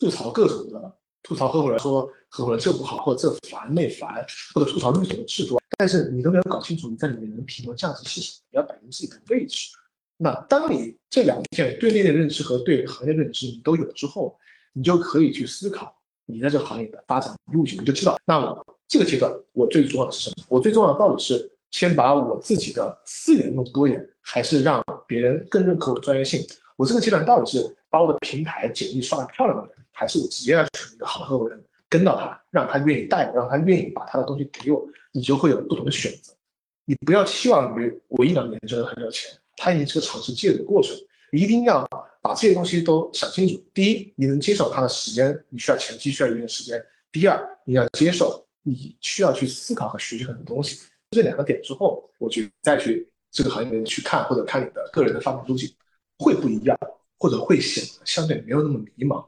[0.00, 0.94] 吐槽各种的。
[1.28, 4.24] 吐槽合伙人说合伙人这不好，或者这烦那烦，
[4.54, 9.68] 或者吐槽律所的制度，但是你都没有搞清楚你在里面能提供价值是什么，你要摆明自己的位置。
[10.16, 14.38] 那当你这两点对内的认知和对行业认知你都有了之后，
[14.72, 15.94] 你就可以去思考
[16.24, 20.46] 你在这个行业的发展路径，你就知道，那我这个阶段我最重要的是什么？
[20.48, 26.42] 我最重要的到底是先把我自己的资源弄多一点，还是让别人更认可我的专业性？
[26.76, 29.77] 我这个阶段到底是把我的平台简历刷得漂亮的人？
[29.98, 36.32] 还是我直接要选一个好合伙人跟到他，让他愿意带，让他愿意把他的东西给我，你就会有不同的选择。
[36.84, 40.96] 你不要期望于我一两年挣很有钱，它已经是个长时积累的过程。
[41.32, 41.84] 一定要
[42.22, 43.60] 把这些东西都想清楚。
[43.74, 46.80] 第一，你能接受他的时间，你需要前期需要一定时间。
[47.10, 50.80] 第二，你要接受你需要去思考和学习很多东西。
[51.10, 55.68] 这两个点之后，我去再去这个行业里面去看或者看你的个人的发展路径
[56.18, 56.78] 会不一样，
[57.18, 59.22] 或者会显得相对没有那么迷茫。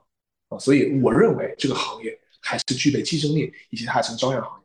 [0.51, 4.63] 啊，所以我认为这个行业还是具备竞争力，以及它还是朝阳行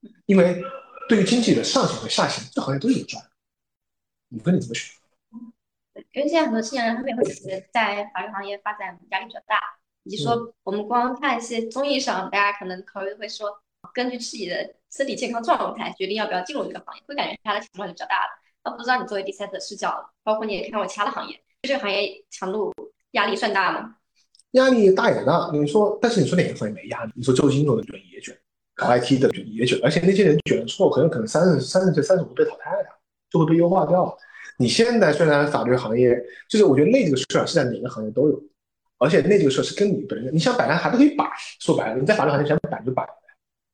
[0.00, 0.10] 业。
[0.26, 0.62] 因为
[1.08, 3.22] 对于经济的上行和下行，这行业都有赚。
[4.28, 4.94] 你跟你怎么选？
[6.12, 9.60] 因为现在很多青年人他们也会觉得在法律行业发展压力比较大，
[10.04, 13.60] 以及说我们光看一些综艺上，大家可能考虑会说，
[13.92, 18.30] 根据自己的身体健康状态决定要不要进入这个行业，会感觉它的强度就比较大了。
[18.64, 22.72] 那不知道你作为第三者视角，包括你也看过其他的行业，这个行业强度
[23.12, 23.96] 压力算大吗？
[24.54, 25.50] 压力大也大。
[25.52, 27.12] 你说，但是你说哪个行业没压力？
[27.14, 28.36] 你说做金融的卷也卷，
[28.74, 32.88] 搞 IT 的卷也卷，而且那些人卷了之后，很有可能三十三十岁、三十五被淘汰了，
[33.30, 34.16] 就会被优化掉。
[34.56, 36.16] 你现在虽然法律行业，
[36.48, 38.40] 就是我觉得累这个事儿是在哪个行业都有，
[38.98, 41.28] 而且累这个事儿是跟你本人，你想摆烂还是可以摆。
[41.58, 43.04] 说白了，你在法律行业想摆就摆，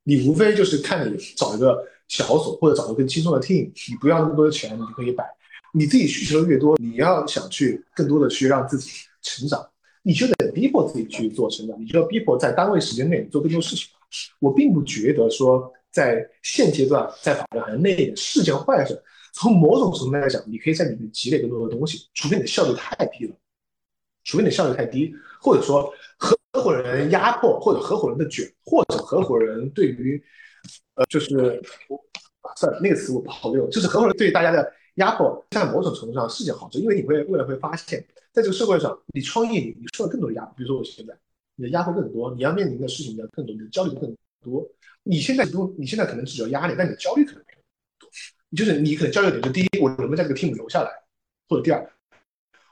[0.05, 5.25] 你无非就是看你找一个小所或者找一个轻松的 team，你不要那么多的钱，你就可以摆。
[5.73, 8.91] 你自己需求越多，你要想去更多的去让自己
[9.23, 9.65] 成长，
[10.03, 13.89] 你就得逼迫自己去做成长，你就要逼迫在单位时间内做更多事情。
[14.41, 19.03] 我并不觉得说在现阶段在法律行业内是件坏事。
[19.33, 23.35] 从某种程度来讲，你可以在里面积累更多的东西，除非你的效率太低了，
[24.25, 30.23] 除非你的效率太低，或者说合伙人压迫，或者合伙人的卷，或者合伙人对于，
[30.97, 31.29] 呃，就是
[32.57, 41.15] 算了，那个词我不好用，就是合伙人对大家的压迫，在某种程度上是件好事，因为你会未来会发现，在这个社会上，你创业你受了更多的压迫，比如说我现在，
[41.57, 44.67] 你的压迫更多，你要面临的事情要更多，你的焦虑更多，
[45.03, 47.43] 你现在不，你现在可能只有压力，但你的焦虑可能。
[48.57, 50.91] 就是你可能焦虑点，就第一，我能不能在这个 team 留下来，
[51.49, 51.81] 或者第二，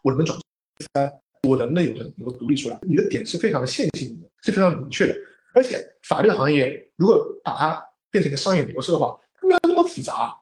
[0.03, 0.37] 我能不能转，
[0.77, 2.77] 第三，我能不能有能能够独立出来？
[2.83, 5.15] 你的点是非常的线性的，是非常明确的。
[5.55, 7.81] 而且法律行业如果把它
[8.11, 10.37] 变成一个商业模式的话，没有那么复杂，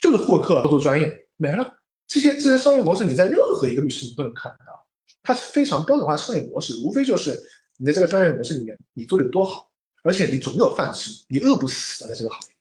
[0.00, 1.78] 就是获客、做专业没了。
[2.06, 4.86] 这些这些商业模式，你在任何一个律师你都能看得到，
[5.22, 7.40] 它是非常标准化的商业模式，无非就是
[7.76, 9.70] 你在这个专业模式里面你做的有多好，
[10.02, 12.54] 而且你总有饭吃，你饿不死的在这个行业，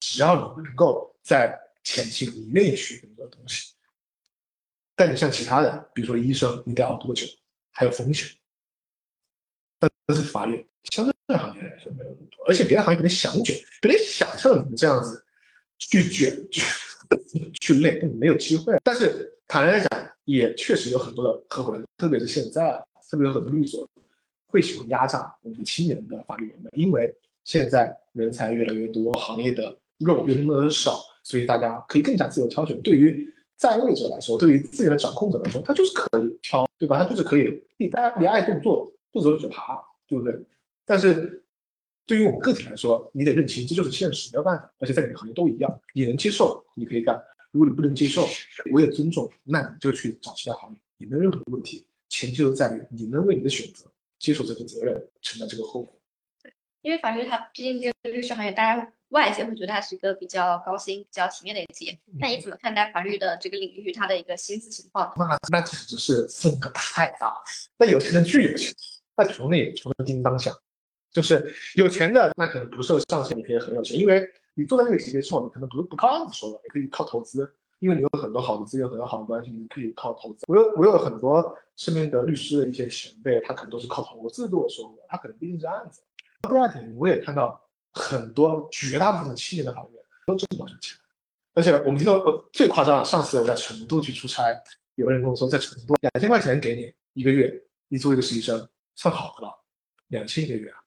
[0.00, 1.10] 只要你能够。
[1.24, 3.72] 在前期你愿意学很多东西，
[4.94, 7.24] 但你像其他的，比如说医生，你得熬多久？
[7.70, 8.28] 还有风险。
[9.78, 15.24] 但但是法律相对行业来说没有那么多，而且别的行业可能想卷，别人想像你们这样子
[15.78, 16.62] 去卷去
[17.60, 18.76] 去累，没有机会。
[18.82, 23.88] 但是坦白来讲，也确实有很多的合伙人，特别是现在，特别有很多律所
[24.48, 27.14] 会喜欢压榨我们青年的法律人们，因为
[27.44, 31.00] 现在人才越来越多，行业的肉越来越少。
[31.26, 32.78] 所以大家可以更加自由挑选。
[32.82, 33.26] 对于
[33.56, 37.02] 在位者来说，对于资源的掌控者来说，他就是可以挑，对吧？
[37.02, 40.38] 他就是可以，大家你爱动做，做走就爬，对不对？
[40.84, 41.42] 但是
[42.06, 44.72] 对于我们个体来说，你得认清这就是现实，没有办法。
[44.78, 47.20] 而且在每个行业都一样，你能接受你可以干，
[47.50, 48.28] 如果你不能接受，
[48.72, 51.86] 我也尊重，那你就去找其他行业，也没有任何问题。
[52.08, 55.98] 前提就在于你能为你的选择接受这个责任，承担这个后果。
[56.42, 56.52] 对，
[56.82, 58.92] 因为法律它毕竟这个律师行业，大家。
[59.10, 61.96] 外界会觉得它是一个比较高薪、比较体面的一个职业。
[62.18, 65.12] 那你怎么看待法律的这个领域它的一个薪资情况？
[65.16, 67.36] 那那简直是分格太大了。
[67.78, 68.74] 那有钱人巨有钱，
[69.16, 70.52] 那穷的也穷的叮当响。
[71.14, 74.22] 就是有钱的那可能不受上限，你可以很有钱，因为
[74.52, 80.44] 你坐在那个级别之后，你可能不是不靠案子收入，你可以靠投资，因为你有很多好的资源、很多好的关系，你可以靠投资。
[80.48, 86.02] 我有我有很多身边的律师的一些前辈，他可能都是靠投资做收入，他可能不一定是案子。
[86.42, 87.58] 第二点，我也看到。
[87.96, 90.98] 很多绝大部分的青年的行业都挣不到钱，
[91.52, 92.20] 而且我们听到
[92.52, 94.42] 最夸张，上次我在成都去出差，
[94.96, 97.54] 有个人跟我说，在成都两千块钱给你一个月，
[97.86, 99.62] 你做一个实习生，算好的了，
[100.08, 100.78] 两千一个月啊，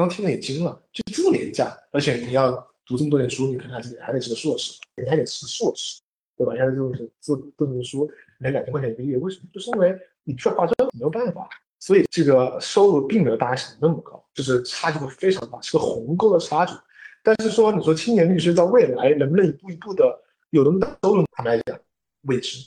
[0.00, 2.50] 当听了也惊了，就这么廉价，而且你要
[2.86, 6.00] 读这么多年书，你可能还是还得是个硕士，你还得是硕士，
[6.38, 6.54] 对吧？
[6.56, 9.48] 现在就是做这么书，连两千块钱一个月，为什么？
[9.52, 9.94] 就是因为
[10.24, 11.46] 你需要化妆，没有办法。
[11.78, 16.72] 所以这个收入并没有大家想的那么高，就是差距会非常大，是个鸿沟的差距。
[17.22, 20.18] 但是说，你说青年律师在未来能不能一步一步的
[20.48, 21.78] 有那么大收入，坦白讲
[22.22, 22.58] 未知，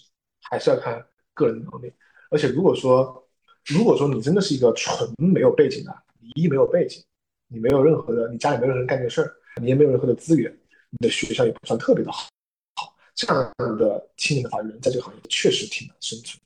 [0.42, 1.04] 还是要看
[1.34, 1.92] 个人能力。
[2.30, 3.28] 而且如果说，
[3.66, 7.04] 如果说你真的是一个纯没有背景的，你一没有背景，
[7.54, 9.32] 你没有任何的，你家里没有人干这事儿，
[9.62, 10.52] 你也没有任何的资源，
[10.90, 12.28] 你的学校也不算特别的好，
[12.76, 16.42] 好这样的青年的法律人在这个行业确实挺难生存，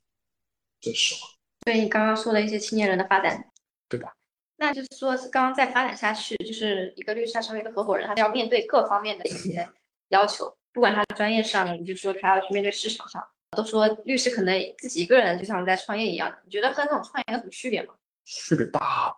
[0.82, 1.30] 这是实话。
[1.62, 3.50] 对你刚刚说的一些青年人的发展，
[3.88, 4.14] 对吧？
[4.58, 9.68] 那就是说，刚刚再发展下去，就是一个律师他成为一个合伙人，他要面对各方面的一些
[10.10, 17.94] 要求，不管他专业上，你就说他要去面对市场上，都说律师可能自己一个人就像在创业一样，你觉得和那种创业有什么区别吗？
[18.26, 19.16] 区别大，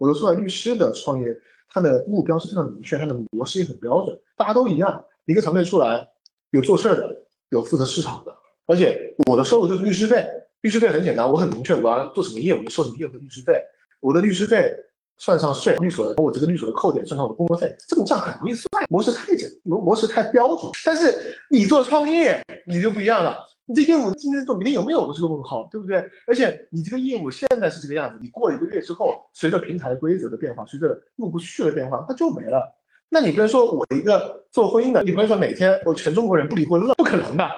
[0.00, 1.26] 我都说了，律师的创业，
[1.68, 6.08] 他的目标是非常明确，他的模式也很标准，大家都一样，一个团队出来，
[6.52, 7.14] 有做事儿的，
[7.50, 10.26] 有负责市场的，而且我的收入就是律师费。
[10.62, 13.54] 律师费很简单，我很明确，我要做什么业务就，收什么业务的律师费。
[14.00, 14.74] 我的律师费
[15.18, 20.72] 算上税，律所的我这个律所的扣点算上我的工作费，这种账很容易算，模式太简，模模式太标准。
[20.82, 23.38] 但是你做创业，你就不一样了。
[23.70, 26.04] 你这业务今天做，明天有没有都是个问号，对不对？
[26.26, 32.60] 而且你这个业务现在是这个样子，你过一个月之后，随着平台规则的变化，随着入不去的变化，它就没了。
[33.08, 37.48] 那你不能说我一个做婚姻的，你不能说哪天我全中国人不离婚了，不可能的。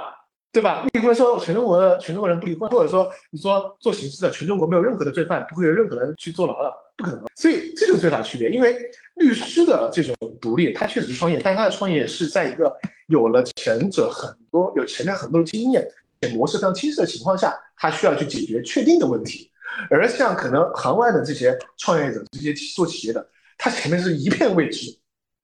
[0.55, 0.87] 对吧？
[0.93, 7.25] 你不能说全中国的全中国人不离婚，或者说你说做刑事的全中国没有任何的罪犯，不会有任何人去坐牢的，不可能。
[7.37, 8.51] 所以这就是最大的区别。
[8.51, 8.77] 因为
[9.15, 12.71] 律师的这种独立，他确实是创业，但他的创业是在一个
[13.07, 15.89] 有了前者很多有前面很多的经验、
[16.31, 19.51] 模式非常清晰的情况下，他需要去解决确定的问题。
[19.91, 23.27] 而像可能行外的这些创业者、这些做企业的，
[23.57, 24.97] 他前面是一片未知，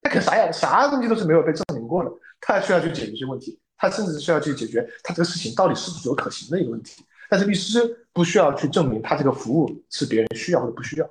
[0.03, 2.11] 他可啥呀啥东西都是没有被证明过的，
[2.41, 3.59] 他需要去解决这些问题。
[3.81, 7.81] 他甚至需要去解决他这个事情到底是否有可行的一个问题，但是律师
[8.13, 11.09] 不需要去证明他这个服务是别人需要或者不需要。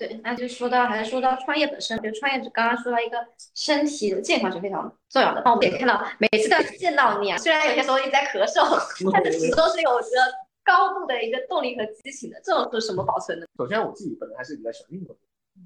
[0.00, 3.18] 对，那就说到还是说到创业本身，就创业者刚刚说到一个
[3.54, 5.42] 身体的健康是非常重要的。
[5.44, 8.80] 那我们也看到每次都见到你啊，虽然有些时候一直在咳嗽，
[9.12, 10.06] 但是始终是有着
[10.64, 12.40] 高度的一个动力和激情的。
[12.42, 13.46] 这种是什么保存的？
[13.58, 15.14] 首先我自己本来还是比较喜欢运动，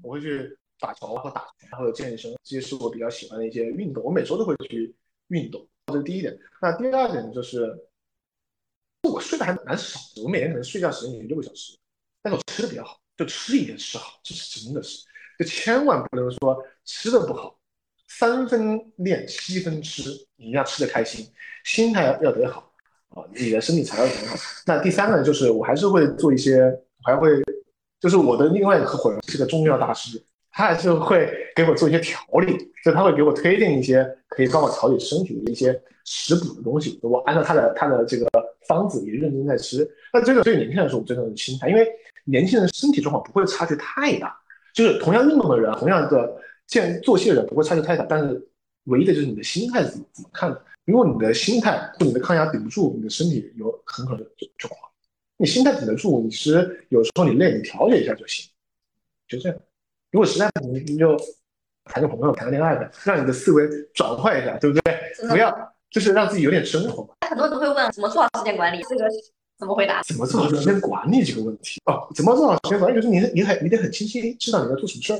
[0.03, 4.93] 我会去打球或打拳或者健身，这些是我比较喜欢的一些运动，我每周都会去
[5.29, 5.65] 运动。
[5.87, 7.73] 这是第一点，那第二点就是，
[9.03, 11.77] 我睡得还蛮少的，我每天可能睡觉时间也就六个小时，
[12.21, 15.05] 但是我吃的比较好，就吃一点吃好，这是真的是，
[15.39, 17.57] 就千万不能说吃的不好，
[18.07, 21.25] 三分练七分吃，你要吃的开心，
[21.63, 22.71] 心态要要得好
[23.09, 24.35] 啊，你的身体才会很好。
[24.65, 26.71] 那第三个就是我还是会做一些，
[27.03, 27.29] 还会，
[27.99, 30.21] 就是我的另外一个合伙人是个中药大师。
[30.57, 38.25] 他还是会给我做一些调理，就他会给我推荐一些可以帮我调理身体的一些食补的东西，我按照他的他的这个
[38.65, 39.85] 方子也认真在吃。
[40.13, 41.85] 那这个对年轻人来说，我真的是心态，因为
[42.25, 44.37] 年轻人身体状况不会差距太大，
[44.73, 46.35] 就是同样运动的人，同样的
[46.67, 48.47] 健作息的人不会差距太大，但是
[48.85, 50.61] 唯一的就是你的心态怎么怎么看的。
[50.85, 54.77] 如果你的心态或你的抗压顶不住，你的身体有很可能就就垮。
[55.37, 58.49] 你心态顶得住，你其实有时候你累，你调节一下就行，
[59.27, 59.57] 就这样。
[60.11, 61.17] 如果实在不行，你就
[61.85, 64.97] 谈个朋友，谈个恋爱呗，让你的思维转换一下，对不对？
[65.27, 67.13] 不要就是让自己有点生活嘛。
[67.27, 69.05] 很多人都会问怎么做好时间管理，这个
[69.57, 70.03] 怎么回答？
[70.03, 72.07] 怎么做好时间管理这个问题哦？
[72.13, 72.95] 怎么做好时间管理？
[72.95, 75.19] 就是你你很你得很清晰知道你在做什么事儿。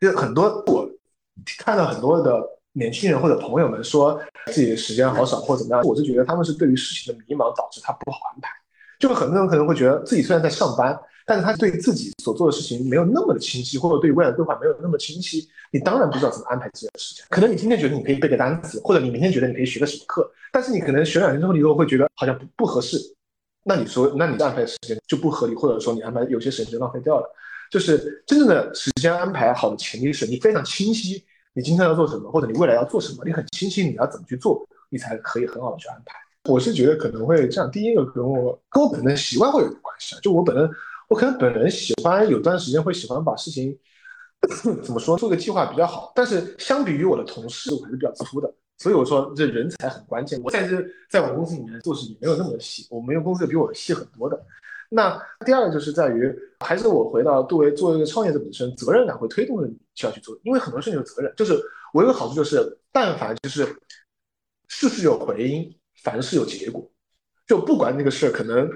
[0.00, 0.88] 就很多我
[1.58, 2.42] 看到很多的
[2.72, 8.50] 年轻人或者朋友们说自己的时间好少或怎么样，我是觉得他们是对于事情的迷茫导致他不好安排。
[9.00, 10.96] 就是很多人可能会觉得自己虽然在上班。
[11.26, 17.24] 但是他对自己所做的事情没有那么的清晰，或者对未来规划没有那么清晰，你当然不知道怎么安排自己的时间。
[17.30, 22.98] 可能你今天觉得你可以背个单词，或者你明天觉得你可以学个什么课，但是你可能学两天之后，你又会觉得好像不不合适，
[23.62, 27.32] 那你说，那你的安排的时间就不合理，或者说你安排有些时间就浪费掉了。
[27.70, 36.16] 就是真正的时间安排好的前提是你非常清晰你今天要做什么，或者你未来要做什么，你很清晰你要怎么去做，你才可以很好的去安排。
[36.50, 40.68] 我是觉得可能会这样，第一个跟我跟我本人习惯会有点关系啊，就我本人。
[41.08, 43.76] 我可能本人喜欢有段时间会喜欢把事情
[44.80, 48.48] 怎么说做个计划比较好，但是相比于我的同事，我还是比较自负的。
[48.78, 50.40] 所以我说这人才很关键。
[50.44, 54.40] 我在这在我公司里面做事也没有那么细，我们公司比我细很多的。
[54.88, 61.32] 那第二个就是在于，还是我回到作为作为一个创业者本身，责任感会推动着你需要去做，因为很多事情有责任。
[61.36, 61.60] 就是
[61.92, 63.66] 我有个好处就是，但凡就是
[64.68, 66.90] 事事有回音，凡事有结果，
[67.46, 68.70] 就不管那个事可能。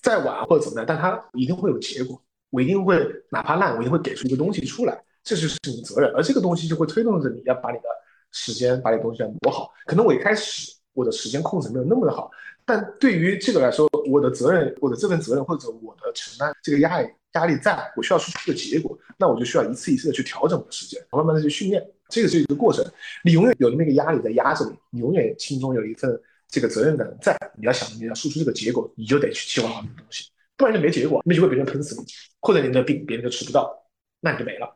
[0.00, 2.22] 再晚或者怎么样，但它一定会有结果。
[2.50, 6.12] 我一定会哪怕烂，我一定会给出一个东西出来，这就是你的责任。
[6.14, 7.84] 而这个东西就会推动着你要把你的
[8.30, 9.72] 时间，把你东西要磨好。
[9.86, 12.30] 可能我一开始我的时间控制没有那么的好，
[12.64, 21.84] 但对于这个来说，我的责任，我的这份责任或者我的承担这个压力压力在，我需要输出个结果，那我就需要一次一次的去调整我的时间，慢慢的去训练。
[22.08, 22.84] 这个是一个过程，
[23.24, 26.20] 你永远有那么一个压力在压着你，你永远心中有一份。
[26.48, 32.06] 这个责任感在，你要想你要输出这个结果，你就得去计划好这个东西，不然就没结果，那就会别人喷死你，
[32.40, 33.86] 或者你的病别人就吃不到，
[34.20, 34.74] 那你就没了，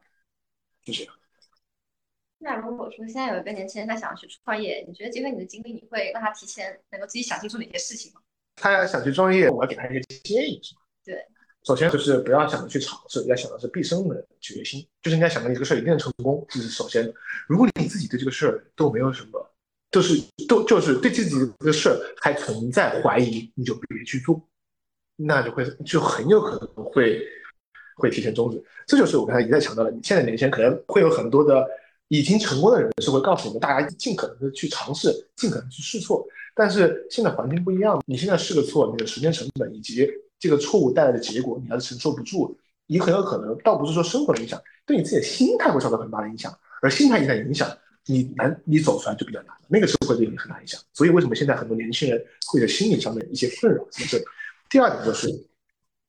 [0.85, 1.15] 就这样。
[2.39, 8.20] 那如果说现在有一个年轻人他想要去创业，你觉得结合你的经历，你会让他提前能够自己想清楚哪些事情吗？
[8.57, 10.82] 他要想去创业，我要给他一个建议，是吗？
[11.03, 11.24] 对，
[11.65, 17.11] 首先就是不要想着去尝试，要想的是毕生的决心，就是应该想着你这个事儿一定能成功，这是首先。
[17.49, 19.49] 如果你自己对这个事儿都没有什么。
[19.93, 24.43] 就是都就是对自己的事儿还存在怀疑，你就别去做，
[25.16, 27.23] 那就会就很有可能会
[27.97, 28.64] 会提前终止。
[28.86, 31.64] 这就是我刚才一再强调的，你现在年轻人可能会有很多的
[32.09, 36.27] 已经成功的人是会告诉你们，大家尽可能的去尝试，尽可能去试错。
[36.55, 42.56] 但是现在环境不一样，你现在试个错，你的时间成本以及这个错误带来的结果，你还是承受不住，
[42.86, 46.51] 你很有可能倒不是说生活的影响，对你自己的心态会受到很大的影响，
[46.81, 47.70] 而心态一旦影响。
[48.06, 50.80] 你难，你走出来就比较难，那个时候会对你很大影响。
[50.92, 54.24] 所以为什么现在很多年轻人会有心理上的一些困扰在这里？
[54.68, 55.28] 第二点就是，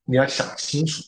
[0.05, 1.03] 你要想清楚，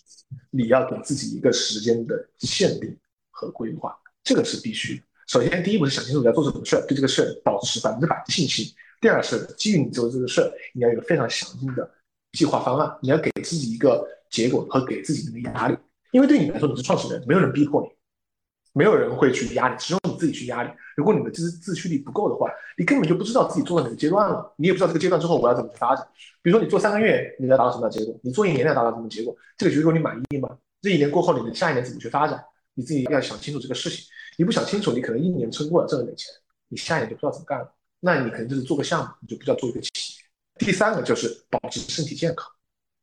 [0.52, 2.96] 你要给自己一个时间的限定
[3.32, 5.04] 和规划，这个是必须的。
[5.28, 8.66] 首先，第一步是想清楚你要做什么事儿，对这个事儿保持百分之百的信心，
[9.02, 11.90] 第二是基于你做这个事儿，你要有个非常详尽的
[12.34, 15.76] 计划方案，你要给自己一个结果和给自己的压力，
[16.12, 17.88] 因为对你来说你是创始人，没有人逼迫你，
[18.74, 20.70] 没有人会去压你，只有自己去压力。
[20.96, 26.08] 如果你的自自驱力不够的话，你根本就不知道自己做到哪个阶段了，你也不知道这个阶段之后我要怎么去发展。
[26.42, 28.18] 比如说你做三个月，你要达到什么样结果？
[28.24, 29.36] 你做一年要达到什么结果？
[29.58, 30.58] 这个结果你满意吗？
[30.82, 32.44] 这一年过后，你的下一年怎么去发展？
[32.74, 34.06] 你自己要想清楚这个事情。
[34.38, 36.30] 你不想清楚，你可能一年撑过了挣了点钱，
[36.68, 37.74] 你下一年就不知道怎么干了。
[38.02, 40.66] 那你可能就是做个项目，你就不叫做一个企业。
[40.66, 42.48] 第三个就是保持身体健康，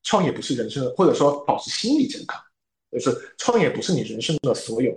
[0.02, 2.40] 创业不是人生，或者说保持心理健康，
[2.92, 4.92] 就是创业不是你人生的所有，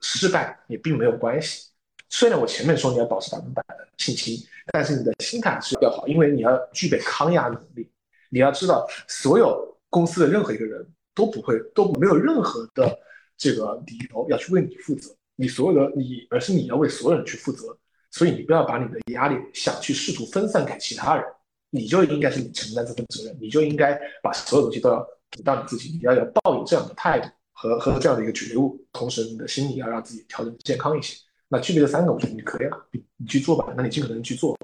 [0.00, 1.68] 失败也并没有关系。
[2.08, 4.36] 虽然我前面说你要保持百分百的信心，
[4.72, 7.88] 但是你的心态是要好，因为你要具备抗压能力。
[8.30, 12.98] 你要知道，所有公司的任何一个人都不会都没有任何的
[13.36, 15.14] 这个理由要去为你负责。
[15.36, 17.76] 你所有的你，而是你要为所有人去负责，
[18.10, 21.24] 所以你不要把你的压力想去试图分散给其他人，
[21.70, 27.28] 你就应该是你承担这份责任，你就应该把所有东西都要给到你自己，你要有抱有这样的态度
[27.60, 31.14] 和和这样的一个觉悟，同时你的心理要让自己调整健康一些。
[31.46, 34.56] 那具备这三个，我觉得你可以了，你你去做吧，那你尽可能去做，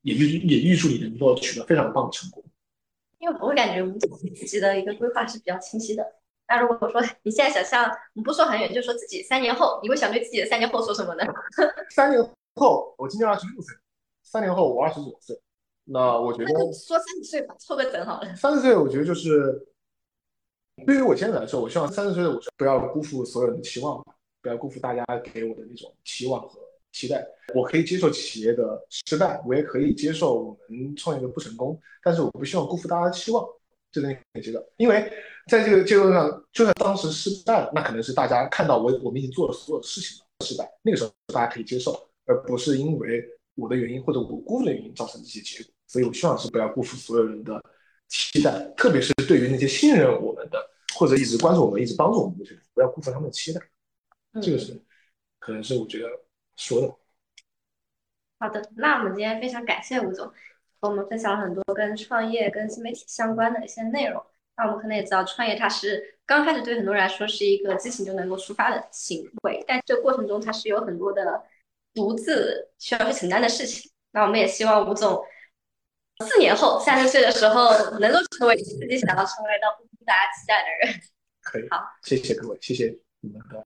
[0.00, 2.42] 也预也预祝你能够取得非常棒的成功。
[3.18, 6.02] 因为我会感觉我们自己的一个规划是比较清晰的。
[6.48, 11.24] 那如果说你现在想象，我们不说很远，就说自己三年后，你会想对自己的三年后说什么呢？
[11.94, 12.22] 三年
[12.54, 13.76] 后，我今年二十六岁，
[14.22, 15.38] 三年后我二十九岁，
[15.84, 18.34] 那我觉得说三十岁吧，凑个整好了。
[18.34, 19.60] 三十岁，我觉得就是
[20.86, 24.04] 对于我现在来说，我希望三十岁的我不要辜负所有人的期望，
[24.42, 26.58] 不要辜负大家给我的那种期望和
[26.92, 27.24] 期待。
[27.54, 33.44] 我可以接受企业的失败，我也可以接受我们创业的不成功，但是我不希望辜负大家的期望。
[33.92, 35.12] 这个你可以接受，因为
[35.48, 43.24] 在这个阶段上，就算当时失败了，那可能是大家看到我我们已经做了所有事情了，失败那个时候大家可以接受，而不是因为
[43.56, 45.72] 我的原因或者我辜负的原因造成这些结果。
[45.88, 47.60] 所以我希望是不要辜负所有人的
[48.08, 50.69] 期待，特别是对于那些信任我们的
[51.00, 53.60] 或者一直关注我们、一直帮助我们的人，不要辜负他们的期待。
[54.42, 54.78] 这个是
[55.38, 56.08] 可能是我觉得
[56.56, 56.94] 说的。
[58.38, 60.30] 好的，那我们今天非常感谢吴总。
[60.78, 64.22] 和我们分享了很多跟创业、跟新媒体相关的一些内容。
[64.58, 71.42] 那我们可能也知道，创业它是刚开始对很多人来说是一个激情就能够出发的行为，但这个过程中它是有很多的
[71.94, 73.90] 独自需要去承担的事情。
[74.10, 75.22] 那我们也希望吴总
[76.26, 79.66] 四年后三十岁的时候，能够成为自己想要成为的、
[80.10, 81.00] 大家期待的人。
[81.40, 83.56] 可以，好，谢谢各位，谢谢你们的。